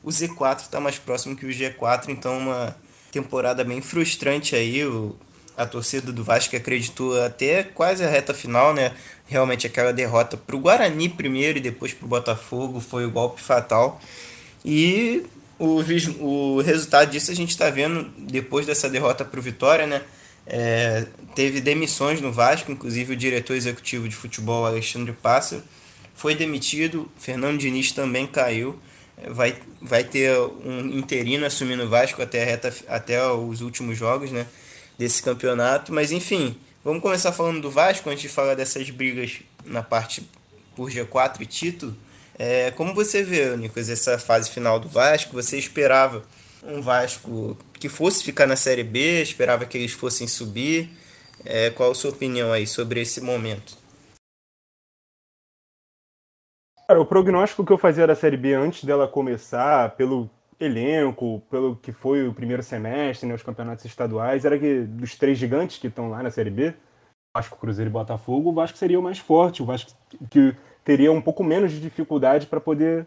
o 0.04 0.10
Z4 0.10 0.62
está 0.62 0.80
mais 0.80 0.98
próximo 0.98 1.36
que 1.36 1.46
o 1.46 1.50
G4. 1.50 2.10
Então 2.10 2.38
uma 2.38 2.76
temporada 3.12 3.64
bem 3.64 3.82
frustrante 3.82 4.56
aí. 4.56 4.86
O, 4.86 5.16
a 5.58 5.66
torcida 5.66 6.12
do 6.12 6.24
Vasco 6.24 6.56
acreditou 6.56 7.22
até 7.24 7.64
quase 7.64 8.04
a 8.04 8.10
reta 8.10 8.34
final, 8.34 8.74
né? 8.74 8.92
Realmente 9.28 9.66
aquela 9.66 9.94
derrota 9.94 10.38
para 10.38 10.56
o 10.56 10.60
Guarani 10.60 11.10
primeiro 11.10 11.58
e 11.58 11.62
depois 11.62 11.94
para 11.94 12.06
o 12.06 12.10
Botafogo 12.10 12.80
foi 12.80 13.06
o 13.06 13.12
golpe 13.12 13.42
fatal. 13.42 14.02
E 14.64 15.24
o, 15.58 15.82
o 16.20 16.62
resultado 16.62 17.12
disso 17.12 17.32
a 17.32 17.36
gente 17.36 17.52
está 17.52 17.70
vendo 17.70 18.12
depois 18.18 18.66
dessa 18.66 18.90
derrota 18.90 19.24
para 19.24 19.40
o 19.40 19.44
Vitória, 19.44 19.88
né? 19.88 20.02
É, 20.48 21.06
teve 21.34 21.60
demissões 21.60 22.22
no 22.22 22.32
Vasco, 22.32 22.72
inclusive 22.72 23.14
o 23.14 23.16
diretor 23.16 23.56
executivo 23.56 24.08
de 24.08 24.16
futebol 24.16 24.66
Alexandre 24.66 25.12
Pássaro 25.12 25.64
foi 26.16 26.34
demitido, 26.34 27.12
Fernando 27.18 27.60
Diniz 27.60 27.92
também 27.92 28.26
caiu. 28.26 28.80
Vai, 29.30 29.56
vai 29.82 30.04
ter 30.04 30.38
um 30.40 30.98
interino 30.98 31.46
assumindo 31.46 31.84
o 31.84 31.90
Vasco 31.90 32.22
até, 32.22 32.44
reta, 32.44 32.74
até 32.88 33.26
os 33.32 33.62
últimos 33.62 33.98
jogos, 33.98 34.32
né? 34.32 34.46
Desse 34.98 35.22
campeonato. 35.22 35.94
Mas 35.94 36.12
enfim, 36.12 36.58
vamos 36.84 37.02
começar 37.02 37.32
falando 37.32 37.62
do 37.62 37.72
Vasco 37.72 38.10
antes 38.10 38.22
de 38.22 38.30
falar 38.30 38.56
dessas 38.56 38.90
brigas 38.90 39.40
na 39.66 39.84
parte 39.84 40.28
por 40.76 40.90
G4 40.90 41.42
e 41.42 41.46
título. 41.46 41.96
É, 42.38 42.72
como 42.72 42.94
você 42.94 43.24
vê, 43.24 43.56
Nicolas, 43.56 43.90
essa 43.90 44.18
fase 44.18 44.50
final 44.50 44.80
do 44.80 44.90
Vasco? 44.90 45.34
Você 45.34 45.58
esperava 45.58 46.24
um 46.64 46.82
Vasco 46.82 47.58
que 47.80 47.88
fosse 47.88 48.24
ficar 48.24 48.46
na 48.46 48.56
Série 48.56 48.84
B? 48.84 49.22
Esperava 49.22 49.66
que 49.66 49.78
eles 49.78 49.94
fossem 49.94 50.28
subir? 50.28 50.90
É, 51.46 51.70
qual 51.70 51.92
a 51.92 51.96
sua 51.96 52.12
opinião 52.12 52.52
aí 52.52 52.68
sobre 52.68 53.02
esse 53.02 53.22
momento? 53.22 53.78
Cara, 56.88 57.02
o 57.02 57.06
prognóstico 57.06 57.66
que 57.66 57.72
eu 57.72 57.78
fazia 57.78 58.06
da 58.06 58.16
Série 58.16 58.38
B 58.38 58.54
antes 58.54 58.84
dela 58.84 59.08
começar, 59.08 59.96
pelo 59.96 60.30
elenco, 60.60 61.42
pelo 61.50 61.76
que 61.76 61.92
foi 61.92 62.28
o 62.28 62.34
primeiro 62.34 62.64
semestre, 62.64 63.28
né, 63.28 63.36
os 63.36 63.44
campeonatos 63.44 63.86
estaduais, 63.86 64.46
era 64.46 64.58
que 64.58 64.82
dos 64.82 65.16
três 65.16 65.38
gigantes 65.38 65.78
que 65.78 65.88
estão 65.88 66.10
lá 66.10 66.24
na 66.24 66.32
Série 66.32 66.50
B, 66.50 66.74
Vasco, 67.36 67.58
Cruzeiro 67.58 67.90
e 67.90 67.94
Botafogo, 67.94 68.50
o 68.50 68.54
Vasco 68.54 68.78
seria 68.78 69.00
o 69.00 69.04
mais 69.04 69.20
forte, 69.20 69.62
o 69.62 69.66
Vasco 69.66 69.92
que 70.30 70.56
teria 70.84 71.12
um 71.12 71.22
pouco 71.22 71.44
menos 71.44 71.72
de 71.72 71.82
dificuldade 71.82 72.48
para 72.48 72.62
poder 72.62 73.06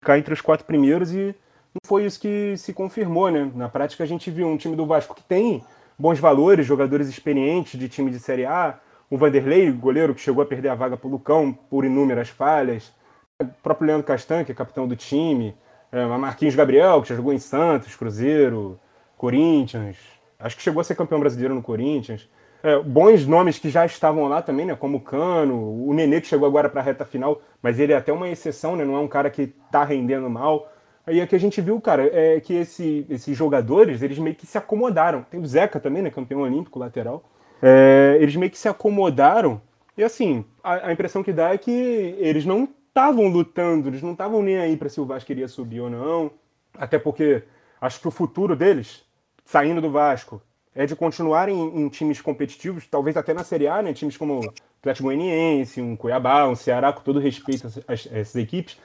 ficar 0.00 0.18
entre 0.18 0.34
os 0.34 0.40
quatro 0.40 0.66
primeiros 0.66 1.14
e 1.14 1.34
não 1.72 1.86
foi 1.86 2.04
isso 2.04 2.20
que 2.20 2.56
se 2.56 2.72
confirmou, 2.72 3.30
né? 3.30 3.50
Na 3.54 3.68
prática 3.68 4.04
a 4.04 4.06
gente 4.06 4.30
viu 4.30 4.46
um 4.46 4.56
time 4.56 4.76
do 4.76 4.84
Vasco 4.84 5.14
que 5.14 5.22
tem 5.22 5.64
bons 5.98 6.18
valores, 6.18 6.66
jogadores 6.66 7.08
experientes 7.08 7.78
de 7.78 7.88
time 7.88 8.10
de 8.10 8.18
Série 8.18 8.44
A, 8.44 8.78
o 9.08 9.16
Vanderlei, 9.16 9.70
goleiro 9.70 10.14
que 10.14 10.20
chegou 10.20 10.42
a 10.42 10.46
perder 10.46 10.68
a 10.68 10.74
vaga 10.74 10.96
para 10.96 11.06
o 11.06 11.10
Lucão 11.10 11.52
por 11.52 11.84
inúmeras 11.84 12.28
falhas, 12.28 12.92
o 13.40 13.46
próprio 13.62 13.86
Leandro 13.86 14.06
Castan, 14.06 14.44
que 14.44 14.52
é 14.52 14.54
capitão 14.54 14.86
do 14.86 14.96
time, 14.96 15.54
é, 15.92 16.04
Marquinhos 16.06 16.54
Gabriel, 16.54 17.02
que 17.02 17.08
já 17.08 17.16
jogou 17.16 17.32
em 17.32 17.38
Santos, 17.38 17.96
Cruzeiro, 17.96 18.78
Corinthians. 19.16 19.96
Acho 20.38 20.56
que 20.56 20.62
chegou 20.62 20.80
a 20.80 20.84
ser 20.84 20.94
campeão 20.94 21.20
brasileiro 21.20 21.54
no 21.54 21.62
Corinthians. 21.62 22.28
É, 22.62 22.78
bons 22.78 23.26
nomes 23.26 23.58
que 23.58 23.70
já 23.70 23.86
estavam 23.86 24.28
lá 24.28 24.42
também, 24.42 24.66
né? 24.66 24.74
Como 24.74 24.98
o 24.98 25.00
Cano, 25.00 25.86
o 25.86 25.92
Nenê 25.94 26.20
que 26.20 26.26
chegou 26.26 26.46
agora 26.46 26.68
para 26.68 26.80
a 26.80 26.84
reta 26.84 27.04
final, 27.04 27.40
mas 27.62 27.78
ele 27.78 27.92
é 27.92 27.96
até 27.96 28.12
uma 28.12 28.28
exceção, 28.28 28.76
né? 28.76 28.84
Não 28.84 28.96
é 28.96 29.00
um 29.00 29.08
cara 29.08 29.30
que 29.30 29.52
está 29.66 29.82
rendendo 29.82 30.28
mal. 30.28 30.70
Aí 31.06 31.26
que 31.26 31.34
a 31.34 31.40
gente 31.40 31.60
viu, 31.60 31.80
cara, 31.80 32.08
é 32.12 32.38
que 32.38 32.54
esse, 32.54 33.06
esses 33.08 33.36
jogadores, 33.36 34.02
eles 34.02 34.18
meio 34.18 34.36
que 34.36 34.46
se 34.46 34.58
acomodaram. 34.58 35.22
Tem 35.22 35.40
o 35.40 35.46
Zeca 35.46 35.80
também, 35.80 36.02
né? 36.02 36.10
Campeão 36.10 36.42
olímpico 36.42 36.78
lateral. 36.78 37.24
É, 37.62 38.18
eles 38.20 38.36
meio 38.36 38.50
que 38.50 38.58
se 38.58 38.68
acomodaram. 38.68 39.60
E 39.96 40.04
assim, 40.04 40.44
a, 40.62 40.88
a 40.88 40.92
impressão 40.92 41.22
que 41.22 41.32
dá 41.32 41.52
é 41.52 41.58
que 41.58 41.70
eles 42.18 42.44
não 42.44 42.68
estavam 43.00 43.28
lutando, 43.28 43.88
eles 43.88 44.02
não 44.02 44.12
estavam 44.12 44.42
nem 44.42 44.58
aí 44.58 44.76
para 44.76 44.88
se 44.88 45.00
o 45.00 45.06
Vasco 45.06 45.26
queria 45.26 45.48
subir 45.48 45.80
ou 45.80 45.90
não. 45.90 46.30
Até 46.74 46.98
porque 46.98 47.42
acho 47.80 48.00
que 48.00 48.08
o 48.08 48.10
futuro 48.10 48.54
deles, 48.54 49.04
saindo 49.44 49.80
do 49.80 49.90
Vasco, 49.90 50.42
é 50.74 50.86
de 50.86 50.94
continuarem 50.94 51.58
em, 51.58 51.88
times 51.88 52.20
competitivos, 52.20 52.86
talvez 52.86 53.16
até 53.16 53.34
na 53.34 53.42
Série 53.42 53.66
A, 53.66 53.82
né? 53.82 53.92
Times 53.92 54.16
como 54.16 54.40
o 54.40 54.54
Atlético 54.78 55.04
Goianiense, 55.04 55.80
um 55.80 55.96
Cuiabá, 55.96 56.46
um 56.46 56.54
Ceará, 56.54 56.92
com 56.92 57.02
todo 57.02 57.18
respeito 57.18 57.66
a, 57.66 57.92
essas 57.92 58.36
equipes. 58.36 58.78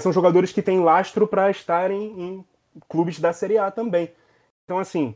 São 0.00 0.12
jogadores 0.12 0.52
que 0.52 0.62
têm 0.62 0.80
lastro 0.80 1.26
para 1.28 1.50
estarem 1.50 2.20
em 2.20 2.44
clubes 2.88 3.20
da 3.20 3.32
Série 3.32 3.56
A 3.56 3.70
também. 3.70 4.12
Então, 4.64 4.78
assim, 4.78 5.14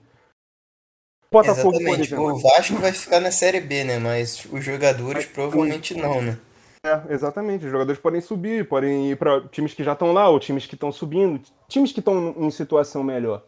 Botafogo, 1.31 1.77
Exatamente. 1.77 2.15
O 2.15 2.37
Vasco 2.37 2.77
vai 2.77 2.93
ficar 2.93 3.21
na 3.21 3.31
Série 3.31 3.61
B, 3.61 3.85
né? 3.85 3.99
Mas 3.99 4.47
os 4.51 4.65
jogadores 4.65 5.27
Mas, 5.27 5.35
provavelmente 5.35 5.95
não, 5.95 6.23
né? 6.23 6.39
É, 6.85 7.13
exatamente. 7.13 7.65
Os 7.65 7.71
jogadores 7.71 8.01
podem 8.01 8.21
subir, 8.21 8.69
podem 8.69 9.11
ir 9.11 9.17
para 9.17 9.41
times 9.49 9.75
que 9.75 9.83
já 9.83 9.93
estão 9.93 10.13
lá, 10.13 10.29
ou 10.29 10.39
times 10.39 10.67
que 10.67 10.75
estão 10.75 10.93
subindo, 10.93 11.41
times 11.69 11.93
que 11.93 11.99
estão 11.99 12.35
em 12.39 12.51
situação 12.51 13.03
melhor. 13.03 13.43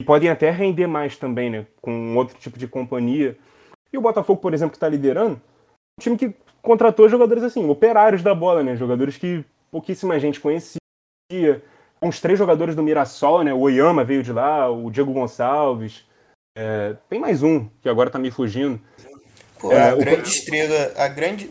E 0.00 0.04
podem 0.04 0.30
até 0.30 0.50
render 0.50 0.86
mais 0.86 1.16
também, 1.16 1.50
né? 1.50 1.66
Com 1.82 2.16
outro 2.16 2.38
tipo 2.38 2.58
de 2.58 2.66
companhia. 2.66 3.36
E 3.92 3.98
o 3.98 4.00
Botafogo, 4.00 4.40
por 4.40 4.54
exemplo, 4.54 4.70
que 4.70 4.76
está 4.76 4.88
liderando, 4.88 5.34
um 5.98 6.00
time 6.00 6.16
que 6.16 6.34
contratou 6.62 7.08
jogadores 7.08 7.42
assim, 7.42 7.68
operários 7.68 8.22
da 8.22 8.34
bola, 8.34 8.62
né? 8.62 8.76
Jogadores 8.76 9.16
que 9.16 9.44
pouquíssima 9.70 10.18
gente 10.18 10.40
conhecia. 10.40 10.78
Uns 12.00 12.20
três 12.20 12.38
jogadores 12.38 12.74
do 12.74 12.82
Mirassol, 12.82 13.42
né? 13.42 13.52
O 13.52 13.60
Oyama 13.60 14.04
veio 14.04 14.22
de 14.22 14.32
lá, 14.32 14.70
o 14.70 14.90
Diego 14.90 15.12
Gonçalves. 15.12 16.07
É, 16.60 16.96
tem 17.08 17.20
mais 17.20 17.44
um, 17.44 17.68
que 17.80 17.88
agora 17.88 18.10
tá 18.10 18.18
me 18.18 18.32
fugindo. 18.32 18.80
Pô, 19.60 19.70
é, 19.70 19.90
a 19.90 19.94
grande 19.94 20.22
o... 20.22 20.24
estrela, 20.24 20.92
a 20.96 21.06
grande. 21.06 21.48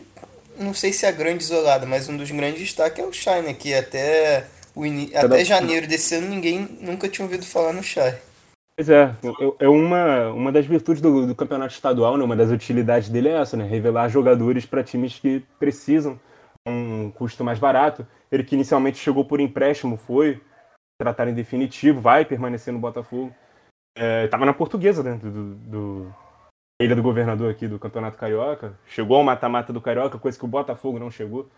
Não 0.58 0.74
sei 0.74 0.92
se 0.92 1.06
é 1.06 1.08
a 1.08 1.12
grande 1.12 1.42
isolada, 1.44 1.86
mas 1.86 2.10
um 2.10 2.16
dos 2.16 2.30
grandes 2.30 2.60
destaques 2.60 3.02
é 3.02 3.06
o 3.06 3.12
Shai, 3.12 3.40
né? 3.40 3.54
Que 3.54 3.72
até, 3.72 4.44
o 4.74 4.84
in... 4.84 5.10
até 5.14 5.42
janeiro 5.46 5.86
desse 5.86 6.14
ano 6.16 6.28
ninguém 6.28 6.76
nunca 6.82 7.08
tinha 7.08 7.24
ouvido 7.24 7.46
falar 7.46 7.72
no 7.72 7.82
Shai. 7.82 8.18
Pois 8.76 8.90
é, 8.90 9.10
é 9.60 9.68
uma, 9.68 10.28
uma 10.28 10.52
das 10.52 10.66
virtudes 10.66 11.00
do, 11.00 11.26
do 11.26 11.34
campeonato 11.34 11.72
estadual, 11.72 12.16
né? 12.16 12.22
uma 12.22 12.36
das 12.36 12.50
utilidades 12.50 13.08
dele 13.08 13.28
é 13.28 13.40
essa, 13.40 13.56
né? 13.56 13.66
Revelar 13.66 14.10
jogadores 14.10 14.66
para 14.66 14.84
times 14.84 15.18
que 15.18 15.42
precisam 15.58 16.20
um 16.66 17.10
custo 17.10 17.42
mais 17.42 17.58
barato. 17.58 18.06
Ele 18.30 18.44
que 18.44 18.54
inicialmente 18.54 18.98
chegou 18.98 19.24
por 19.24 19.40
empréstimo, 19.40 19.96
foi 19.96 20.40
tratado 21.00 21.30
em 21.30 21.34
definitivo, 21.34 21.98
vai 21.98 22.26
permanecer 22.26 22.74
no 22.74 22.78
Botafogo. 22.78 23.34
É, 23.98 24.28
na 24.28 24.54
portuguesa 24.54 25.02
dentro 25.02 25.28
do, 25.28 25.54
do, 25.56 26.14
Ilha 26.80 26.94
do 26.94 27.02
Governador 27.02 27.50
aqui 27.50 27.66
do 27.66 27.78
Campeonato 27.78 28.16
Carioca. 28.16 28.78
Chegou 28.86 29.16
ao 29.16 29.24
mata-mata 29.24 29.72
do 29.72 29.80
Carioca, 29.80 30.18
coisa 30.18 30.38
que 30.38 30.44
o 30.44 30.48
Botafogo 30.48 30.98
não 30.98 31.10
chegou. 31.10 31.48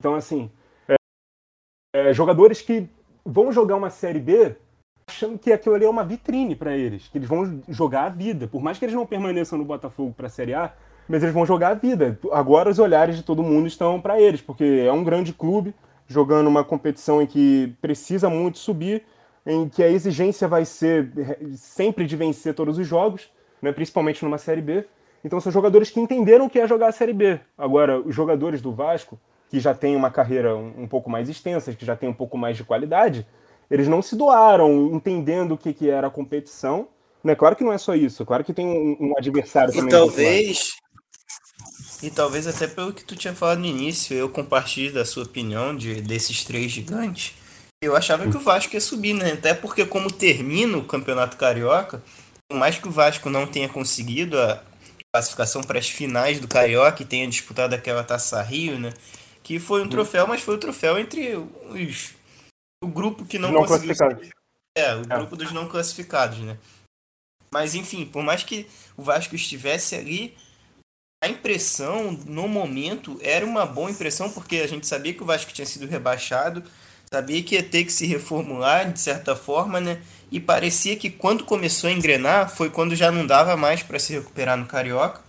Então, 0.00 0.16
assim, 0.16 0.50
é, 0.88 0.96
é, 1.94 2.12
jogadores 2.12 2.60
que 2.60 2.88
vão 3.24 3.52
jogar 3.52 3.76
uma 3.76 3.90
Série 3.90 4.18
B 4.18 4.56
achando 5.08 5.38
que 5.38 5.52
aquilo 5.52 5.76
ali 5.76 5.84
é 5.84 5.88
uma 5.88 6.04
vitrine 6.04 6.56
para 6.56 6.76
eles, 6.76 7.06
que 7.08 7.18
eles 7.18 7.28
vão 7.28 7.62
jogar 7.68 8.06
a 8.06 8.08
vida. 8.08 8.48
Por 8.48 8.60
mais 8.60 8.76
que 8.76 8.84
eles 8.84 8.94
não 8.94 9.06
permaneçam 9.06 9.56
no 9.56 9.64
Botafogo 9.64 10.12
para 10.12 10.26
a 10.26 10.30
Série 10.30 10.54
A, 10.54 10.72
mas 11.08 11.22
eles 11.22 11.34
vão 11.34 11.46
jogar 11.46 11.68
a 11.68 11.74
vida. 11.74 12.18
Agora 12.32 12.68
os 12.70 12.80
olhares 12.80 13.16
de 13.16 13.22
todo 13.22 13.44
mundo 13.44 13.68
estão 13.68 14.00
para 14.00 14.20
eles, 14.20 14.40
porque 14.40 14.82
é 14.84 14.92
um 14.92 15.04
grande 15.04 15.32
clube 15.32 15.72
jogando 16.08 16.48
uma 16.48 16.64
competição 16.64 17.22
em 17.22 17.26
que 17.26 17.72
precisa 17.80 18.28
muito 18.28 18.58
subir, 18.58 19.04
em 19.46 19.68
que 19.68 19.82
a 19.82 19.88
exigência 19.88 20.48
vai 20.48 20.64
ser 20.64 21.10
sempre 21.56 22.06
de 22.06 22.16
vencer 22.16 22.54
todos 22.54 22.78
os 22.78 22.86
jogos, 22.86 23.30
né, 23.60 23.72
principalmente 23.72 24.24
numa 24.24 24.38
Série 24.38 24.62
B. 24.62 24.86
Então 25.24 25.40
são 25.40 25.52
jogadores 25.52 25.90
que 25.90 26.00
entenderam 26.00 26.46
o 26.46 26.50
que 26.50 26.58
é 26.58 26.66
jogar 26.66 26.88
a 26.88 26.92
Série 26.92 27.12
B. 27.12 27.40
Agora, 27.56 27.98
os 27.98 28.14
jogadores 28.14 28.60
do 28.60 28.72
Vasco, 28.72 29.18
que 29.48 29.60
já 29.60 29.74
têm 29.74 29.96
uma 29.96 30.10
carreira 30.10 30.56
um, 30.56 30.82
um 30.82 30.86
pouco 30.86 31.10
mais 31.10 31.28
extensa, 31.28 31.72
que 31.72 31.84
já 31.84 31.96
têm 31.96 32.08
um 32.08 32.14
pouco 32.14 32.36
mais 32.36 32.56
de 32.56 32.64
qualidade, 32.64 33.26
eles 33.70 33.88
não 33.88 34.02
se 34.02 34.16
doaram 34.16 34.90
entendendo 34.92 35.52
o 35.52 35.58
que, 35.58 35.72
que 35.72 35.88
era 35.88 36.06
a 36.06 36.10
competição. 36.10 36.88
Né? 37.22 37.34
Claro 37.34 37.56
que 37.56 37.64
não 37.64 37.72
é 37.72 37.78
só 37.78 37.94
isso, 37.94 38.24
claro 38.26 38.44
que 38.44 38.52
tem 38.52 38.66
um, 38.66 38.96
um 39.00 39.14
adversário 39.16 39.72
e 39.72 39.76
também. 39.76 39.90
Talvez, 39.90 40.76
e 42.02 42.10
talvez 42.10 42.46
até 42.46 42.66
pelo 42.66 42.92
que 42.92 43.02
tu 43.02 43.16
tinha 43.16 43.34
falado 43.34 43.60
no 43.60 43.66
início, 43.66 44.14
eu 44.14 44.28
compartilho 44.28 44.92
da 44.92 45.06
sua 45.06 45.22
opinião 45.22 45.74
de, 45.74 46.02
desses 46.02 46.44
três 46.44 46.70
gigantes. 46.70 47.34
Eu 47.84 47.94
achava 47.94 48.26
que 48.30 48.36
o 48.36 48.40
Vasco 48.40 48.72
ia 48.72 48.80
subir, 48.80 49.12
né? 49.12 49.32
Até 49.32 49.52
porque 49.52 49.84
como 49.84 50.10
termina 50.10 50.78
o 50.78 50.84
Campeonato 50.84 51.36
Carioca, 51.36 52.02
por 52.48 52.56
mais 52.56 52.78
que 52.78 52.88
o 52.88 52.90
Vasco 52.90 53.28
não 53.28 53.46
tenha 53.46 53.68
conseguido 53.68 54.40
a 54.40 54.62
classificação 55.12 55.62
para 55.62 55.78
as 55.78 55.88
finais 55.88 56.40
do 56.40 56.48
Carioca 56.48 57.02
e 57.02 57.06
tenha 57.06 57.28
disputado 57.28 57.74
aquela 57.74 58.02
Taça 58.02 58.40
Rio, 58.40 58.78
né? 58.78 58.94
Que 59.42 59.58
foi 59.58 59.82
um 59.82 59.88
troféu, 59.88 60.26
mas 60.26 60.40
foi 60.40 60.54
o 60.54 60.56
um 60.56 60.60
troféu 60.60 60.98
entre 60.98 61.36
os 61.36 62.14
o 62.82 62.88
grupo 62.88 63.26
que 63.26 63.38
não, 63.38 63.52
não 63.52 63.66
conseguiu. 63.66 63.94
É, 64.76 64.94
o 64.94 65.00
é. 65.00 65.04
grupo 65.04 65.36
dos 65.36 65.52
não 65.52 65.68
classificados, 65.68 66.38
né? 66.38 66.56
Mas 67.52 67.74
enfim, 67.74 68.06
por 68.06 68.22
mais 68.22 68.42
que 68.42 68.66
o 68.96 69.02
Vasco 69.02 69.34
estivesse 69.34 69.94
ali, 69.94 70.34
a 71.22 71.28
impressão 71.28 72.12
no 72.26 72.48
momento 72.48 73.18
era 73.22 73.44
uma 73.44 73.64
boa 73.64 73.90
impressão, 73.90 74.30
porque 74.30 74.56
a 74.56 74.66
gente 74.66 74.86
sabia 74.86 75.12
que 75.12 75.22
o 75.22 75.26
Vasco 75.26 75.52
tinha 75.52 75.66
sido 75.66 75.86
rebaixado, 75.86 76.64
sabia 77.14 77.42
que 77.42 77.54
ia 77.54 77.62
ter 77.62 77.84
que 77.84 77.92
se 77.92 78.06
reformular 78.06 78.92
de 78.92 78.98
certa 78.98 79.36
forma, 79.36 79.80
né? 79.80 79.98
E 80.32 80.40
parecia 80.40 80.96
que 80.96 81.08
quando 81.08 81.44
começou 81.44 81.88
a 81.88 81.92
engrenar 81.92 82.50
foi 82.50 82.68
quando 82.68 82.96
já 82.96 83.12
não 83.12 83.24
dava 83.24 83.56
mais 83.56 83.84
para 83.84 84.00
se 84.00 84.12
recuperar 84.12 84.56
no 84.56 84.66
Carioca. 84.66 85.20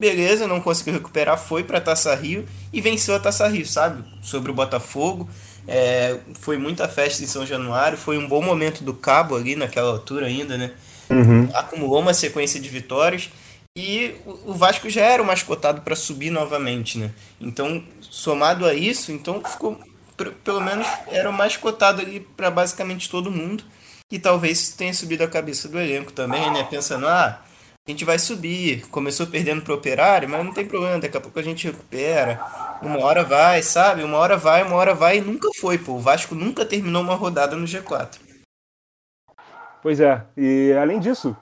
Beleza, 0.00 0.48
não 0.48 0.60
conseguiu 0.60 0.94
recuperar, 0.94 1.38
foi 1.38 1.62
para 1.62 1.82
Taça 1.82 2.14
Rio 2.14 2.46
e 2.72 2.80
venceu 2.80 3.14
a 3.14 3.20
Taça 3.20 3.46
Rio, 3.46 3.66
sabe? 3.66 4.02
Sobre 4.22 4.50
o 4.50 4.54
Botafogo. 4.54 5.28
É, 5.68 6.18
foi 6.40 6.56
muita 6.56 6.88
festa 6.88 7.22
em 7.22 7.26
São 7.26 7.44
Januário, 7.44 7.98
foi 7.98 8.16
um 8.16 8.26
bom 8.26 8.42
momento 8.42 8.82
do 8.82 8.94
Cabo 8.94 9.36
ali 9.36 9.54
naquela 9.54 9.90
altura 9.90 10.26
ainda, 10.26 10.56
né? 10.56 10.70
Uhum. 11.10 11.48
Acumulou 11.52 12.00
uma 12.00 12.14
sequência 12.14 12.58
de 12.58 12.68
vitórias 12.70 13.28
e 13.76 14.14
o 14.24 14.54
Vasco 14.54 14.88
já 14.88 15.02
era 15.02 15.22
o 15.22 15.26
mais 15.26 15.42
cotado 15.42 15.82
para 15.82 15.94
subir 15.94 16.30
novamente, 16.30 16.96
né? 16.96 17.10
Então, 17.38 17.82
somado 18.00 18.64
a 18.64 18.72
isso, 18.72 19.12
então 19.12 19.42
ficou 19.44 19.78
pelo 20.16 20.60
menos 20.60 20.86
era 21.08 21.28
o 21.28 21.32
mais 21.32 21.56
cotado 21.56 22.00
ali 22.00 22.20
para 22.20 22.50
basicamente 22.50 23.10
todo 23.10 23.30
mundo. 23.30 23.64
E 24.12 24.18
talvez 24.18 24.70
tenha 24.70 24.94
subido 24.94 25.24
a 25.24 25.28
cabeça 25.28 25.68
do 25.68 25.78
elenco 25.78 26.12
também, 26.12 26.50
né? 26.52 26.62
Pensando, 26.64 27.06
ah, 27.06 27.40
a 27.86 27.90
gente 27.90 28.04
vai 28.04 28.18
subir. 28.18 28.86
Começou 28.88 29.26
perdendo 29.26 29.62
pro 29.62 29.74
operário, 29.74 30.28
mas 30.28 30.44
não 30.44 30.52
tem 30.52 30.66
problema, 30.66 30.98
daqui 30.98 31.16
a 31.16 31.20
pouco 31.20 31.38
a 31.38 31.42
gente 31.42 31.66
recupera. 31.66 32.40
Uma 32.80 33.02
hora 33.04 33.24
vai, 33.24 33.62
sabe? 33.62 34.02
Uma 34.02 34.18
hora 34.18 34.36
vai, 34.36 34.62
uma 34.62 34.76
hora 34.76 34.94
vai 34.94 35.18
e 35.18 35.20
nunca 35.20 35.48
foi, 35.60 35.78
pô. 35.78 35.92
O 35.92 36.00
Vasco 36.00 36.34
nunca 36.34 36.64
terminou 36.64 37.02
uma 37.02 37.14
rodada 37.14 37.56
no 37.56 37.66
G4. 37.66 38.18
Pois 39.82 40.00
é, 40.00 40.24
e 40.36 40.72
além 40.80 40.98
disso, 40.98 41.36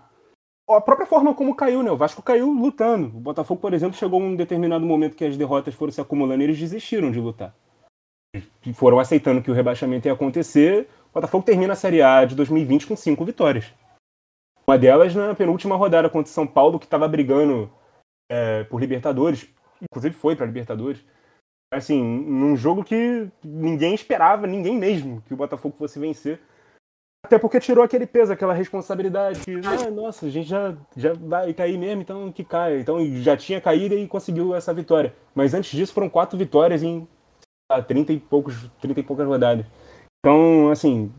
a 0.69 0.81
própria 0.81 1.07
forma 1.07 1.35
como 1.35 1.55
caiu, 1.55 1.83
né? 1.83 1.91
O 1.91 1.97
Vasco 1.97 2.23
caiu 2.23 2.51
lutando. 2.51 3.07
O 3.07 3.21
Botafogo, 3.21 3.61
por 3.61 3.73
exemplo, 3.75 3.97
chegou 3.97 4.21
um 4.21 4.35
determinado 4.35 4.85
momento 4.85 5.17
que 5.17 5.25
as 5.25 5.37
derrotas 5.37 5.75
foram 5.75 5.93
se 5.93 6.01
acumulando 6.01 6.43
e 6.43 6.47
eles 6.47 6.59
desistiram 6.59 7.11
de 7.11 7.21
lutar. 7.21 7.55
Foram 8.75 8.99
aceitando 8.99 9.43
que 9.43 9.51
o 9.51 9.55
rebaixamento 9.55 10.09
ia 10.09 10.15
acontecer. 10.15 10.89
O 11.11 11.15
Botafogo 11.15 11.45
termina 11.45 11.75
a 11.75 11.77
Série 11.77 12.01
A 12.01 12.25
de 12.25 12.35
2020 12.35 12.87
com 12.87 12.97
cinco 12.97 13.25
vitórias. 13.25 13.73
Uma 14.67 14.79
delas 14.79 15.15
na 15.15 15.35
penúltima 15.35 15.77
rodada 15.77 16.09
contra 16.09 16.31
o 16.31 16.35
São 16.35 16.47
Paulo, 16.47 16.79
que 16.79 16.87
estava 16.87 17.07
brigando 17.07 17.71
é, 18.31 18.65
por 18.65 18.81
Libertadores. 18.81 19.49
Inclusive 19.83 20.15
foi 20.15 20.35
para 20.35 20.47
Libertadores. 20.47 21.05
Assim, 21.71 22.03
num 22.03 22.57
jogo 22.57 22.85
que 22.85 23.29
ninguém 23.43 23.95
esperava, 23.95 24.47
ninguém 24.47 24.79
mesmo, 24.79 25.23
que 25.23 25.35
o 25.35 25.37
Botafogo 25.37 25.77
fosse 25.77 25.99
vencer. 25.99 26.41
Até 27.25 27.39
porque 27.39 27.61
tirou 27.61 27.85
aquele 27.85 28.07
peso, 28.07 28.33
aquela 28.33 28.53
responsabilidade 28.53 29.41
que, 29.41 29.53
ah, 29.65 29.91
nossa, 29.91 30.27
a 30.27 30.31
gente 30.31 30.49
já, 30.49 30.77
já 30.97 31.13
vai 31.15 31.55
cair 31.55 31.79
mesmo, 31.79 32.03
então 32.03 32.33
que 32.33 32.45
caia. 32.45 32.81
Então 32.81 32.99
já 33.23 33.37
tinha 33.37 33.61
caído 33.61 33.95
e 33.95 34.09
conseguiu 34.09 34.55
essa 34.55 34.75
vitória. 34.75 35.15
Mas 35.35 35.55
antes 35.55 35.71
disso 35.71 35.93
foram 35.93 36.09
quatro 36.09 36.37
vitórias 36.37 36.83
em 36.83 37.07
30 37.81 38.13
e, 38.13 38.19
poucos, 38.19 38.69
30 38.81 39.01
e 39.01 39.03
poucas 39.03 39.27
rodadas. 39.27 39.65
Então, 40.19 40.71
assim, 40.71 41.13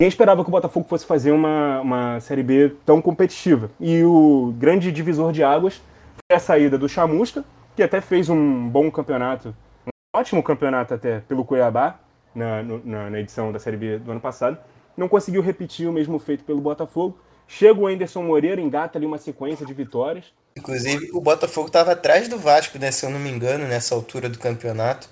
ninguém 0.00 0.08
esperava 0.08 0.42
que 0.42 0.50
o 0.50 0.52
Botafogo 0.52 0.88
fosse 0.88 1.06
fazer 1.06 1.30
uma, 1.30 1.80
uma 1.80 2.20
Série 2.20 2.42
B 2.42 2.74
tão 2.84 3.00
competitiva. 3.00 3.70
E 3.80 4.02
o 4.02 4.52
grande 4.58 4.90
divisor 4.92 5.32
de 5.32 5.42
águas 5.42 5.80
foi 6.14 6.36
a 6.36 6.40
saída 6.40 6.76
do 6.76 6.88
Chamusca, 6.88 7.44
que 7.76 7.82
até 7.82 8.00
fez 8.00 8.28
um 8.28 8.68
bom 8.68 8.90
campeonato, 8.90 9.54
um 9.86 10.18
ótimo 10.18 10.42
campeonato 10.42 10.94
até, 10.94 11.20
pelo 11.20 11.44
Cuiabá, 11.44 12.00
na, 12.34 12.62
na, 12.62 13.10
na 13.10 13.20
edição 13.20 13.50
da 13.52 13.58
Série 13.58 13.76
B 13.76 13.98
do 13.98 14.10
ano 14.10 14.20
passado 14.20 14.58
não 14.98 15.08
conseguiu 15.08 15.40
repetir 15.40 15.88
o 15.88 15.92
mesmo 15.92 16.18
feito 16.18 16.44
pelo 16.44 16.60
Botafogo. 16.60 17.16
Chega 17.46 17.80
o 17.80 17.86
Anderson 17.86 18.22
Moreira, 18.22 18.60
engata 18.60 18.98
ali 18.98 19.06
uma 19.06 19.16
sequência 19.16 19.64
de 19.64 19.72
vitórias. 19.72 20.26
Inclusive, 20.56 21.10
o 21.12 21.20
Botafogo 21.20 21.68
estava 21.68 21.92
atrás 21.92 22.28
do 22.28 22.36
Vasco, 22.36 22.78
né, 22.78 22.90
se 22.90 23.06
eu 23.06 23.10
não 23.10 23.20
me 23.20 23.30
engano, 23.30 23.66
nessa 23.66 23.94
altura 23.94 24.28
do 24.28 24.38
campeonato. 24.38 25.08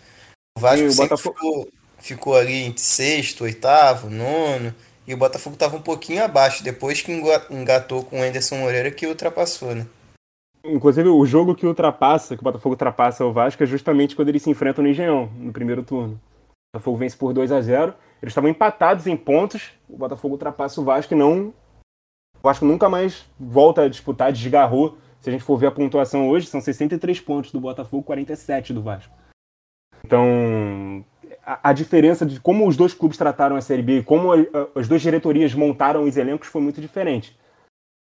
O 0.56 0.60
Vasco 0.60 0.96
Botafogo... 0.96 1.34
ficou, 1.34 1.68
ficou 1.98 2.36
ali 2.36 2.64
em 2.64 2.76
sexto, 2.76 3.44
oitavo, 3.44 4.08
nono, 4.08 4.74
e 5.06 5.12
o 5.12 5.16
Botafogo 5.16 5.54
estava 5.54 5.76
um 5.76 5.82
pouquinho 5.82 6.24
abaixo, 6.24 6.64
depois 6.64 7.02
que 7.02 7.12
engatou 7.50 8.02
com 8.04 8.20
o 8.20 8.22
Anderson 8.22 8.56
Moreira, 8.56 8.90
que 8.90 9.06
ultrapassou, 9.06 9.74
né? 9.74 9.86
Inclusive, 10.64 11.08
o 11.08 11.26
jogo 11.26 11.54
que 11.54 11.66
ultrapassa, 11.66 12.34
que 12.34 12.40
o 12.40 12.44
Botafogo 12.44 12.74
ultrapassa 12.74 13.24
o 13.24 13.32
Vasco, 13.32 13.62
é 13.62 13.66
justamente 13.66 14.16
quando 14.16 14.30
eles 14.30 14.42
se 14.42 14.50
enfrentam 14.50 14.82
no 14.82 14.90
Engenhão, 14.90 15.30
no 15.38 15.52
primeiro 15.52 15.82
turno. 15.82 16.14
O 16.14 16.78
Botafogo 16.78 16.96
vence 16.96 17.16
por 17.16 17.32
2 17.32 17.52
a 17.52 17.60
0 17.60 17.94
eles 18.22 18.32
estavam 18.32 18.48
empatados 18.48 19.06
em 19.06 19.16
pontos, 19.16 19.70
o 19.88 19.96
Botafogo 19.96 20.34
ultrapassa 20.34 20.80
o 20.80 20.84
Vasco 20.84 21.12
e 21.12 21.16
não. 21.16 21.52
O 22.38 22.42
Vasco 22.42 22.64
nunca 22.64 22.88
mais 22.88 23.26
volta 23.38 23.82
a 23.82 23.88
disputar, 23.88 24.32
desgarrou. 24.32 24.96
Se 25.20 25.28
a 25.28 25.32
gente 25.32 25.44
for 25.44 25.56
ver 25.56 25.66
a 25.66 25.70
pontuação 25.70 26.28
hoje, 26.28 26.46
são 26.46 26.60
63 26.60 27.20
pontos 27.20 27.52
do 27.52 27.60
Botafogo, 27.60 28.02
47 28.02 28.72
do 28.72 28.82
Vasco. 28.82 29.12
Então, 30.04 31.04
a, 31.44 31.70
a 31.70 31.72
diferença 31.72 32.26
de 32.26 32.40
como 32.40 32.66
os 32.66 32.76
dois 32.76 32.92
clubes 32.92 33.16
trataram 33.16 33.56
a 33.56 33.60
Série 33.60 33.82
B, 33.82 34.02
como 34.02 34.32
a, 34.32 34.36
a, 34.36 34.80
as 34.80 34.88
duas 34.88 35.00
diretorias 35.00 35.54
montaram 35.54 36.02
os 36.02 36.16
elencos 36.16 36.48
foi 36.48 36.60
muito 36.60 36.80
diferente. 36.80 37.36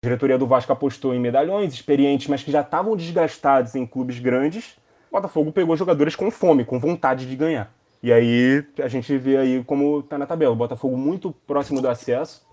A 0.03 0.07
diretoria 0.07 0.37
do 0.37 0.47
Vasco 0.47 0.71
apostou 0.71 1.13
em 1.13 1.19
medalhões 1.19 1.73
experientes, 1.73 2.27
mas 2.27 2.43
que 2.43 2.51
já 2.51 2.61
estavam 2.61 2.95
desgastados 2.95 3.75
em 3.75 3.85
clubes 3.85 4.19
grandes. 4.19 4.77
O 5.09 5.15
Botafogo 5.15 5.51
pegou 5.51 5.75
jogadores 5.75 6.15
com 6.15 6.29
fome, 6.31 6.63
com 6.63 6.79
vontade 6.79 7.27
de 7.27 7.35
ganhar. 7.35 7.73
E 8.03 8.13
aí 8.13 8.63
a 8.77 8.87
gente 8.87 9.17
vê 9.17 9.37
aí 9.37 9.63
como 9.63 10.03
tá 10.03 10.17
na 10.17 10.27
tabela. 10.27 10.53
O 10.53 10.57
Botafogo 10.57 10.95
muito 10.95 11.31
próximo 11.31 11.81
do 11.81 11.89
acesso. 11.89 12.45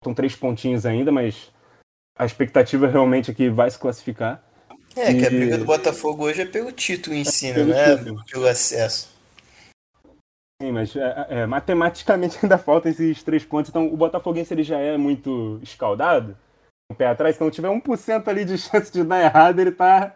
Estão 0.00 0.14
três 0.14 0.34
pontinhos 0.34 0.86
ainda, 0.86 1.12
mas 1.12 1.52
a 2.16 2.24
expectativa 2.24 2.86
realmente 2.86 3.30
é 3.30 3.34
que 3.34 3.50
vai 3.50 3.70
se 3.70 3.78
classificar. 3.78 4.42
É, 4.96 5.10
e... 5.12 5.18
que 5.18 5.26
a 5.26 5.30
briga 5.30 5.58
do 5.58 5.64
Botafogo 5.64 6.24
hoje 6.24 6.42
é 6.42 6.46
pelo 6.46 6.72
título 6.72 7.16
em 7.16 7.24
si, 7.24 7.48
é 7.48 7.64
né? 7.64 7.96
Título. 7.96 8.24
Pelo 8.30 8.46
acesso. 8.46 9.12
Sim, 10.62 10.70
mas 10.70 10.94
é, 10.94 11.26
é, 11.28 11.46
matematicamente 11.46 12.38
ainda 12.42 12.56
faltam 12.56 12.90
esses 12.90 13.22
três 13.22 13.44
pontos. 13.44 13.70
Então 13.70 13.92
o 13.92 13.96
Botafoguense 13.96 14.54
ele 14.54 14.62
já 14.62 14.78
é 14.78 14.96
muito 14.96 15.58
escaldado. 15.62 16.36
O 16.90 16.94
pé 16.94 17.06
atrás, 17.06 17.36
se 17.36 17.42
não 17.42 17.50
tiver 17.50 17.68
1% 17.68 18.28
ali 18.28 18.44
de 18.44 18.56
chance 18.58 18.92
de 18.92 19.02
dar 19.02 19.22
errado, 19.22 19.58
ele 19.58 19.72
tá, 19.72 20.14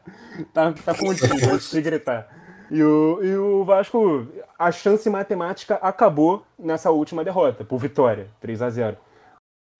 tá, 0.52 0.72
tá 0.72 0.94
contido 0.94 1.34
antes 1.50 1.70
de 1.70 1.82
gritar. 1.82 2.28
E 2.70 2.82
o, 2.82 3.20
e 3.22 3.36
o 3.36 3.64
Vasco, 3.64 4.28
a 4.58 4.70
chance 4.70 5.08
matemática 5.08 5.76
acabou 5.76 6.44
nessa 6.58 6.90
última 6.90 7.24
derrota, 7.24 7.64
por 7.64 7.78
vitória, 7.78 8.28
3 8.40 8.62
a 8.62 8.70
0 8.70 8.96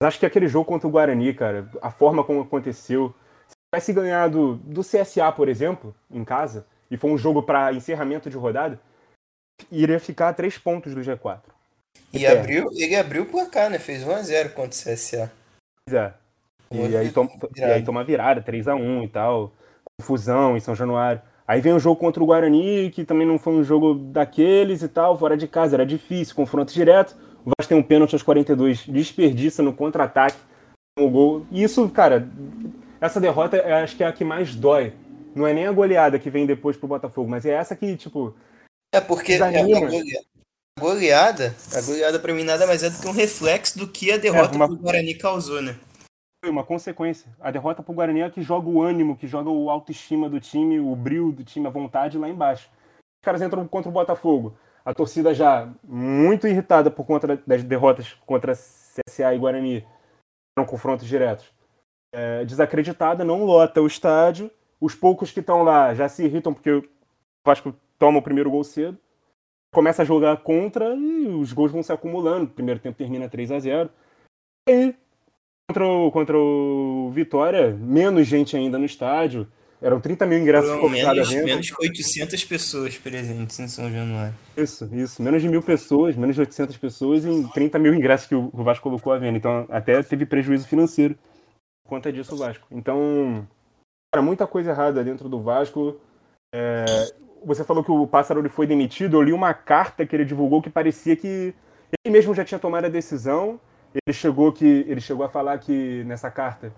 Mas 0.01 0.07
acho 0.07 0.19
que 0.19 0.25
aquele 0.25 0.47
jogo 0.47 0.65
contra 0.65 0.87
o 0.87 0.91
Guarani, 0.91 1.33
cara, 1.33 1.69
a 1.81 1.91
forma 1.91 2.23
como 2.23 2.41
aconteceu, 2.41 3.09
se 3.09 3.15
tivesse 3.73 3.93
ganhado 3.93 4.55
do 4.63 4.81
CSA, 4.81 5.31
por 5.31 5.49
exemplo, 5.49 5.93
em 6.09 6.23
casa, 6.23 6.65
e 6.89 6.97
foi 6.97 7.11
um 7.11 7.17
jogo 7.17 7.43
para 7.43 7.73
encerramento 7.73 8.29
de 8.29 8.37
rodada, 8.37 8.79
iria 9.71 9.99
ficar 9.99 10.29
a 10.29 10.33
três 10.33 10.57
pontos 10.57 10.93
do 10.95 11.01
G4. 11.01 11.41
E 12.13 12.25
abriu, 12.25 12.69
ele 12.73 12.95
abriu 12.95 13.23
o 13.23 13.25
placar, 13.25 13.69
né? 13.69 13.79
Fez 13.79 14.03
1x0 14.03 14.53
contra 14.53 14.69
o 14.69 14.93
CSA. 14.93 15.31
Pois 15.85 15.97
é. 15.97 16.13
E 16.71 16.95
aí, 16.95 17.11
toma, 17.11 17.29
e 17.55 17.63
aí 17.63 17.83
toma 17.83 18.03
virada, 18.03 18.41
3x1 18.41 19.03
e 19.03 19.07
tal. 19.07 19.53
Confusão 19.99 20.55
em 20.55 20.59
São 20.59 20.75
Januário. 20.75 21.21
Aí 21.47 21.61
vem 21.61 21.73
o 21.73 21.79
jogo 21.79 21.99
contra 21.99 22.21
o 22.21 22.25
Guarani, 22.25 22.91
que 22.91 23.05
também 23.05 23.25
não 23.25 23.39
foi 23.39 23.53
um 23.53 23.63
jogo 23.63 23.93
daqueles 23.93 24.81
e 24.81 24.87
tal, 24.87 25.17
fora 25.17 25.37
de 25.37 25.47
casa, 25.47 25.75
era 25.75 25.85
difícil, 25.85 26.35
confronto 26.35 26.73
direto. 26.73 27.15
O 27.45 27.51
Vasco 27.57 27.69
tem 27.69 27.77
um 27.77 27.83
pênalti 27.83 28.13
aos 28.13 28.23
42, 28.23 28.85
desperdiça 28.85 29.63
no 29.63 29.71
contra-ataque, 29.71 30.37
o 30.99 31.09
gol. 31.09 31.45
E 31.49 31.63
isso, 31.63 31.87
cara, 31.89 32.27
essa 33.07 33.19
derrota 33.19 33.57
acho 33.83 33.95
que 33.95 34.03
é 34.03 34.07
a 34.07 34.13
que 34.13 34.23
mais 34.23 34.55
dói 34.55 34.93
Não 35.35 35.47
é 35.47 35.53
nem 35.53 35.65
a 35.65 35.71
goleada 35.71 36.19
que 36.19 36.29
vem 36.29 36.45
depois 36.45 36.77
pro 36.77 36.87
Botafogo, 36.87 37.29
mas 37.29 37.45
é 37.45 37.51
essa 37.51 37.75
que, 37.75 37.95
tipo. 37.97 38.35
É 38.93 39.01
porque 39.01 39.33
a 39.33 39.49
goleada, 39.49 39.87
a 40.77 40.79
goleada, 40.79 41.55
a 41.73 41.81
goleada 41.81 42.19
pra 42.19 42.33
mim 42.33 42.43
nada 42.43 42.65
mais 42.65 42.83
é 42.83 42.89
do 42.89 42.99
que 42.99 43.07
um 43.07 43.11
reflexo 43.11 43.77
do 43.77 43.87
que 43.87 44.11
a 44.11 44.17
derrota 44.17 44.53
é, 44.53 44.55
uma... 44.55 44.67
pro 44.67 44.77
Guarani 44.77 45.15
causou, 45.15 45.61
né? 45.61 45.77
Foi 46.43 46.51
uma 46.51 46.63
consequência. 46.63 47.29
A 47.39 47.51
derrota 47.51 47.83
pro 47.83 47.93
Guarani 47.93 48.21
é 48.21 48.29
que 48.29 48.41
joga 48.41 48.69
o 48.69 48.81
ânimo, 48.81 49.17
que 49.17 49.27
joga 49.27 49.49
o 49.49 49.69
autoestima 49.69 50.29
do 50.29 50.39
time, 50.39 50.79
o 50.79 50.95
brilho 50.95 51.31
do 51.31 51.43
time, 51.43 51.67
a 51.67 51.71
vontade 51.71 52.17
lá 52.17 52.29
embaixo. 52.29 52.69
Os 53.21 53.25
caras 53.25 53.41
entram 53.41 53.67
contra 53.67 53.89
o 53.89 53.93
Botafogo. 53.93 54.55
A 54.85 54.93
torcida 54.93 55.33
já 55.33 55.69
muito 55.83 56.47
irritada 56.47 56.89
por 56.89 57.05
conta 57.05 57.41
das 57.45 57.63
derrotas 57.63 58.13
contra 58.25 58.53
CSA 58.53 59.33
e 59.33 59.37
Guarani. 59.37 59.85
Eram 60.57 60.67
confrontos 60.67 61.07
diretos. 61.07 61.56
É, 62.11 62.45
desacreditada, 62.45 63.23
não 63.23 63.43
lota 63.43 63.81
o 63.81 63.87
estádio 63.87 64.49
os 64.79 64.95
poucos 64.95 65.31
que 65.31 65.39
estão 65.39 65.63
lá 65.63 65.93
já 65.93 66.07
se 66.07 66.23
irritam 66.23 66.53
porque 66.53 66.71
o 66.71 66.83
Vasco 67.45 67.75
toma 67.97 68.19
o 68.19 68.21
primeiro 68.21 68.49
gol 68.49 68.63
cedo. 68.63 68.97
Começa 69.73 70.01
a 70.01 70.05
jogar 70.05 70.37
contra 70.37 70.95
e 70.95 71.27
os 71.27 71.51
gols 71.51 71.71
vão 71.71 71.83
se 71.83 71.91
acumulando. 71.91 72.45
O 72.45 72.53
primeiro 72.53 72.79
tempo 72.79 72.97
termina 72.97 73.27
3 73.27 73.51
a 73.51 73.59
0 73.59 73.89
E 74.69 74.93
contra 75.67 75.85
o, 75.85 76.11
contra 76.11 76.37
o 76.37 77.11
Vitória, 77.11 77.71
menos 77.71 78.27
gente 78.27 78.55
ainda 78.55 78.77
no 78.77 78.85
estádio. 78.85 79.47
Eram 79.79 79.99
30 79.99 80.25
mil 80.25 80.39
ingressos 80.39 80.71
Foram 80.71 80.89
menos, 80.89 81.31
menos 81.31 81.69
que 81.69 81.83
800 81.83 82.45
pessoas 82.45 82.97
presentes 82.97 83.59
em 83.59 83.67
São 83.67 83.91
Januário. 83.91 84.33
Isso, 84.55 84.89
isso. 84.91 85.21
Menos 85.21 85.39
de 85.39 85.47
mil 85.47 85.61
pessoas, 85.61 86.15
menos 86.15 86.35
de 86.35 86.41
800 86.41 86.77
pessoas 86.77 87.25
em 87.25 87.47
30 87.49 87.77
mil 87.77 87.93
ingressos 87.93 88.25
que 88.25 88.33
o 88.33 88.49
Vasco 88.53 88.81
colocou 88.81 89.13
à 89.13 89.19
venda. 89.19 89.37
Então, 89.37 89.67
até 89.69 90.01
teve 90.01 90.25
prejuízo 90.25 90.67
financeiro 90.67 91.15
conta 91.87 92.11
disso 92.11 92.35
o 92.35 92.37
Vasco. 92.37 92.67
Então, 92.69 93.47
Cara, 94.13 94.23
muita 94.23 94.47
coisa 94.47 94.71
errada 94.71 95.03
dentro 95.03 95.27
do 95.27 95.39
Vasco. 95.39 95.99
É, 96.53 96.85
você 97.45 97.63
falou 97.63 97.83
que 97.83 97.91
o 97.91 98.07
Pássaro 98.07 98.47
foi 98.49 98.65
demitido. 98.65 99.17
Eu 99.17 99.21
li 99.21 99.33
uma 99.33 99.53
carta 99.53 100.05
que 100.05 100.15
ele 100.15 100.25
divulgou 100.25 100.61
que 100.61 100.69
parecia 100.69 101.15
que 101.15 101.53
ele 102.05 102.11
mesmo 102.11 102.33
já 102.33 102.45
tinha 102.45 102.59
tomado 102.59 102.85
a 102.85 102.89
decisão. 102.89 103.59
Ele 103.93 104.13
chegou 104.13 104.51
que 104.51 104.65
ele 104.87 105.01
chegou 105.01 105.25
a 105.25 105.29
falar 105.29 105.57
que 105.59 106.03
nessa 106.05 106.31
carta 106.31 106.73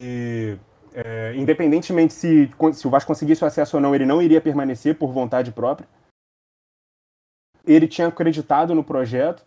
que 0.00 0.58
é, 0.92 1.34
independentemente 1.34 2.12
se, 2.12 2.50
se 2.72 2.86
o 2.86 2.90
Vasco 2.90 3.08
conseguisse 3.08 3.42
o 3.42 3.46
acesso 3.46 3.76
ou 3.76 3.80
não, 3.80 3.94
ele 3.94 4.06
não 4.06 4.20
iria 4.20 4.40
permanecer 4.40 4.96
por 4.96 5.12
vontade 5.12 5.50
própria. 5.50 5.88
Ele 7.66 7.88
tinha 7.88 8.08
acreditado 8.08 8.74
no 8.74 8.84
projeto 8.84 9.44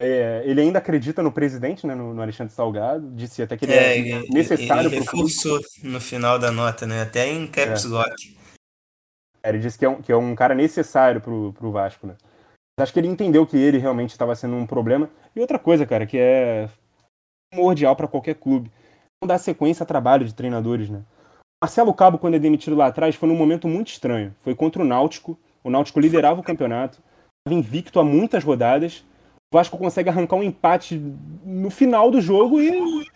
é, 0.00 0.42
ele 0.44 0.60
ainda 0.60 0.78
acredita 0.78 1.22
no 1.22 1.32
presidente, 1.32 1.86
né, 1.86 1.94
no, 1.94 2.14
no, 2.14 2.22
Alexandre 2.22 2.52
Salgado, 2.52 3.10
disse 3.14 3.42
até 3.42 3.56
que 3.56 3.64
ele 3.64 3.74
é, 3.74 4.10
é 4.10 4.22
necessário 4.28 4.88
ele 4.88 5.00
reforçou 5.00 5.58
no 5.82 6.00
final 6.00 6.38
da 6.38 6.52
nota, 6.52 6.86
né, 6.86 7.02
até 7.02 7.26
em 7.26 7.46
caps 7.46 7.84
é. 7.84 7.88
lock. 7.88 8.38
É, 9.42 9.48
ele 9.48 9.58
disse 9.58 9.76
que 9.76 9.84
é 9.84 9.88
um, 9.88 10.00
que 10.00 10.12
é 10.12 10.16
um 10.16 10.34
cara 10.36 10.54
necessário 10.54 11.20
pro, 11.20 11.52
pro 11.52 11.72
Vasco, 11.72 12.06
né. 12.06 12.14
Acho 12.78 12.92
que 12.92 13.00
ele 13.00 13.08
entendeu 13.08 13.44
que 13.44 13.56
ele 13.56 13.78
realmente 13.78 14.10
estava 14.10 14.36
sendo 14.36 14.54
um 14.54 14.64
problema. 14.64 15.10
E 15.34 15.40
outra 15.40 15.58
coisa, 15.58 15.84
cara, 15.84 16.06
que 16.06 16.16
é 16.16 16.68
primordial 17.50 17.96
para 17.96 18.06
qualquer 18.06 18.36
clube, 18.36 18.70
não 19.20 19.26
dar 19.26 19.38
sequência 19.38 19.82
a 19.82 19.86
trabalho 19.86 20.24
de 20.24 20.32
treinadores, 20.32 20.88
né. 20.88 21.02
Marcelo 21.60 21.92
Cabo, 21.92 22.18
quando 22.18 22.34
é 22.34 22.38
demitido 22.38 22.76
lá 22.76 22.86
atrás, 22.86 23.16
foi 23.16 23.28
num 23.28 23.34
momento 23.34 23.66
muito 23.66 23.88
estranho. 23.88 24.32
Foi 24.38 24.54
contra 24.54 24.80
o 24.80 24.84
Náutico, 24.84 25.36
o 25.64 25.70
Náutico 25.70 25.98
liderava 25.98 26.40
o 26.40 26.44
campeonato, 26.44 27.02
estava 27.40 27.58
invicto 27.58 27.98
há 27.98 28.04
muitas 28.04 28.44
rodadas, 28.44 29.04
o 29.50 29.56
Vasco 29.56 29.78
consegue 29.78 30.08
arrancar 30.10 30.36
um 30.36 30.42
empate 30.42 31.00
no 31.44 31.70
final 31.70 32.10
do 32.10 32.20
jogo 32.20 32.60
e 32.60 33.06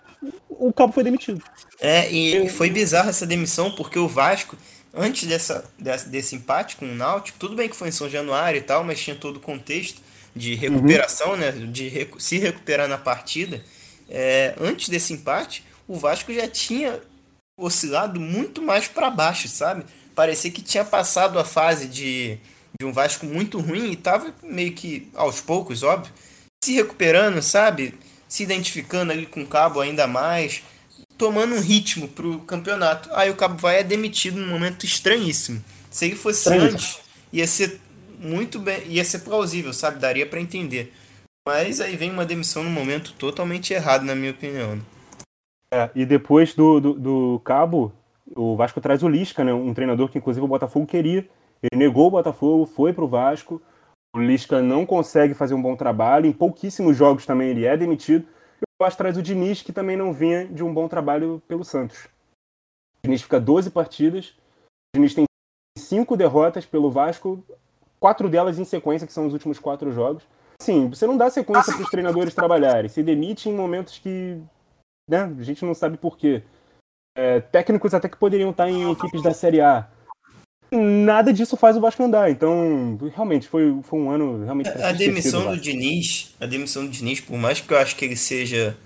o 0.49 0.73
Cabo 0.73 0.93
foi 0.93 1.05
demitido. 1.05 1.43
É, 1.81 2.11
e 2.11 2.49
foi 2.49 2.71
bizarra 2.71 3.11
essa 3.11 3.27
demissão, 3.27 3.73
porque 3.73 3.99
o 3.99 4.09
Vasco, 4.09 4.57
antes 4.95 5.29
dessa, 5.29 5.65
desse, 5.79 6.09
desse 6.09 6.37
empate 6.37 6.77
com 6.77 6.87
o 6.87 6.95
Náutico, 6.95 7.39
tudo 7.39 7.55
bem 7.55 7.69
que 7.69 7.77
foi 7.77 7.89
em 7.89 7.93
São 7.93 8.09
Januário 8.09 8.59
e 8.59 8.63
tal, 8.63 8.83
mas 8.83 9.01
tinha 9.01 9.17
todo 9.17 9.37
o 9.37 9.41
contexto 9.41 10.01
de 10.35 10.55
recuperação, 10.55 11.33
uhum. 11.33 11.37
né? 11.37 11.51
De 11.51 11.89
recu 11.89 12.19
se 12.19 12.39
recuperar 12.39 12.89
na 12.89 12.97
partida. 12.97 13.63
É, 14.09 14.55
antes 14.59 14.89
desse 14.89 15.13
empate, 15.13 15.65
o 15.87 15.97
Vasco 15.97 16.33
já 16.33 16.49
tinha 16.49 17.01
oscilado 17.59 18.19
muito 18.19 18.63
mais 18.63 18.89
para 18.89 19.11
baixo, 19.11 19.49
sabe? 19.49 19.85
Parecia 20.15 20.51
que 20.51 20.63
tinha 20.63 20.85
passado 20.85 21.39
a 21.39 21.45
fase 21.45 21.87
de 21.87 22.39
de 22.79 22.87
um 22.87 22.93
Vasco 22.93 23.27
muito 23.27 23.61
ruim 23.61 23.93
e 23.93 23.97
tava 23.97 24.35
meio 24.43 24.73
que 24.73 25.09
aos 25.15 25.41
poucos, 25.41 25.83
óbvio, 25.83 26.13
se 26.63 26.75
recuperando, 26.75 27.43
sabe? 27.43 27.95
Se 28.29 28.43
identificando 28.43 29.13
ali 29.13 29.27
com 29.27 29.43
o 29.43 29.47
Cabo 29.47 29.81
ainda 29.81 30.07
mais, 30.07 30.63
tomando 31.19 31.55
um 31.55 31.61
ritmo 31.61 32.09
pro 32.09 32.41
campeonato. 32.41 33.09
Aí 33.13 33.31
o 33.31 33.37
Cabo 33.37 33.57
vai 33.57 33.81
é 33.81 33.83
demitido 33.83 34.39
num 34.39 34.49
momento 34.49 34.85
estranhíssimo. 34.85 35.63
Se 35.91 36.07
ele 36.07 36.17
fosse 36.17 36.49
Estranho. 36.49 36.73
antes, 36.73 36.99
ia 37.33 37.47
ser 37.47 37.81
muito 38.19 38.59
bem, 38.59 38.83
ia 38.89 39.05
ser 39.05 39.21
plausível, 39.21 39.73
sabe? 39.73 39.99
Daria 39.99 40.27
para 40.27 40.41
entender. 40.41 40.93
Mas 41.47 41.81
aí 41.81 41.97
vem 41.97 42.11
uma 42.11 42.25
demissão 42.25 42.63
num 42.63 42.71
momento 42.71 43.13
totalmente 43.15 43.75
errado, 43.75 44.05
na 44.05 44.15
minha 44.15 44.31
opinião. 44.31 44.77
Né? 44.77 44.83
É, 45.73 45.91
e 45.95 46.07
depois 46.07 46.55
do, 46.55 46.79
do, 46.79 46.93
do, 46.95 47.41
Cabo, 47.45 47.93
o 48.35 48.57
Vasco 48.57 48.81
traz 48.81 49.03
o 49.03 49.09
Lisca, 49.09 49.43
né? 49.43 49.53
Um 49.53 49.75
treinador 49.75 50.09
que 50.09 50.19
inclusive 50.19 50.45
o 50.45 50.49
Botafogo 50.49 50.87
queria. 50.87 51.27
Ele 51.63 51.79
negou 51.79 52.09
o 52.09 52.11
Botafogo, 52.11 52.67
foi 52.67 52.93
para 52.93 53.05
o 53.05 53.09
Vasco. 53.09 53.63
O 54.15 54.21
Lisca 54.21 54.61
não 54.61 54.85
consegue 54.85 55.33
fazer 55.33 55.55
um 55.55 55.63
bom 55.63 55.77
trabalho. 55.77 56.27
Em 56.27 56.33
pouquíssimos 56.33 56.97
jogos 56.97 57.25
também 57.25 57.49
ele 57.49 57.65
é 57.65 57.77
demitido. 57.77 58.27
E 58.61 58.65
o 58.65 58.85
Vasco 58.85 58.99
traz 58.99 59.17
o 59.17 59.23
Diniz, 59.23 59.63
que 59.63 59.73
também 59.73 59.97
não 59.97 60.13
vinha 60.13 60.47
de 60.47 60.63
um 60.63 60.75
bom 60.75 60.89
trabalho 60.89 61.41
pelo 61.47 61.65
Santos. 61.65 62.05
O 62.99 63.05
Diniz 63.05 63.23
fica 63.23 63.41
12 63.41 63.71
partidas. 63.71 64.31
O 64.95 64.97
Diniz 64.97 65.15
tem 65.15 65.25
cinco 65.79 66.17
derrotas 66.17 66.67
pelo 66.67 66.91
Vasco, 66.91 67.43
quatro 67.99 68.29
delas 68.29 68.59
em 68.59 68.65
sequência, 68.65 69.07
que 69.07 69.13
são 69.13 69.27
os 69.27 69.33
últimos 69.33 69.59
quatro 69.59 69.91
jogos. 69.93 70.27
Sim, 70.61 70.89
você 70.89 71.07
não 71.07 71.17
dá 71.17 71.31
sequência 71.31 71.73
para 71.73 71.83
os 71.83 71.91
treinadores 71.91 72.35
trabalharem. 72.35 72.89
Se 72.89 73.03
demite 73.03 73.49
em 73.49 73.55
momentos 73.55 73.99
que 73.99 74.41
né, 75.09 75.23
a 75.23 75.43
gente 75.43 75.65
não 75.65 75.75
sabe 75.75 75.97
por 75.97 76.17
quê. 76.17 76.43
É, 77.17 77.41
técnicos 77.41 77.95
até 77.95 78.09
que 78.09 78.17
poderiam 78.17 78.51
estar 78.51 78.69
em 78.69 78.91
equipes 78.91 79.23
da 79.23 79.35
Série 79.35 79.61
A 79.61 79.89
nada 80.77 81.33
disso 81.33 81.57
faz 81.57 81.77
o 81.77 81.81
Vasco 81.81 82.03
andar. 82.03 82.31
Então, 82.31 82.99
realmente, 83.15 83.49
foi, 83.49 83.79
foi 83.83 83.99
um 83.99 84.11
ano 84.11 84.45
realmente. 84.45 84.69
A 84.71 84.93
demissão 84.93 85.51
do 85.51 85.61
Diniz, 85.61 86.35
a 86.41 86.47
demissão 86.47 86.85
do 86.85 86.91
Diniz, 86.91 87.21
por 87.21 87.37
mais 87.37 87.61
que 87.61 87.73
eu 87.73 87.79
acho 87.79 87.97
que 87.97 88.05
ele 88.05 88.17
seja 88.17 88.77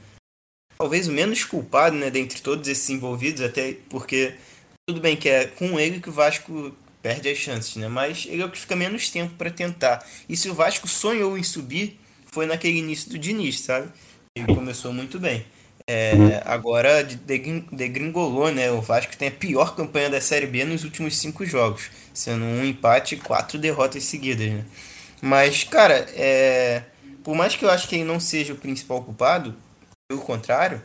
talvez 0.79 1.09
o 1.09 1.13
menos 1.13 1.45
culpado, 1.45 1.97
né, 1.97 2.11
dentre 2.11 2.43
todos 2.43 2.69
esses 2.69 2.89
envolvidos, 2.91 3.41
até 3.41 3.75
porque 3.89 4.35
tudo 4.89 5.01
bem 5.01 5.17
que 5.17 5.29
é 5.29 5.47
com 5.47 5.81
ele 5.81 6.01
que 6.01 6.09
o 6.09 6.13
Vasco 6.13 6.75
perde 7.03 7.29
as 7.29 7.39
chances, 7.39 7.77
né? 7.77 7.89
Mas 7.89 8.27
ele 8.29 8.43
é 8.43 8.45
o 8.45 8.51
que 8.51 8.59
fica 8.59 8.77
menos 8.77 9.11
tempo 9.11 9.35
para 9.35 9.51
tentar. 9.51 10.05
E 10.29 10.37
se 10.37 10.51
o 10.51 10.55
Vasco 10.55 10.89
sonhou 10.89 11.39
em 11.39 11.43
subir, 11.43 11.99
foi 12.33 12.47
naquele 12.47 12.79
início 12.79 13.11
do 13.11 13.19
Diniz, 13.19 13.61
sabe? 13.61 13.89
Ele 14.37 14.55
começou 14.55 14.93
muito 14.93 15.19
bem. 15.19 15.45
É, 15.89 16.15
uhum. 16.15 16.41
Agora 16.45 17.05
degringolou, 17.05 18.51
né? 18.51 18.71
O 18.73 18.81
Vasco 18.81 19.17
tem 19.17 19.29
a 19.29 19.33
pior 19.33 19.77
campanha 19.77 20.11
da 20.11 20.21
Série 20.21 20.47
B 20.47 20.65
nos 20.65 20.83
últimos 20.83 21.17
cinco 21.17 21.47
jogos, 21.47 21.91
sendo 22.13 22.45
um 22.45 22.65
empate 22.65 23.15
e 23.15 23.19
quatro 23.19 23.57
derrotas 23.57 24.03
seguidas, 24.05 24.51
né? 24.51 24.65
Mas, 25.23 25.63
cara, 25.63 26.07
é... 26.15 26.83
por 27.23 27.37
mais 27.37 27.55
que 27.55 27.65
eu 27.65 27.71
acho 27.71 27.89
que 27.89 27.95
ele 27.95 28.05
não 28.05 28.19
seja 28.19 28.53
o 28.53 28.57
principal 28.57 29.03
culpado, 29.03 29.55
pelo 30.09 30.23
contrário, 30.23 30.83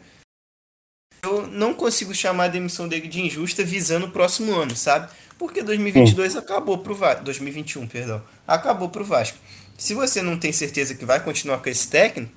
eu 1.24 1.48
não 1.48 1.74
consigo 1.74 2.14
chamar 2.14 2.46
a 2.46 2.50
demissão 2.50 2.88
dele 2.88 3.08
de 3.08 3.22
injusta 3.22 3.64
visando 3.64 4.06
o 4.08 4.12
próximo 4.12 4.54
ano, 4.54 4.76
sabe? 4.76 5.12
Porque 5.38 5.64
2022 5.64 6.36
acabou 6.36 6.78
pro 6.78 6.96
Vasco, 6.96 7.24
2021, 7.24 7.88
perdão, 7.88 8.22
acabou 8.48 8.90
pro 8.90 9.04
Vasco. 9.04 9.38
Se 9.78 9.96
você 9.96 10.22
não 10.22 10.38
tem 10.38 10.52
certeza 10.52 10.94
que 10.94 11.06
vai 11.06 11.24
continuar 11.24 11.58
com 11.60 11.70
esse 11.70 11.88
técnico, 11.88 12.32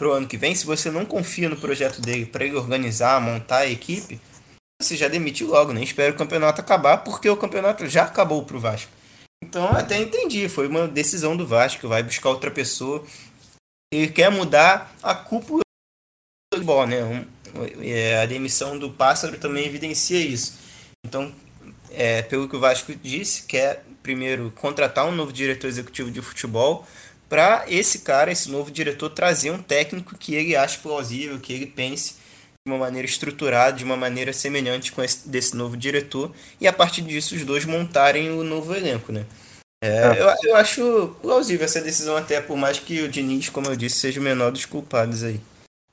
pro 0.00 0.12
ano 0.12 0.26
que 0.26 0.38
vem, 0.38 0.54
se 0.54 0.64
você 0.64 0.90
não 0.90 1.04
confia 1.04 1.46
no 1.50 1.58
projeto 1.58 2.00
dele 2.00 2.24
para 2.24 2.42
ele 2.42 2.56
organizar, 2.56 3.20
montar 3.20 3.58
a 3.58 3.66
equipe, 3.66 4.18
você 4.80 4.96
já 4.96 5.08
demite 5.08 5.44
logo, 5.44 5.74
nem 5.74 5.84
espera 5.84 6.10
o 6.10 6.16
campeonato 6.16 6.58
acabar, 6.58 7.04
porque 7.04 7.28
o 7.28 7.36
campeonato 7.36 7.86
já 7.86 8.04
acabou 8.04 8.42
pro 8.42 8.58
Vasco. 8.58 8.90
Então 9.44 9.68
até 9.68 9.98
entendi, 9.98 10.48
foi 10.48 10.68
uma 10.68 10.88
decisão 10.88 11.36
do 11.36 11.46
Vasco, 11.46 11.86
vai 11.86 12.02
buscar 12.02 12.30
outra 12.30 12.50
pessoa. 12.50 13.04
Ele 13.92 14.08
quer 14.08 14.30
mudar 14.30 14.90
a 15.02 15.14
cúpula 15.14 15.60
do 15.60 16.56
futebol, 16.56 16.86
né? 16.86 17.26
É, 17.82 18.22
a 18.22 18.26
demissão 18.26 18.78
do 18.78 18.88
Pássaro 18.88 19.36
também 19.38 19.66
evidencia 19.66 20.18
isso. 20.18 20.58
Então, 21.04 21.30
é, 21.90 22.22
pelo 22.22 22.48
que 22.48 22.56
o 22.56 22.60
Vasco 22.60 22.94
disse, 22.94 23.42
quer 23.42 23.84
primeiro 24.02 24.50
contratar 24.52 25.06
um 25.06 25.12
novo 25.12 25.30
diretor 25.30 25.66
executivo 25.66 26.10
de 26.10 26.22
futebol 26.22 26.86
para 27.30 27.64
esse 27.68 28.00
cara, 28.00 28.32
esse 28.32 28.50
novo 28.50 28.72
diretor, 28.72 29.08
trazer 29.08 29.52
um 29.52 29.62
técnico 29.62 30.18
que 30.18 30.34
ele 30.34 30.56
ache 30.56 30.78
plausível, 30.78 31.38
que 31.38 31.52
ele 31.52 31.64
pense 31.64 32.16
de 32.66 32.72
uma 32.72 32.76
maneira 32.76 33.06
estruturada, 33.06 33.76
de 33.76 33.84
uma 33.84 33.96
maneira 33.96 34.32
semelhante 34.32 34.90
com 34.90 35.00
esse 35.00 35.28
desse 35.28 35.56
novo 35.56 35.76
diretor, 35.76 36.32
e 36.60 36.66
a 36.66 36.72
partir 36.72 37.02
disso 37.02 37.36
os 37.36 37.44
dois 37.44 37.64
montarem 37.64 38.30
o 38.32 38.42
novo 38.42 38.74
elenco, 38.74 39.12
né? 39.12 39.24
É, 39.82 39.88
é. 39.88 40.20
eu, 40.20 40.50
eu 40.50 40.56
acho 40.56 41.16
plausível 41.22 41.64
essa 41.64 41.80
decisão, 41.80 42.16
até 42.16 42.40
por 42.40 42.56
mais 42.56 42.80
que 42.80 43.00
o 43.00 43.08
Diniz, 43.08 43.48
como 43.48 43.68
eu 43.68 43.76
disse, 43.76 44.00
seja 44.00 44.20
o 44.20 44.24
menor 44.24 44.50
dos 44.50 44.66
culpados 44.66 45.22
aí. 45.22 45.40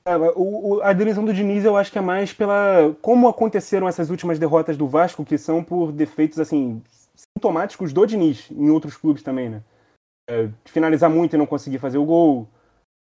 É, 0.04 0.16
o, 0.34 0.80
a 0.82 0.92
demissão 0.92 1.24
do 1.24 1.32
Diniz 1.32 1.64
eu 1.64 1.76
acho 1.76 1.92
que 1.92 1.98
é 1.98 2.02
mais 2.02 2.32
pela. 2.32 2.94
Como 3.00 3.28
aconteceram 3.28 3.86
essas 3.86 4.10
últimas 4.10 4.40
derrotas 4.40 4.76
do 4.76 4.88
Vasco, 4.88 5.24
que 5.24 5.38
são 5.38 5.62
por 5.62 5.92
defeitos 5.92 6.40
assim 6.40 6.82
sintomáticos 7.14 7.92
do 7.92 8.04
Diniz, 8.04 8.46
em 8.50 8.70
outros 8.70 8.96
clubes 8.96 9.22
também, 9.22 9.48
né? 9.48 9.62
É, 10.28 10.48
finalizar 10.66 11.08
muito 11.08 11.34
e 11.34 11.38
não 11.38 11.46
conseguir 11.46 11.78
fazer 11.78 11.98
o 11.98 12.04
gol. 12.04 12.46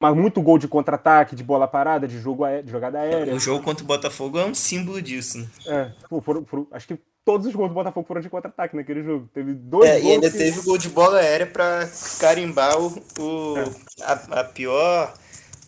Mas 0.02 0.16
muito 0.16 0.42
gol 0.42 0.58
de 0.58 0.68
contra-ataque, 0.68 1.36
de 1.36 1.44
bola 1.44 1.68
parada, 1.68 2.08
de, 2.08 2.20
jogo 2.20 2.44
aé 2.44 2.64
de 2.64 2.72
jogada 2.72 3.00
aérea. 3.00 3.36
O 3.36 3.40
jogo 3.40 3.64
contra 3.64 3.84
o 3.84 3.88
Botafogo 3.88 4.40
é 4.40 4.46
um 4.46 4.56
símbolo 4.56 5.00
disso, 5.00 5.38
né? 5.38 5.48
É, 5.68 5.92
por, 6.10 6.42
por, 6.42 6.68
acho 6.72 6.88
que 6.88 7.00
todos 7.24 7.46
os 7.46 7.54
gols 7.54 7.70
do 7.70 7.76
Botafogo 7.76 8.08
foram 8.08 8.20
de 8.20 8.28
contra-ataque 8.28 8.76
naquele 8.76 9.04
jogo. 9.04 9.30
Teve 9.32 9.54
dois 9.54 9.88
é, 9.88 10.00
gols. 10.00 10.06
E 10.06 10.12
ainda 10.14 10.32
que... 10.32 10.38
teve 10.40 10.60
o 10.60 10.64
gol 10.64 10.78
de 10.80 10.90
bola 10.90 11.20
aérea 11.20 11.46
para 11.46 11.88
carimbar 12.20 12.82
o, 12.82 12.88
o 13.20 13.58
é. 13.60 13.64
a, 14.02 14.40
a, 14.40 14.44
pior 14.44 15.14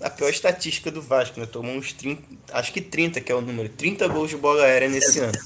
a 0.01 0.09
pior 0.09 0.29
estatística 0.29 0.89
do 0.89 1.01
Vasco, 1.01 1.39
né? 1.39 1.45
Tomou 1.45 1.75
uns 1.75 1.93
30, 1.93 2.23
acho 2.53 2.73
que 2.73 2.81
30 2.81 3.21
que 3.21 3.31
é 3.31 3.35
o 3.35 3.41
número, 3.41 3.69
30 3.69 4.07
gols 4.07 4.31
de 4.31 4.37
bola 4.37 4.63
aérea 4.63 4.89
nesse 4.89 5.19
ano. 5.19 5.37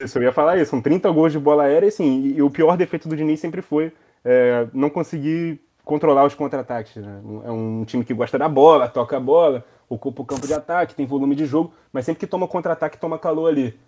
Isso, 0.00 0.18
eu 0.18 0.22
ia 0.22 0.32
falar 0.32 0.56
isso, 0.58 0.70
são 0.70 0.80
30 0.80 1.10
gols 1.10 1.32
de 1.32 1.38
bola 1.38 1.64
aérea, 1.64 1.88
assim, 1.88 2.20
e, 2.20 2.36
e 2.36 2.42
o 2.42 2.50
pior 2.50 2.76
defeito 2.76 3.08
do 3.08 3.16
Diniz 3.16 3.40
sempre 3.40 3.62
foi 3.62 3.92
é, 4.26 4.66
não 4.74 4.90
conseguir 4.90 5.60
controlar 5.84 6.24
os 6.24 6.34
contra-ataques. 6.34 6.96
Né? 6.96 7.22
É 7.44 7.50
um 7.50 7.84
time 7.84 8.04
que 8.04 8.12
gosta 8.12 8.36
da 8.36 8.48
bola, 8.48 8.88
toca 8.88 9.16
a 9.16 9.20
bola, 9.20 9.64
ocupa 9.88 10.22
o 10.22 10.26
campo 10.26 10.46
de 10.46 10.52
ataque, 10.52 10.96
tem 10.96 11.06
volume 11.06 11.36
de 11.36 11.46
jogo, 11.46 11.72
mas 11.92 12.04
sempre 12.04 12.18
que 12.18 12.26
toma 12.26 12.48
contra-ataque, 12.48 12.98
toma 12.98 13.18
calor 13.18 13.48
ali. 13.48 13.78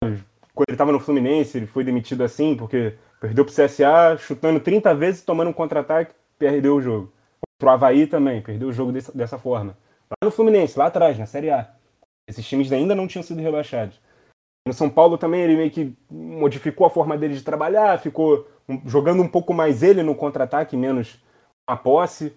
Quando 0.00 0.68
ele 0.68 0.74
estava 0.74 0.92
no 0.92 1.00
Fluminense, 1.00 1.56
ele 1.56 1.66
foi 1.66 1.82
demitido 1.82 2.22
assim, 2.22 2.54
porque 2.54 2.94
perdeu 3.18 3.44
pro 3.44 3.54
CSA, 3.54 4.18
chutando 4.18 4.60
30 4.60 4.94
vezes, 4.94 5.22
tomando 5.22 5.48
um 5.48 5.52
contra-ataque, 5.54 6.14
perdeu 6.38 6.76
o 6.76 6.82
jogo. 6.82 7.10
Pro 7.58 7.70
Havaí 7.70 8.06
também, 8.06 8.42
perdeu 8.42 8.68
o 8.68 8.72
jogo 8.72 8.92
dessa, 8.92 9.10
dessa 9.16 9.38
forma. 9.38 9.76
Lá 10.10 10.26
no 10.26 10.30
Fluminense, 10.30 10.78
lá 10.78 10.86
atrás, 10.86 11.18
na 11.18 11.26
Série 11.26 11.50
A. 11.50 11.68
Esses 12.28 12.46
times 12.46 12.70
ainda 12.72 12.94
não 12.94 13.06
tinham 13.06 13.22
sido 13.22 13.40
rebaixados. 13.40 13.98
No 14.68 14.74
São 14.74 14.90
Paulo 14.90 15.16
também 15.16 15.40
ele 15.40 15.56
meio 15.56 15.70
que 15.70 15.96
modificou 16.10 16.86
a 16.86 16.90
forma 16.90 17.16
dele 17.16 17.32
de 17.32 17.42
trabalhar, 17.42 17.98
ficou 17.98 18.46
jogando 18.84 19.22
um 19.22 19.26
pouco 19.26 19.54
mais 19.54 19.82
ele 19.82 20.02
no 20.02 20.14
contra-ataque, 20.14 20.76
menos 20.76 21.18
a 21.66 21.74
posse. 21.74 22.36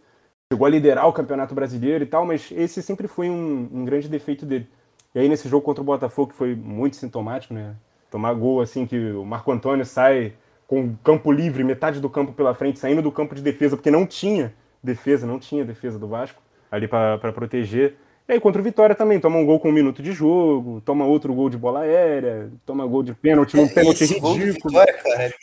Chegou 0.49 0.65
a 0.65 0.69
liderar 0.69 1.09
o 1.09 1.13
Campeonato 1.13 1.53
Brasileiro 1.53 2.05
e 2.05 2.07
tal, 2.07 2.25
mas 2.25 2.49
esse 2.53 2.81
sempre 2.81 3.05
foi 3.09 3.29
um, 3.29 3.69
um 3.69 3.83
grande 3.83 4.07
defeito 4.07 4.45
dele. 4.45 4.69
E 5.13 5.19
aí 5.19 5.27
nesse 5.27 5.49
jogo 5.49 5.65
contra 5.65 5.81
o 5.81 5.85
Botafogo, 5.85 6.31
que 6.31 6.37
foi 6.37 6.55
muito 6.55 6.95
sintomático, 6.95 7.53
né? 7.53 7.75
Tomar 8.09 8.33
gol 8.33 8.61
assim 8.61 8.85
que 8.85 9.11
o 9.11 9.25
Marco 9.25 9.51
Antônio 9.51 9.85
sai 9.85 10.33
com 10.65 10.95
campo 11.03 11.33
livre, 11.33 11.65
metade 11.65 11.99
do 11.99 12.09
campo 12.09 12.31
pela 12.31 12.53
frente, 12.53 12.79
saindo 12.79 13.01
do 13.01 13.11
campo 13.11 13.35
de 13.35 13.41
defesa, 13.41 13.75
porque 13.75 13.91
não 13.91 14.05
tinha 14.05 14.53
defesa, 14.81 15.27
não 15.27 15.37
tinha 15.37 15.65
defesa 15.65 15.99
do 15.99 16.07
Vasco 16.07 16.41
ali 16.71 16.87
para 16.87 17.33
proteger. 17.33 17.97
E 18.31 18.35
aí 18.35 18.39
contra 18.39 18.61
o 18.61 18.63
Vitória 18.63 18.95
também, 18.95 19.19
toma 19.19 19.37
um 19.37 19.45
gol 19.45 19.59
com 19.59 19.67
um 19.67 19.73
minuto 19.73 20.01
de 20.01 20.13
jogo, 20.13 20.79
toma 20.85 21.03
outro 21.05 21.33
gol 21.33 21.49
de 21.49 21.57
bola 21.57 21.81
aérea, 21.81 22.49
toma 22.65 22.87
gol 22.87 23.03
de 23.03 23.13
pênalti, 23.13 23.57
um 23.57 23.67
pênalti 23.67 24.05
esse 24.05 24.13
ridículo. 24.13 24.35
Gol 24.35 24.45
do 24.45 24.53
Vitória, 24.53 24.93
cara, 24.93 25.33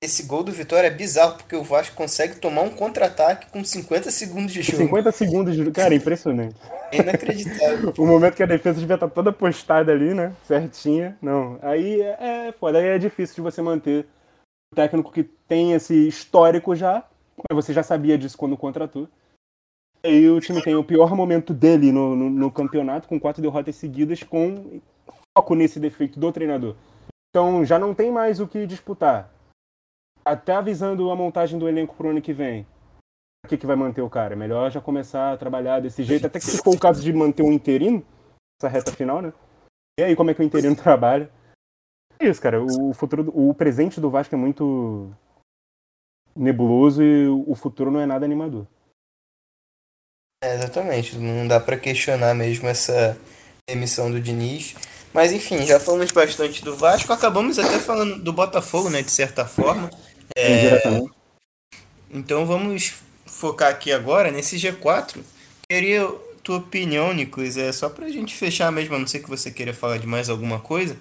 esse 0.00 0.22
gol 0.22 0.42
do 0.42 0.52
Vitória 0.52 0.86
é 0.86 0.90
bizarro, 0.90 1.36
porque 1.36 1.54
o 1.54 1.62
Vasco 1.62 1.94
consegue 1.94 2.36
tomar 2.36 2.62
um 2.62 2.70
contra-ataque 2.70 3.50
com 3.50 3.62
50 3.62 4.10
segundos 4.10 4.54
de 4.54 4.62
jogo. 4.62 4.84
50 4.84 5.12
segundos 5.12 5.52
de 5.52 5.58
jogo, 5.58 5.72
cara, 5.72 5.94
impressionante. 5.94 6.56
É 6.90 6.96
inacreditável. 6.96 7.92
o 7.98 8.06
momento 8.06 8.36
que 8.36 8.42
a 8.42 8.46
defesa 8.46 8.80
devia 8.80 8.94
estar 8.94 9.10
toda 9.10 9.30
postada 9.30 9.92
ali, 9.92 10.14
né? 10.14 10.32
Certinha. 10.48 11.14
Não, 11.20 11.58
aí 11.60 12.00
é, 12.00 12.48
é 12.48 12.52
foda, 12.52 12.78
aí 12.78 12.86
é 12.86 12.98
difícil 12.98 13.34
de 13.36 13.42
você 13.42 13.60
manter 13.60 14.06
um 14.72 14.76
técnico 14.76 15.12
que 15.12 15.24
tem 15.24 15.74
esse 15.74 16.08
histórico 16.08 16.74
já, 16.74 17.04
você 17.52 17.74
já 17.74 17.82
sabia 17.82 18.16
disso 18.16 18.38
quando 18.38 18.56
contratou. 18.56 19.06
E 20.08 20.28
o 20.28 20.40
time 20.40 20.62
tem 20.62 20.74
o 20.74 20.84
pior 20.84 21.14
momento 21.14 21.52
dele 21.52 21.90
no, 21.90 22.14
no, 22.14 22.30
no 22.30 22.50
campeonato, 22.50 23.08
com 23.08 23.18
quatro 23.18 23.42
derrotas 23.42 23.76
seguidas, 23.76 24.22
com 24.22 24.80
foco 25.36 25.54
nesse 25.54 25.80
defeito 25.80 26.18
do 26.18 26.32
treinador. 26.32 26.76
Então 27.30 27.64
já 27.64 27.78
não 27.78 27.94
tem 27.94 28.10
mais 28.10 28.40
o 28.40 28.46
que 28.46 28.66
disputar. 28.66 29.30
Até 30.24 30.54
avisando 30.54 31.10
a 31.10 31.16
montagem 31.16 31.58
do 31.58 31.68
elenco 31.68 31.94
pro 31.94 32.10
ano 32.10 32.22
que 32.22 32.32
vem. 32.32 32.66
O 33.44 33.48
que, 33.48 33.56
que 33.56 33.66
vai 33.66 33.76
manter 33.76 34.00
o 34.00 34.10
cara? 34.10 34.34
É 34.34 34.36
melhor 34.36 34.70
já 34.70 34.80
começar 34.80 35.32
a 35.32 35.36
trabalhar 35.36 35.80
desse 35.80 36.02
jeito, 36.02 36.26
até 36.26 36.38
que 36.38 36.44
se 36.44 36.62
for 36.62 36.74
o 36.74 36.80
caso 36.80 37.02
de 37.02 37.12
manter 37.12 37.42
um 37.42 37.52
interino, 37.52 38.04
essa 38.60 38.68
reta 38.68 38.90
final, 38.90 39.22
né? 39.22 39.32
E 39.98 40.02
aí, 40.02 40.16
como 40.16 40.30
é 40.30 40.34
que 40.34 40.40
o 40.40 40.44
interino 40.44 40.74
trabalha? 40.76 41.30
É 42.18 42.28
isso, 42.28 42.40
cara. 42.40 42.62
O 42.62 42.92
futuro, 42.92 43.30
o 43.34 43.54
presente 43.54 44.00
do 44.00 44.10
Vasco 44.10 44.34
é 44.34 44.38
muito 44.38 45.12
nebuloso 46.34 47.02
e 47.02 47.28
o 47.28 47.54
futuro 47.54 47.90
não 47.90 48.00
é 48.00 48.06
nada 48.06 48.24
animador. 48.24 48.66
É, 50.46 50.54
exatamente, 50.54 51.16
não 51.16 51.48
dá 51.48 51.58
para 51.58 51.76
questionar 51.76 52.32
mesmo 52.32 52.68
essa 52.68 53.18
emissão 53.68 54.12
do 54.12 54.20
Diniz. 54.20 54.76
Mas 55.12 55.32
enfim, 55.32 55.66
já 55.66 55.80
falamos 55.80 56.12
bastante 56.12 56.62
do 56.62 56.76
Vasco, 56.76 57.12
acabamos 57.12 57.58
até 57.58 57.80
falando 57.80 58.22
do 58.22 58.32
Botafogo, 58.32 58.88
né, 58.88 59.02
de 59.02 59.10
certa 59.10 59.44
forma. 59.44 59.90
É... 60.36 60.80
Então 62.08 62.46
vamos 62.46 62.94
focar 63.26 63.70
aqui 63.70 63.90
agora 63.90 64.30
nesse 64.30 64.56
G4. 64.56 65.18
Queria 65.68 66.06
tua 66.44 66.58
opinião, 66.58 67.12
Nicolas, 67.12 67.56
é 67.56 67.72
só 67.72 67.88
pra 67.88 68.08
gente 68.08 68.32
fechar 68.32 68.70
mesmo, 68.70 68.94
a 68.94 68.98
não 69.00 69.06
ser 69.08 69.18
que 69.18 69.28
você 69.28 69.50
queira 69.50 69.74
falar 69.74 69.98
de 69.98 70.06
mais 70.06 70.30
alguma 70.30 70.60
coisa. 70.60 70.96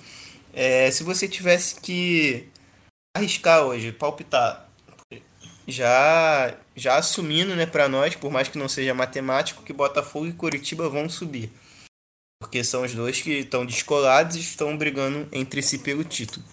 É, 0.53 0.89
se 0.89 1.03
você 1.03 1.27
tivesse 1.27 1.75
que 1.75 2.47
arriscar 3.15 3.63
hoje, 3.63 3.91
palpitar 3.91 4.67
já 5.67 6.55
já 6.75 6.97
assumindo, 6.97 7.55
né, 7.55 7.65
para 7.65 7.87
nós, 7.87 8.15
por 8.15 8.31
mais 8.31 8.47
que 8.47 8.57
não 8.57 8.67
seja 8.67 8.93
matemático, 8.93 9.63
que 9.63 9.71
Botafogo 9.71 10.27
e 10.27 10.33
Curitiba 10.33 10.89
vão 10.89 11.07
subir. 11.07 11.51
Porque 12.41 12.63
são 12.63 12.83
os 12.83 12.93
dois 12.93 13.21
que 13.21 13.31
estão 13.39 13.65
descolados 13.65 14.35
e 14.35 14.39
estão 14.39 14.77
brigando 14.77 15.27
entre 15.31 15.61
si 15.61 15.79
pelo 15.79 16.03
título. 16.03 16.45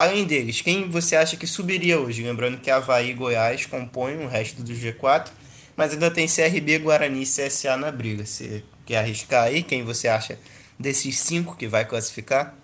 Além 0.00 0.24
deles, 0.24 0.62
quem 0.62 0.88
você 0.88 1.16
acha 1.16 1.36
que 1.36 1.46
subiria 1.46 1.98
hoje? 1.98 2.22
Lembrando 2.22 2.60
que 2.60 2.70
Havaí 2.70 3.10
e 3.10 3.14
Goiás 3.14 3.66
compõem 3.66 4.24
o 4.24 4.28
resto 4.28 4.62
do 4.62 4.72
G4, 4.72 5.28
mas 5.76 5.92
ainda 5.92 6.08
tem 6.08 6.28
CRB, 6.28 6.78
Guarani 6.78 7.22
e 7.22 7.26
CSA 7.26 7.76
na 7.76 7.90
briga. 7.90 8.24
Você 8.24 8.62
quer 8.86 8.98
arriscar 8.98 9.44
aí 9.44 9.62
quem 9.64 9.82
você 9.82 10.06
acha 10.06 10.38
desses 10.78 11.18
cinco 11.18 11.56
que 11.56 11.66
vai 11.66 11.84
classificar? 11.84 12.56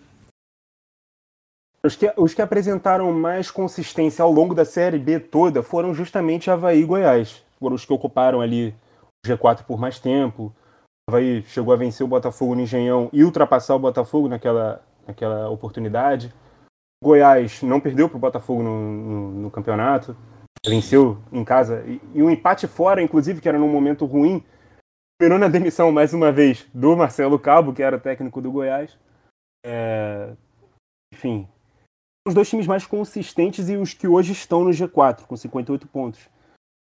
Os 1.85 1.95
que, 1.97 2.11
os 2.16 2.32
que 2.32 2.41
apresentaram 2.41 3.12
mais 3.12 3.51
consistência 3.51 4.22
ao 4.22 4.32
longo 4.32 4.55
da 4.55 4.64
Série 4.64 4.99
B 4.99 5.20
toda 5.20 5.62
foram 5.62 5.93
justamente 5.93 6.51
Havaí 6.51 6.80
e 6.80 6.85
Goiás. 6.85 7.45
Foram 7.59 7.74
os 7.74 7.85
que 7.85 7.93
ocuparam 7.93 8.41
ali 8.41 8.74
o 9.22 9.28
G4 9.28 9.64
por 9.64 9.78
mais 9.78 9.99
tempo. 9.99 10.45
O 11.07 11.11
Havaí 11.11 11.43
chegou 11.43 11.74
a 11.74 11.76
vencer 11.76 12.03
o 12.03 12.09
Botafogo 12.09 12.55
no 12.55 12.62
Engenhão 12.62 13.11
e 13.12 13.22
ultrapassar 13.22 13.74
o 13.74 13.78
Botafogo 13.78 14.28
naquela, 14.28 14.82
naquela 15.07 15.51
oportunidade. 15.51 16.32
O 17.03 17.09
Goiás 17.09 17.61
não 17.62 17.78
perdeu 17.78 18.09
para 18.09 18.16
o 18.16 18.20
Botafogo 18.20 18.62
no, 18.62 18.80
no, 18.80 19.30
no, 19.43 19.51
campeonato. 19.51 20.16
Venceu 20.66 21.18
em 21.30 21.45
casa. 21.45 21.85
E, 21.87 22.22
um 22.22 22.30
empate 22.30 22.66
fora, 22.66 23.03
inclusive, 23.03 23.43
que 23.43 23.49
era 23.49 23.59
num 23.59 23.68
momento 23.68 24.07
ruim. 24.07 24.43
Terminou 25.20 25.39
na 25.39 25.49
demissão, 25.49 25.93
mais 25.93 26.14
uma 26.14 26.32
vez, 26.32 26.66
do 26.72 26.97
Marcelo 26.97 27.39
Cabo, 27.39 27.74
que 27.74 27.82
era 27.82 28.01
técnico 28.01 28.41
do 28.41 28.51
Goiás. 28.51 28.99
É... 29.66 30.32
Enfim, 31.12 31.47
os 32.27 32.35
dois 32.35 32.49
times 32.49 32.66
mais 32.66 32.87
consistentes 32.87 33.68
e 33.68 33.77
os 33.77 33.93
que 33.93 34.09
hoje 34.09 34.33
estão 34.33 34.64
no 34.64 34.70
G4, 34.70 35.27
com 35.27 35.37
58 35.37 35.87
pontos. 35.89 36.20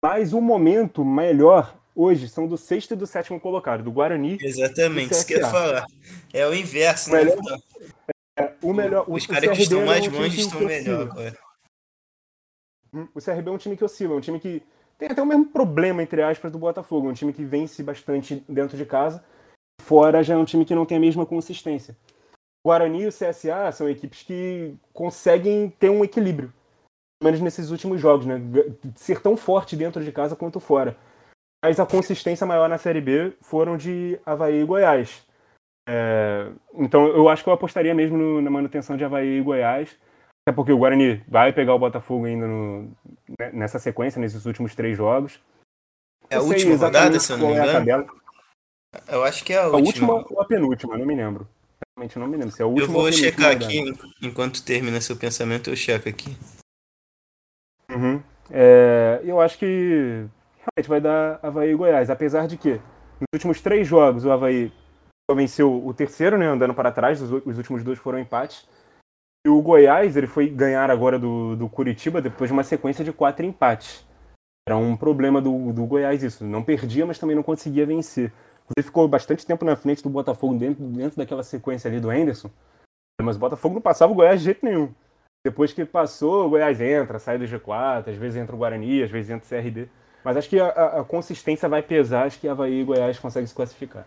Mas 0.04 0.34
o 0.34 0.42
momento 0.42 1.06
melhor 1.06 1.78
hoje 1.96 2.28
são 2.28 2.48
do 2.48 2.58
sexto 2.58 2.94
e 2.94 2.98
do 2.98 3.08
sétimo 3.08 3.40
colocado, 3.40 3.84
do 3.84 3.92
Guarani. 3.92 4.38
Exatamente, 4.42 5.14
isso 5.14 5.26
que 5.26 5.34
eu 5.34 5.40
ia 5.40 5.48
falar. 5.48 5.86
É 6.34 6.46
o 6.48 6.54
inverso, 6.54 7.10
o 7.10 7.14
né? 7.14 7.24
Melhor, 7.24 7.60
é, 8.38 8.54
o 8.62 8.74
melhor, 8.74 9.06
Os 9.08 9.26
caras 9.26 9.56
que 9.56 9.64
estão 9.64 9.86
mais 9.86 10.06
é 10.06 10.10
um 10.10 10.20
longe 10.20 10.42
estão 10.42 10.62
melhor 10.62 11.02
agora. 11.02 11.38
O 13.14 13.22
CRB 13.22 13.50
é 13.50 13.54
um 13.54 13.58
time 13.58 13.78
que 13.78 13.86
oscila, 13.86 14.14
é 14.14 14.18
um 14.18 14.22
time 14.22 14.40
que 14.40 14.62
tem 14.98 15.10
até 15.10 15.22
o 15.22 15.26
mesmo 15.26 15.46
problema, 15.46 16.04
entre 16.04 16.22
aspas, 16.22 16.52
do 16.52 16.60
Botafogo. 16.60 17.08
É 17.08 17.12
um 17.12 17.14
time 17.14 17.32
que 17.32 17.46
vence 17.46 17.82
bastante 17.82 18.44
dentro 18.50 18.76
de 18.76 18.86
casa. 18.86 19.24
Fora 19.82 20.24
já 20.24 20.34
é 20.34 20.38
um 20.38 20.46
time 20.46 20.66
que 20.66 20.76
não 20.76 20.86
tem 20.86 20.98
a 20.98 21.02
mesma 21.02 21.26
consistência. 21.26 21.96
Guarani 22.66 23.04
e 23.04 23.08
o 23.08 23.12
CSA 23.12 23.72
são 23.72 23.90
equipes 23.90 24.24
que 24.24 24.76
conseguem 24.94 25.70
ter 25.70 25.90
um 25.90 26.04
equilíbrio, 26.04 26.54
pelo 27.20 27.32
menos 27.32 27.42
nesses 27.42 27.72
últimos 27.72 28.00
jogos, 28.00 28.26
né? 28.26 28.40
Ser 28.96 29.22
tão 29.22 29.36
forte 29.36 29.76
dentro 29.76 30.04
de 30.04 30.12
casa 30.12 30.36
quanto 30.36 30.60
fora. 30.60 30.96
Mas 31.64 31.80
a 31.80 31.86
consistência 31.86 32.46
maior 32.46 32.70
na 32.70 32.78
Série 32.78 33.02
B 33.02 33.34
foram 33.42 33.78
de 33.78 34.20
Havaí 34.26 34.62
e 34.62 34.66
Goiás. 34.66 35.26
É... 35.90 36.52
então 36.76 37.08
eu 37.08 37.28
acho 37.28 37.44
que 37.44 37.50
eu 37.50 37.54
apostaria 37.54 37.94
mesmo 37.94 38.16
no, 38.16 38.40
na 38.40 38.52
manutenção 38.52 38.96
de 38.96 39.04
Havaí 39.04 39.40
e 39.40 39.42
Goiás. 39.42 39.98
Até 40.46 40.56
porque 40.56 40.72
o 40.72 40.78
Guarani 40.78 41.24
vai 41.28 41.54
pegar 41.54 41.76
o 41.76 41.80
Botafogo 41.80 42.26
ainda 42.26 42.48
no, 42.48 42.92
né, 43.40 43.52
nessa 43.54 43.78
sequência, 43.78 44.20
nesses 44.20 44.46
últimos 44.46 44.74
três 44.74 44.98
jogos. 44.98 45.40
É 46.30 46.38
a 46.38 46.42
última 46.42 46.76
rodada, 46.76 47.20
se 47.20 47.32
eu 47.32 47.38
não 47.38 47.50
me 47.50 47.56
é 47.56 47.80
engano? 47.80 48.22
Eu 49.08 49.24
acho 49.24 49.44
que 49.44 49.54
é 49.54 49.58
a, 49.58 49.66
a 49.66 49.68
última. 49.70 50.14
A 50.14 50.16
última 50.18 50.36
ou 50.36 50.42
a 50.42 50.46
penúltima, 50.46 50.98
não 50.98 51.06
me 51.06 51.16
lembro. 51.16 51.48
Realmente 51.96 52.20
não 52.20 52.28
me 52.28 52.38
lembro. 52.38 52.52
Se 52.52 52.62
é 52.62 52.66
o 52.66 52.70
último 52.70 52.88
eu 52.88 52.92
vou 52.92 53.12
checar 53.12 53.52
aqui, 53.52 53.84
enquanto 54.22 54.64
termina 54.64 55.02
seu 55.02 55.16
pensamento, 55.16 55.70
eu 55.70 55.76
checo 55.76 56.08
aqui. 56.10 56.38
Uhum. 57.90 58.22
É, 58.50 59.22
eu 59.24 59.40
acho 59.40 59.58
que 59.58 59.66
realmente 59.66 60.88
vai 60.88 61.02
dar 61.02 61.40
Havaí 61.44 61.72
e 61.72 61.76
Goiás, 61.76 62.10
apesar 62.10 62.48
de 62.48 62.58
que 62.58 62.80
Nos 63.20 63.28
últimos 63.34 63.62
três 63.62 63.88
jogos, 63.88 64.26
o 64.26 64.32
Havaí 64.32 64.72
venceu 65.34 65.86
o 65.86 65.94
terceiro, 65.94 66.38
né, 66.38 66.48
andando 66.48 66.74
para 66.74 66.92
trás, 66.92 67.22
os, 67.22 67.32
os 67.46 67.58
últimos 67.58 67.84
dois 67.84 68.00
foram 68.00 68.20
empates. 68.20 68.68
E 69.46 69.50
o 69.50 69.62
Goiás, 69.62 70.16
ele 70.16 70.28
foi 70.28 70.48
ganhar 70.48 70.92
agora 70.92 71.18
do, 71.18 71.56
do 71.56 71.70
Curitiba 71.70 72.22
depois 72.22 72.50
de 72.50 72.54
uma 72.54 72.64
sequência 72.64 73.04
de 73.04 73.12
quatro 73.12 73.46
empates. 73.46 74.06
Era 74.68 74.78
um 74.78 74.96
problema 74.96 75.42
do, 75.42 75.74
do 75.74 75.86
Goiás 75.86 76.22
isso. 76.22 76.46
Não 76.46 76.64
perdia, 76.64 77.06
mas 77.06 77.18
também 77.18 77.36
não 77.36 77.44
conseguia 77.44 77.86
vencer. 77.86 78.32
Inclusive 78.72 78.88
ficou 78.88 79.08
bastante 79.08 79.46
tempo 79.46 79.66
na 79.66 79.76
frente 79.76 80.02
do 80.02 80.10
Botafogo 80.10 80.58
dentro, 80.58 80.84
dentro 80.84 81.18
daquela 81.18 81.44
sequência 81.44 81.90
ali 81.90 82.00
do 82.00 82.12
Henderson. 82.12 82.50
Mas 83.22 83.36
o 83.36 83.40
Botafogo 83.40 83.76
não 83.76 83.82
passava 83.82 84.12
o 84.12 84.16
Goiás 84.16 84.40
de 84.40 84.46
jeito 84.46 84.66
nenhum. 84.66 84.94
Depois 85.46 85.74
que 85.74 85.84
passou, 85.86 86.46
o 86.46 86.50
Goiás 86.50 86.80
entra, 86.80 87.20
sai 87.20 87.38
do 87.38 87.46
G4, 87.46 88.10
às 88.10 88.16
vezes 88.16 88.38
entra 88.38 88.56
o 88.56 88.60
Guarani, 88.60 89.04
às 89.04 89.12
vezes 89.12 89.32
entra 89.32 89.46
o 89.46 89.50
CRB. 89.50 89.90
Mas 90.24 90.38
acho 90.38 90.50
que 90.50 90.60
a, 90.60 90.68
a, 90.68 91.02
a 91.02 91.04
consistência 91.04 91.68
vai 91.68 91.82
pesar, 91.82 92.26
acho 92.26 92.40
que 92.40 92.48
Havaí 92.48 92.82
e 92.82 92.84
Goiás 92.84 93.18
conseguem 93.18 93.48
se 93.48 93.56
classificar. 93.56 94.06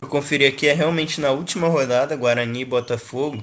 Eu 0.00 0.08
conferi 0.08 0.46
aqui, 0.46 0.68
é 0.68 0.74
realmente 0.74 1.20
na 1.20 1.30
última 1.30 1.68
rodada, 1.68 2.16
Guarani 2.16 2.60
e 2.60 2.64
Botafogo. 2.66 3.42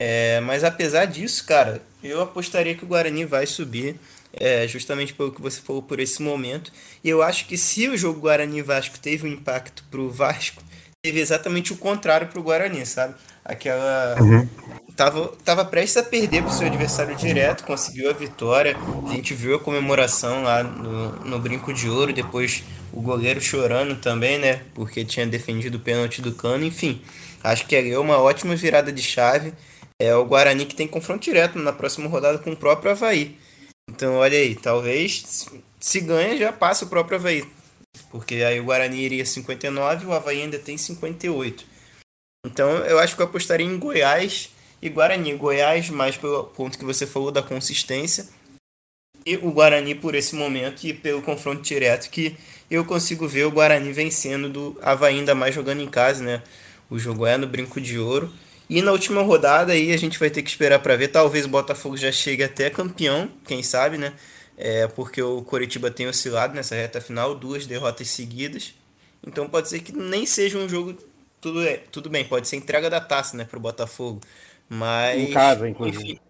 É, 0.00 0.40
mas 0.40 0.64
apesar 0.64 1.04
disso, 1.04 1.46
cara, 1.46 1.82
eu 2.02 2.22
apostaria 2.22 2.74
que 2.74 2.84
o 2.84 2.88
Guarani 2.88 3.26
vai 3.26 3.44
subir, 3.44 4.00
é, 4.32 4.66
justamente 4.66 5.14
pelo 5.14 5.32
que 5.32 5.40
você 5.40 5.60
falou 5.60 5.82
por 5.82 6.00
esse 6.00 6.22
momento. 6.22 6.72
E 7.02 7.08
eu 7.08 7.22
acho 7.22 7.46
que 7.46 7.56
se 7.56 7.88
o 7.88 7.96
jogo 7.96 8.20
Guarani 8.20 8.62
Vasco 8.62 8.98
teve 8.98 9.26
um 9.26 9.32
impacto 9.32 9.84
pro 9.90 10.10
Vasco, 10.10 10.62
teve 11.02 11.20
exatamente 11.20 11.72
o 11.72 11.76
contrário 11.76 12.28
pro 12.28 12.42
Guarani, 12.42 12.84
sabe? 12.84 13.14
Aquela. 13.44 14.16
Uhum. 14.20 14.48
Tava, 14.94 15.32
tava 15.44 15.64
prestes 15.64 15.96
a 15.96 16.02
perder 16.02 16.42
pro 16.42 16.52
seu 16.52 16.66
adversário 16.66 17.14
direto, 17.14 17.64
conseguiu 17.64 18.10
a 18.10 18.12
vitória. 18.12 18.76
A 19.06 19.10
gente 19.12 19.32
viu 19.32 19.54
a 19.54 19.60
comemoração 19.60 20.42
lá 20.42 20.62
no, 20.62 21.12
no 21.24 21.38
Brinco 21.38 21.72
de 21.72 21.88
Ouro, 21.88 22.12
depois 22.12 22.64
o 22.92 23.00
goleiro 23.00 23.40
chorando 23.40 23.94
também, 23.96 24.38
né? 24.38 24.60
Porque 24.74 25.04
tinha 25.04 25.24
defendido 25.24 25.76
o 25.76 25.80
pênalti 25.80 26.20
do 26.20 26.32
Cano, 26.32 26.64
enfim. 26.64 27.00
Acho 27.44 27.64
que 27.66 27.76
é 27.76 27.98
uma 27.98 28.18
ótima 28.18 28.56
virada 28.56 28.90
de 28.90 29.02
chave. 29.02 29.54
É 30.00 30.14
o 30.14 30.24
Guarani 30.24 30.66
que 30.66 30.74
tem 30.74 30.88
confronto 30.88 31.24
direto 31.24 31.58
na 31.58 31.72
próxima 31.72 32.08
rodada 32.08 32.38
com 32.38 32.50
o 32.50 32.56
próprio 32.56 32.90
Havaí. 32.90 33.36
Então, 33.98 34.14
olha 34.14 34.38
aí, 34.38 34.54
talvez 34.54 35.50
se 35.80 36.00
ganha 36.00 36.38
já 36.38 36.52
passa 36.52 36.84
o 36.84 36.88
próprio 36.88 37.18
Havaí. 37.18 37.44
Porque 38.12 38.36
aí 38.36 38.60
o 38.60 38.64
Guarani 38.64 38.96
iria 38.96 39.26
59 39.26 40.04
e 40.04 40.06
o 40.06 40.12
Havaí 40.12 40.40
ainda 40.40 40.56
tem 40.56 40.78
58. 40.78 41.66
Então, 42.46 42.76
eu 42.84 43.00
acho 43.00 43.16
que 43.16 43.22
eu 43.22 43.26
apostaria 43.26 43.66
em 43.66 43.76
Goiás 43.76 44.50
e 44.80 44.88
Guarani. 44.88 45.34
Goiás, 45.34 45.90
mais 45.90 46.16
pelo 46.16 46.44
ponto 46.44 46.78
que 46.78 46.84
você 46.84 47.08
falou 47.08 47.32
da 47.32 47.42
consistência. 47.42 48.28
E 49.26 49.36
o 49.36 49.50
Guarani 49.50 49.96
por 49.96 50.14
esse 50.14 50.36
momento 50.36 50.86
e 50.86 50.94
pelo 50.94 51.20
confronto 51.20 51.62
direto 51.62 52.08
que 52.08 52.36
eu 52.70 52.84
consigo 52.84 53.26
ver 53.26 53.46
o 53.46 53.50
Guarani 53.50 53.92
vencendo 53.92 54.48
do 54.48 54.78
Havaí 54.80 55.18
ainda 55.18 55.34
mais 55.34 55.52
jogando 55.52 55.80
em 55.80 55.88
casa, 55.88 56.22
né? 56.22 56.40
O 56.88 57.00
jogo 57.00 57.26
é 57.26 57.36
no 57.36 57.48
Brinco 57.48 57.80
de 57.80 57.98
Ouro. 57.98 58.32
E 58.68 58.82
na 58.82 58.92
última 58.92 59.22
rodada 59.22 59.72
aí 59.72 59.92
a 59.92 59.96
gente 59.96 60.18
vai 60.18 60.28
ter 60.28 60.42
que 60.42 60.50
esperar 60.50 60.78
para 60.80 60.94
ver. 60.96 61.08
Talvez 61.08 61.46
o 61.46 61.48
Botafogo 61.48 61.96
já 61.96 62.12
chegue 62.12 62.42
até 62.42 62.68
campeão, 62.68 63.30
quem 63.46 63.62
sabe, 63.62 63.96
né? 63.96 64.12
É, 64.56 64.86
porque 64.88 65.22
o 65.22 65.42
Coritiba 65.42 65.90
tem 65.90 66.06
oscilado 66.06 66.54
nessa 66.54 66.74
reta 66.74 67.00
final, 67.00 67.34
duas 67.34 67.66
derrotas 67.66 68.08
seguidas. 68.08 68.74
Então 69.26 69.48
pode 69.48 69.68
ser 69.68 69.80
que 69.80 69.92
nem 69.92 70.26
seja 70.26 70.58
um 70.58 70.68
jogo. 70.68 70.96
Tudo, 71.40 71.62
é, 71.66 71.76
tudo 71.76 72.10
bem, 72.10 72.24
pode 72.24 72.48
ser 72.48 72.56
entrega 72.56 72.90
da 72.90 73.00
taça, 73.00 73.36
né, 73.36 73.44
pro 73.44 73.60
Botafogo. 73.60 74.20
Mas. 74.68 75.30
Em 75.30 75.32
casa, 75.32 75.68
inclusive. 75.68 76.04
Enfim, 76.04 76.20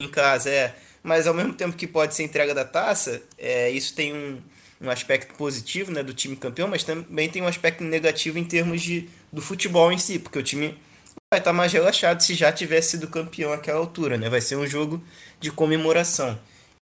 em 0.00 0.08
casa, 0.08 0.50
é. 0.50 0.74
Mas 1.02 1.26
ao 1.26 1.34
mesmo 1.34 1.52
tempo 1.52 1.76
que 1.76 1.86
pode 1.86 2.14
ser 2.14 2.22
entrega 2.22 2.54
da 2.54 2.64
taça, 2.64 3.22
é, 3.36 3.70
isso 3.70 3.94
tem 3.94 4.14
um, 4.14 4.40
um 4.80 4.90
aspecto 4.90 5.34
positivo 5.34 5.92
né, 5.92 6.02
do 6.02 6.14
time 6.14 6.34
campeão, 6.34 6.66
mas 6.66 6.82
também 6.82 7.28
tem 7.28 7.42
um 7.42 7.46
aspecto 7.46 7.84
negativo 7.84 8.38
em 8.38 8.44
termos 8.44 8.80
de, 8.80 9.08
do 9.30 9.42
futebol 9.42 9.92
em 9.92 9.98
si, 9.98 10.18
porque 10.18 10.38
o 10.38 10.42
time 10.42 10.74
vai 11.34 11.40
estar 11.40 11.52
mais 11.52 11.72
relaxado 11.72 12.20
se 12.20 12.32
já 12.32 12.52
tivesse 12.52 12.90
sido 12.90 13.08
campeão 13.08 13.52
àquela 13.52 13.80
altura, 13.80 14.16
né? 14.16 14.30
Vai 14.30 14.40
ser 14.40 14.54
um 14.54 14.66
jogo 14.66 15.02
de 15.40 15.50
comemoração. 15.50 16.38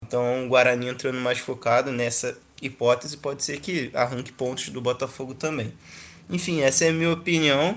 Então 0.04 0.46
o 0.46 0.48
Guarani 0.48 0.86
entrando 0.86 1.18
mais 1.18 1.40
focado 1.40 1.90
nessa 1.90 2.38
hipótese 2.62 3.16
pode 3.16 3.42
ser 3.42 3.58
que 3.58 3.90
arranque 3.92 4.30
pontos 4.30 4.68
do 4.68 4.80
Botafogo 4.80 5.34
também. 5.34 5.72
Enfim, 6.30 6.60
essa 6.60 6.84
é 6.84 6.90
a 6.90 6.92
minha 6.92 7.12
opinião. 7.12 7.74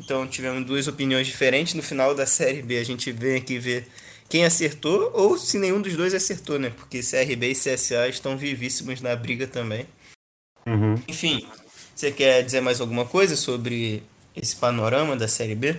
Então 0.00 0.26
tivemos 0.26 0.66
duas 0.66 0.88
opiniões 0.88 1.28
diferentes. 1.28 1.74
No 1.74 1.82
final 1.82 2.12
da 2.12 2.26
Série 2.26 2.60
B 2.60 2.78
a 2.78 2.84
gente 2.84 3.12
vem 3.12 3.36
aqui 3.36 3.56
ver 3.56 3.86
quem 4.28 4.44
acertou 4.44 5.12
ou 5.14 5.38
se 5.38 5.58
nenhum 5.58 5.80
dos 5.80 5.94
dois 5.94 6.12
acertou, 6.12 6.58
né? 6.58 6.70
Porque 6.70 7.02
CRB 7.02 7.52
e 7.52 7.54
CSA 7.54 8.08
estão 8.08 8.36
vivíssimos 8.36 9.00
na 9.00 9.14
briga 9.14 9.46
também. 9.46 9.86
Uhum. 10.66 11.00
Enfim, 11.06 11.46
você 11.94 12.10
quer 12.10 12.42
dizer 12.42 12.60
mais 12.60 12.80
alguma 12.80 13.04
coisa 13.04 13.36
sobre 13.36 14.02
esse 14.34 14.56
panorama 14.56 15.14
da 15.14 15.28
Série 15.28 15.54
B? 15.54 15.78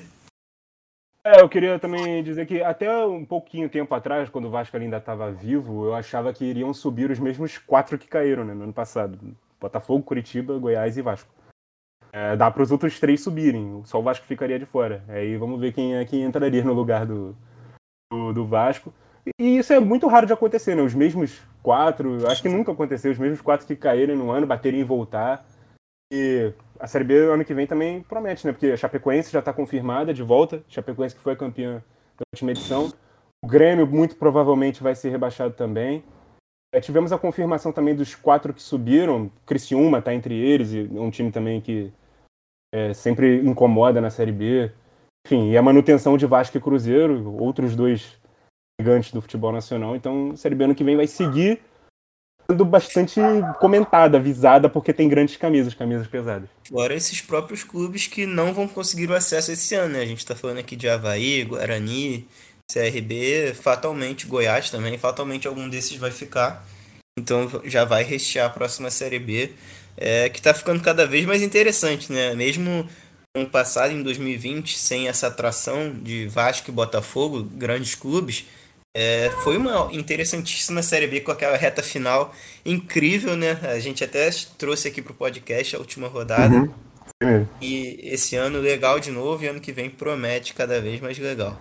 É, 1.24 1.40
eu 1.40 1.48
queria 1.48 1.78
também 1.78 2.24
dizer 2.24 2.48
que 2.48 2.64
até 2.64 3.06
um 3.06 3.24
pouquinho 3.24 3.70
tempo 3.70 3.94
atrás, 3.94 4.28
quando 4.28 4.46
o 4.46 4.50
Vasco 4.50 4.76
ainda 4.76 4.98
estava 4.98 5.32
vivo, 5.32 5.86
eu 5.86 5.94
achava 5.94 6.34
que 6.34 6.44
iriam 6.44 6.74
subir 6.74 7.12
os 7.12 7.20
mesmos 7.20 7.60
quatro 7.60 7.98
que 7.98 8.08
caíram 8.08 8.44
né, 8.44 8.56
no 8.56 8.64
ano 8.64 8.74
passado: 8.74 9.20
Botafogo, 9.60 10.04
Curitiba, 10.04 10.58
Goiás 10.58 10.98
e 10.98 11.02
Vasco. 11.02 11.30
É, 12.12 12.36
dá 12.36 12.50
para 12.50 12.64
os 12.64 12.72
outros 12.72 13.00
três 13.00 13.22
subirem, 13.22 13.82
só 13.86 14.00
o 14.00 14.04
Vasco 14.04 14.26
ficaria 14.26 14.58
de 14.58 14.66
fora. 14.66 15.04
Aí 15.08 15.38
vamos 15.38 15.60
ver 15.60 15.74
quem 15.74 15.96
é 15.96 16.04
quem 16.06 16.24
entraria 16.24 16.64
no 16.64 16.74
lugar 16.74 17.06
do, 17.06 17.36
do, 18.12 18.34
do, 18.34 18.46
Vasco. 18.46 18.92
E 19.40 19.60
isso 19.60 19.72
é 19.72 19.80
muito 19.80 20.08
raro 20.08 20.26
de 20.26 20.34
acontecer, 20.34 20.76
né? 20.76 20.82
Os 20.82 20.96
mesmos 20.96 21.40
quatro, 21.62 22.28
acho 22.28 22.42
que 22.42 22.50
nunca 22.50 22.72
aconteceu, 22.72 23.12
os 23.12 23.20
mesmos 23.20 23.42
quatro 23.42 23.68
que 23.68 23.76
caíram 23.76 24.16
no 24.16 24.32
ano, 24.32 24.48
baterem 24.48 24.80
e 24.80 24.84
voltar. 24.84 25.46
E 26.12 26.52
a 26.78 26.88
Série 26.88 27.06
B 27.06 27.16
ano 27.16 27.46
que 27.46 27.54
vem 27.54 27.66
também 27.66 28.02
promete, 28.04 28.46
né? 28.46 28.52
Porque 28.52 28.68
a 28.68 28.78
Chapecoense 28.78 29.32
já 29.32 29.40
está 29.40 29.54
confirmada 29.54 30.14
de 30.14 30.22
volta, 30.22 30.62
Chapecoense 30.68 31.16
que 31.16 31.22
foi 31.22 31.36
campeã 31.38 31.82
da 32.18 32.24
última 32.34 32.52
edição. 32.52 32.92
O 33.44 33.48
Grêmio 33.48 33.88
muito 33.88 34.18
provavelmente 34.18 34.84
vai 34.84 34.94
ser 34.94 35.10
rebaixado 35.10 35.54
também. 35.54 36.04
É, 36.74 36.80
tivemos 36.80 37.12
a 37.12 37.18
confirmação 37.18 37.72
também 37.72 37.96
dos 37.96 38.14
quatro 38.14 38.54
que 38.54 38.62
subiram. 38.62 39.32
Criciúma 39.46 40.00
está 40.00 40.14
entre 40.14 40.36
eles, 40.36 40.74
e 40.74 40.82
um 40.92 41.10
time 41.10 41.32
também 41.32 41.62
que 41.62 41.92
é, 42.74 42.94
sempre 42.94 43.38
incomoda 43.42 44.02
na 44.02 44.10
Série 44.10 44.32
B. 44.32 44.72
Enfim, 45.26 45.52
e 45.52 45.58
a 45.58 45.62
manutenção 45.62 46.18
de 46.18 46.26
Vasco 46.26 46.58
e 46.58 46.62
Cruzeiro, 46.62 47.36
outros 47.38 47.76
dois 47.76 48.20
gigantes 48.80 49.12
do 49.12 49.22
futebol 49.22 49.52
nacional. 49.52 49.96
Então, 49.96 50.32
a 50.32 50.36
Série 50.36 50.56
B 50.56 50.66
ano 50.66 50.76
que 50.76 50.84
vem 50.84 50.96
vai 50.96 51.08
seguir 51.08 51.62
sendo 52.52 52.66
bastante 52.66 53.20
comentada, 53.60 54.18
avisada, 54.18 54.70
porque 54.70 54.94
tem 54.94 55.08
grandes 55.08 55.38
camisas, 55.38 55.74
camisas 55.74 56.08
pesadas. 56.08 56.50
Fora 56.68 56.94
esses 56.94 57.22
próprios 57.22 57.64
clubes 57.64 58.08
que 58.08 58.26
não 58.26 58.54
vão 58.54 58.68
conseguir 58.68 59.10
o 59.10 59.16
acesso 59.16 59.52
esse 59.52 59.74
ano, 59.76 59.94
né? 59.94 60.02
A 60.02 60.06
gente 60.06 60.20
está 60.20 60.36
falando 60.36 60.60
aqui 60.60 60.76
de 60.76 60.88
Havaí, 60.88 61.44
Guarani, 61.44 62.28
CRB, 62.72 63.54
fatalmente 63.54 64.28
Goiás 64.28 64.70
também, 64.70 64.98
fatalmente 64.98 65.48
algum 65.48 65.70
desses 65.70 65.98
vai 65.98 66.12
ficar. 66.12 66.66
Então 67.18 67.50
já 67.66 67.86
vai 67.86 68.04
rechear 68.04 68.48
a 68.48 68.50
próxima 68.50 68.90
Série 68.90 69.20
B, 69.20 69.52
é, 69.98 70.30
que 70.30 70.40
está 70.40 70.54
ficando 70.54 70.82
cada 70.82 71.06
vez 71.06 71.26
mais 71.26 71.42
interessante, 71.42 72.12
né? 72.12 72.34
Mesmo 72.36 72.88
ano 73.36 73.50
passado, 73.50 73.94
em 73.94 74.04
2020, 74.04 74.78
sem 74.78 75.08
essa 75.08 75.28
atração 75.28 75.94
de 75.94 76.28
Vasco 76.28 76.70
e 76.70 76.74
Botafogo, 76.74 77.44
grandes 77.44 77.96
clubes, 77.96 78.46
é, 78.94 79.30
foi 79.44 79.58
uma 79.58 79.90
interessantíssima 79.94 80.82
Série 80.82 81.08
B 81.08 81.22
com 81.22 81.32
aquela 81.32 81.56
reta 81.56 81.82
final 81.82 82.34
incrível, 82.66 83.38
né? 83.38 83.52
A 83.64 83.80
gente 83.80 84.04
até 84.04 84.30
trouxe 84.58 84.90
aqui 84.90 85.02
para 85.02 85.14
o 85.14 85.16
podcast 85.16 85.76
a 85.76 85.80
última 85.80 86.08
rodada. 86.08 86.56
Uhum. 87.24 87.48
E 87.62 88.00
esse 88.04 88.36
ano 88.36 88.60
legal 88.60 89.00
de 89.00 89.12
novo 89.12 89.44
e 89.44 89.48
ano 89.48 89.62
que 89.62 89.72
vem 89.72 89.90
promete 89.90 90.54
cada 90.54 90.82
vez 90.82 91.00
mais 91.00 91.18
legal. 91.18 91.58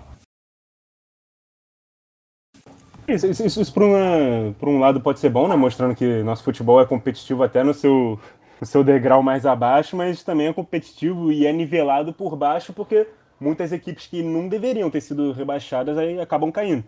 Isso, 3.06 3.26
isso, 3.26 3.60
isso 3.60 3.74
por, 3.74 3.82
uma, 3.82 4.54
por 4.58 4.68
um 4.68 4.78
lado 4.78 5.00
pode 5.00 5.20
ser 5.20 5.30
bom, 5.30 5.46
né? 5.46 5.54
Mostrando 5.54 5.94
que 5.94 6.22
nosso 6.22 6.42
futebol 6.42 6.80
é 6.80 6.86
competitivo 6.86 7.42
até 7.42 7.62
no 7.62 7.74
seu, 7.74 8.18
no 8.60 8.66
seu 8.66 8.82
degrau 8.82 9.22
mais 9.22 9.46
abaixo, 9.46 9.96
mas 9.96 10.24
também 10.24 10.48
é 10.48 10.52
competitivo 10.52 11.30
e 11.30 11.46
é 11.46 11.52
nivelado 11.52 12.12
por 12.12 12.34
baixo 12.34 12.72
porque 12.72 13.06
muitas 13.38 13.72
equipes 13.72 14.06
que 14.06 14.22
não 14.22 14.48
deveriam 14.48 14.90
ter 14.90 15.00
sido 15.00 15.32
rebaixadas 15.32 15.96
aí 15.96 16.20
acabam 16.20 16.50
caindo. 16.50 16.84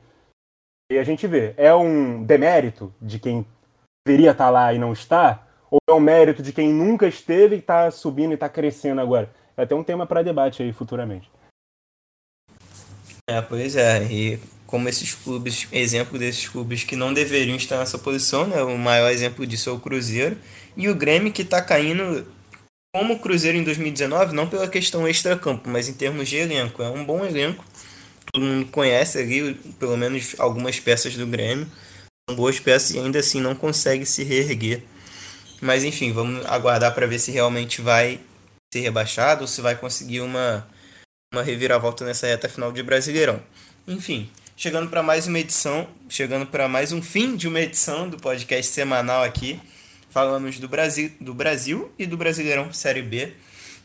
E 0.92 0.98
a 0.98 1.04
gente 1.04 1.26
vê, 1.26 1.54
é 1.56 1.74
um 1.74 2.22
demérito 2.22 2.92
de 3.00 3.18
quem 3.18 3.46
deveria 4.06 4.32
estar 4.32 4.50
lá 4.50 4.74
e 4.74 4.78
não 4.78 4.92
está? 4.92 5.42
Ou 5.70 5.78
é 5.88 5.92
um 5.94 5.98
mérito 5.98 6.42
de 6.42 6.52
quem 6.52 6.70
nunca 6.70 7.08
esteve 7.08 7.56
e 7.56 7.60
está 7.60 7.90
subindo 7.90 8.32
e 8.32 8.34
está 8.34 8.46
crescendo 8.46 9.00
agora? 9.00 9.32
É 9.56 9.62
até 9.62 9.74
um 9.74 9.82
tema 9.82 10.06
para 10.06 10.22
debate 10.22 10.62
aí 10.62 10.70
futuramente. 10.70 11.30
É, 13.26 13.40
pois 13.40 13.74
é. 13.74 14.02
E 14.12 14.38
como 14.66 14.86
esses 14.86 15.14
clubes, 15.14 15.66
exemplo 15.72 16.18
desses 16.18 16.46
clubes 16.46 16.84
que 16.84 16.94
não 16.94 17.14
deveriam 17.14 17.56
estar 17.56 17.78
nessa 17.78 17.96
posição, 17.96 18.46
né? 18.46 18.62
O 18.62 18.76
maior 18.76 19.10
exemplo 19.10 19.46
disso 19.46 19.70
é 19.70 19.72
o 19.72 19.80
Cruzeiro. 19.80 20.36
E 20.76 20.90
o 20.90 20.94
Grêmio 20.94 21.32
que 21.32 21.40
está 21.40 21.62
caindo 21.62 22.26
como 22.94 23.14
o 23.14 23.18
Cruzeiro 23.18 23.56
em 23.56 23.64
2019, 23.64 24.34
não 24.34 24.46
pela 24.46 24.68
questão 24.68 25.08
extra-campo, 25.08 25.70
mas 25.70 25.88
em 25.88 25.94
termos 25.94 26.28
de 26.28 26.36
elenco. 26.36 26.82
É 26.82 26.90
um 26.90 27.02
bom 27.02 27.24
elenco 27.24 27.64
todo 28.32 28.44
mundo 28.44 28.66
conhece 28.70 29.18
ali, 29.18 29.54
pelo 29.78 29.96
menos 29.96 30.34
algumas 30.38 30.80
peças 30.80 31.14
do 31.14 31.26
Grêmio. 31.26 31.70
São 32.28 32.34
boas 32.34 32.58
peças 32.58 32.92
e 32.92 32.98
ainda 32.98 33.18
assim 33.18 33.40
não 33.40 33.54
consegue 33.54 34.06
se 34.06 34.24
reerguer. 34.24 34.82
Mas 35.60 35.84
enfim, 35.84 36.12
vamos 36.12 36.44
aguardar 36.46 36.94
para 36.94 37.06
ver 37.06 37.18
se 37.18 37.30
realmente 37.30 37.82
vai 37.82 38.20
ser 38.72 38.80
rebaixado 38.80 39.42
ou 39.42 39.46
se 39.46 39.60
vai 39.60 39.76
conseguir 39.76 40.20
uma, 40.20 40.66
uma 41.32 41.42
reviravolta 41.42 42.04
nessa 42.04 42.26
reta 42.26 42.48
final 42.48 42.72
de 42.72 42.82
Brasileirão. 42.82 43.40
Enfim, 43.86 44.30
chegando 44.56 44.88
para 44.88 45.02
mais 45.02 45.26
uma 45.26 45.38
edição, 45.38 45.86
chegando 46.08 46.46
para 46.46 46.66
mais 46.68 46.90
um 46.90 47.02
fim 47.02 47.36
de 47.36 47.46
uma 47.46 47.60
edição 47.60 48.08
do 48.08 48.16
podcast 48.16 48.72
semanal 48.72 49.22
aqui. 49.22 49.60
Falamos 50.08 50.58
do 50.58 50.68
Brasil, 50.68 51.12
do 51.20 51.34
Brasil 51.34 51.92
e 51.98 52.06
do 52.06 52.16
Brasileirão 52.16 52.72
Série 52.72 53.02
B. 53.02 53.32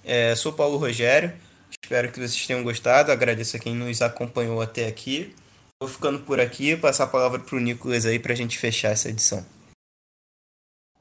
É, 0.05 0.35
sou 0.35 0.53
Paulo 0.53 0.77
Rogério, 0.77 1.33
espero 1.69 2.11
que 2.11 2.19
vocês 2.19 2.45
tenham 2.45 2.63
gostado. 2.63 3.11
Agradeço 3.11 3.55
a 3.55 3.59
quem 3.59 3.75
nos 3.75 4.01
acompanhou 4.01 4.61
até 4.61 4.87
aqui. 4.87 5.35
Vou 5.79 5.89
ficando 5.89 6.19
por 6.19 6.39
aqui, 6.39 6.75
passar 6.75 7.03
a 7.03 7.07
palavra 7.07 7.39
para 7.39 7.55
o 7.55 7.59
Nicolas 7.59 8.05
aí 8.05 8.17
para 8.17 8.33
a 8.33 8.35
gente 8.35 8.57
fechar 8.57 8.89
essa 8.89 9.09
edição. 9.09 9.45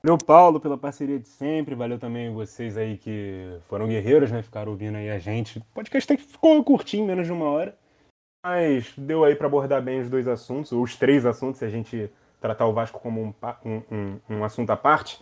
Valeu, 0.04 0.18
Paulo, 0.18 0.60
pela 0.60 0.78
parceria 0.78 1.18
de 1.18 1.26
sempre. 1.26 1.74
Valeu 1.74 1.98
também 1.98 2.32
vocês 2.32 2.76
aí 2.76 2.96
que 2.96 3.58
foram 3.68 3.88
guerreiros, 3.88 4.30
né? 4.30 4.42
Ficaram 4.42 4.70
ouvindo 4.70 4.96
aí 4.96 5.10
a 5.10 5.18
gente. 5.18 5.58
O 5.58 5.64
podcast 5.74 6.12
até 6.12 6.22
ficou 6.22 6.62
curtinho, 6.62 7.06
menos 7.06 7.26
de 7.26 7.32
uma 7.32 7.46
hora. 7.46 7.76
Mas 8.44 8.92
deu 8.96 9.24
aí 9.24 9.34
para 9.34 9.48
abordar 9.48 9.82
bem 9.82 10.00
os 10.00 10.08
dois 10.08 10.28
assuntos, 10.28 10.70
ou 10.70 10.82
os 10.82 10.94
três 10.94 11.26
assuntos, 11.26 11.58
se 11.58 11.64
a 11.64 11.68
gente 11.68 12.08
tratar 12.40 12.66
o 12.66 12.72
Vasco 12.72 13.00
como 13.00 13.20
um, 13.20 13.34
um, 13.64 13.82
um, 13.90 14.20
um 14.36 14.44
assunto 14.44 14.70
à 14.70 14.76
parte. 14.76 15.20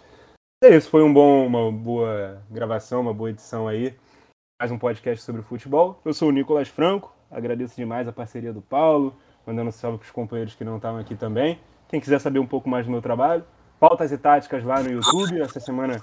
É 0.63 0.77
isso, 0.77 0.91
foi 0.91 1.03
um 1.03 1.13
bom, 1.13 1.47
uma 1.47 1.73
boa 1.73 2.43
gravação, 2.51 3.01
uma 3.01 3.15
boa 3.15 3.31
edição 3.31 3.67
aí. 3.67 3.95
Mais 4.65 4.73
um 4.73 4.79
podcast 4.79 5.23
sobre 5.23 5.43
futebol. 5.43 6.01
Eu 6.07 6.15
sou 6.15 6.31
o 6.31 6.33
Nicolas 6.33 6.69
Franco, 6.69 7.15
agradeço 7.31 7.77
demais 7.77 8.09
a 8.09 8.13
parceria 8.15 8.51
do 8.51 8.63
Paulo, 8.63 9.15
mandando 9.47 9.71
salve 9.71 9.99
para 9.99 10.07
os 10.07 10.11
companheiros 10.11 10.55
que 10.55 10.65
não 10.65 10.77
estavam 10.77 10.99
aqui 10.99 11.15
também. 11.15 11.61
Quem 11.87 12.01
quiser 12.01 12.19
saber 12.19 12.39
um 12.39 12.47
pouco 12.47 12.67
mais 12.67 12.87
do 12.87 12.91
meu 12.91 13.03
trabalho, 13.03 13.45
pautas 13.79 14.11
e 14.11 14.17
táticas 14.17 14.65
lá 14.65 14.83
no 14.83 14.91
YouTube. 14.91 15.39
Essa 15.39 15.61
semana 15.61 16.01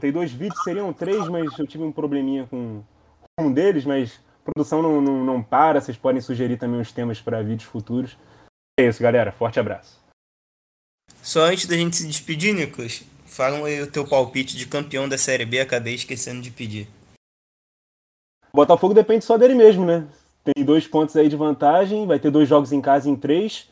tem 0.00 0.10
dois 0.10 0.32
vídeos, 0.32 0.62
seriam 0.64 0.90
três, 0.90 1.28
mas 1.28 1.58
eu 1.58 1.66
tive 1.66 1.84
um 1.84 1.92
probleminha 1.92 2.46
com 2.46 2.82
um 3.38 3.52
deles, 3.52 3.84
mas 3.84 4.18
produção 4.42 4.80
não, 4.80 5.02
não, 5.02 5.22
não 5.22 5.42
para. 5.42 5.78
Vocês 5.78 5.98
podem 5.98 6.22
sugerir 6.22 6.56
também 6.56 6.80
os 6.80 6.90
temas 6.90 7.20
para 7.20 7.42
vídeos 7.42 7.68
futuros. 7.68 8.16
É 8.80 8.88
isso, 8.88 9.02
galera. 9.02 9.32
Forte 9.32 9.60
abraço. 9.60 10.00
Só 11.22 11.44
antes 11.44 11.66
da 11.66 11.76
gente 11.76 11.96
se 11.96 12.06
despedir, 12.06 12.54
Nicolas, 12.54 13.04
falam 13.26 13.66
aí 13.66 13.82
o 13.82 13.86
teu 13.86 14.08
palpite 14.08 14.56
de 14.56 14.66
campeão 14.66 15.06
da 15.06 15.18
Série 15.18 15.44
B. 15.44 15.60
Acabei 15.60 15.92
esquecendo 15.92 16.40
de 16.40 16.50
pedir. 16.50 16.88
O 18.52 18.56
Botafogo 18.56 18.94
depende 18.94 19.24
só 19.24 19.36
dele 19.36 19.54
mesmo, 19.54 19.84
né? 19.84 20.06
Tem 20.44 20.64
dois 20.64 20.86
pontos 20.86 21.16
aí 21.16 21.28
de 21.28 21.36
vantagem, 21.36 22.06
vai 22.06 22.18
ter 22.18 22.30
dois 22.30 22.48
jogos 22.48 22.72
em 22.72 22.80
casa 22.80 23.08
em 23.08 23.16
três 23.16 23.68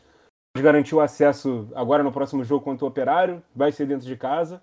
garantiu 0.61 0.99
acesso 0.99 1.69
agora 1.75 2.03
no 2.03 2.11
próximo 2.11 2.43
jogo 2.43 2.63
contra 2.63 2.85
o 2.85 2.87
Operário, 2.87 3.43
vai 3.55 3.71
ser 3.71 3.87
dentro 3.87 4.05
de 4.05 4.15
casa. 4.15 4.61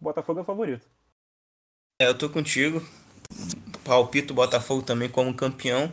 Botafogo 0.00 0.40
é 0.40 0.42
o 0.42 0.46
favorito. 0.46 0.86
É, 2.00 2.08
eu 2.08 2.16
tô 2.16 2.28
contigo. 2.28 2.82
Palpito 3.84 4.34
Botafogo 4.34 4.82
também 4.82 5.08
como 5.08 5.34
campeão. 5.34 5.92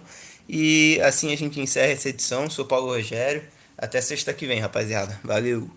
E 0.50 1.00
assim 1.02 1.32
a 1.32 1.38
gente 1.38 1.60
encerra 1.60 1.92
essa 1.92 2.10
edição. 2.10 2.50
Sou 2.50 2.66
Paulo 2.66 2.88
Rogério. 2.88 3.44
Até 3.78 4.02
sexta 4.02 4.34
que 4.34 4.48
vem, 4.48 4.60
rapaziada. 4.60 5.20
Valeu! 5.24 5.70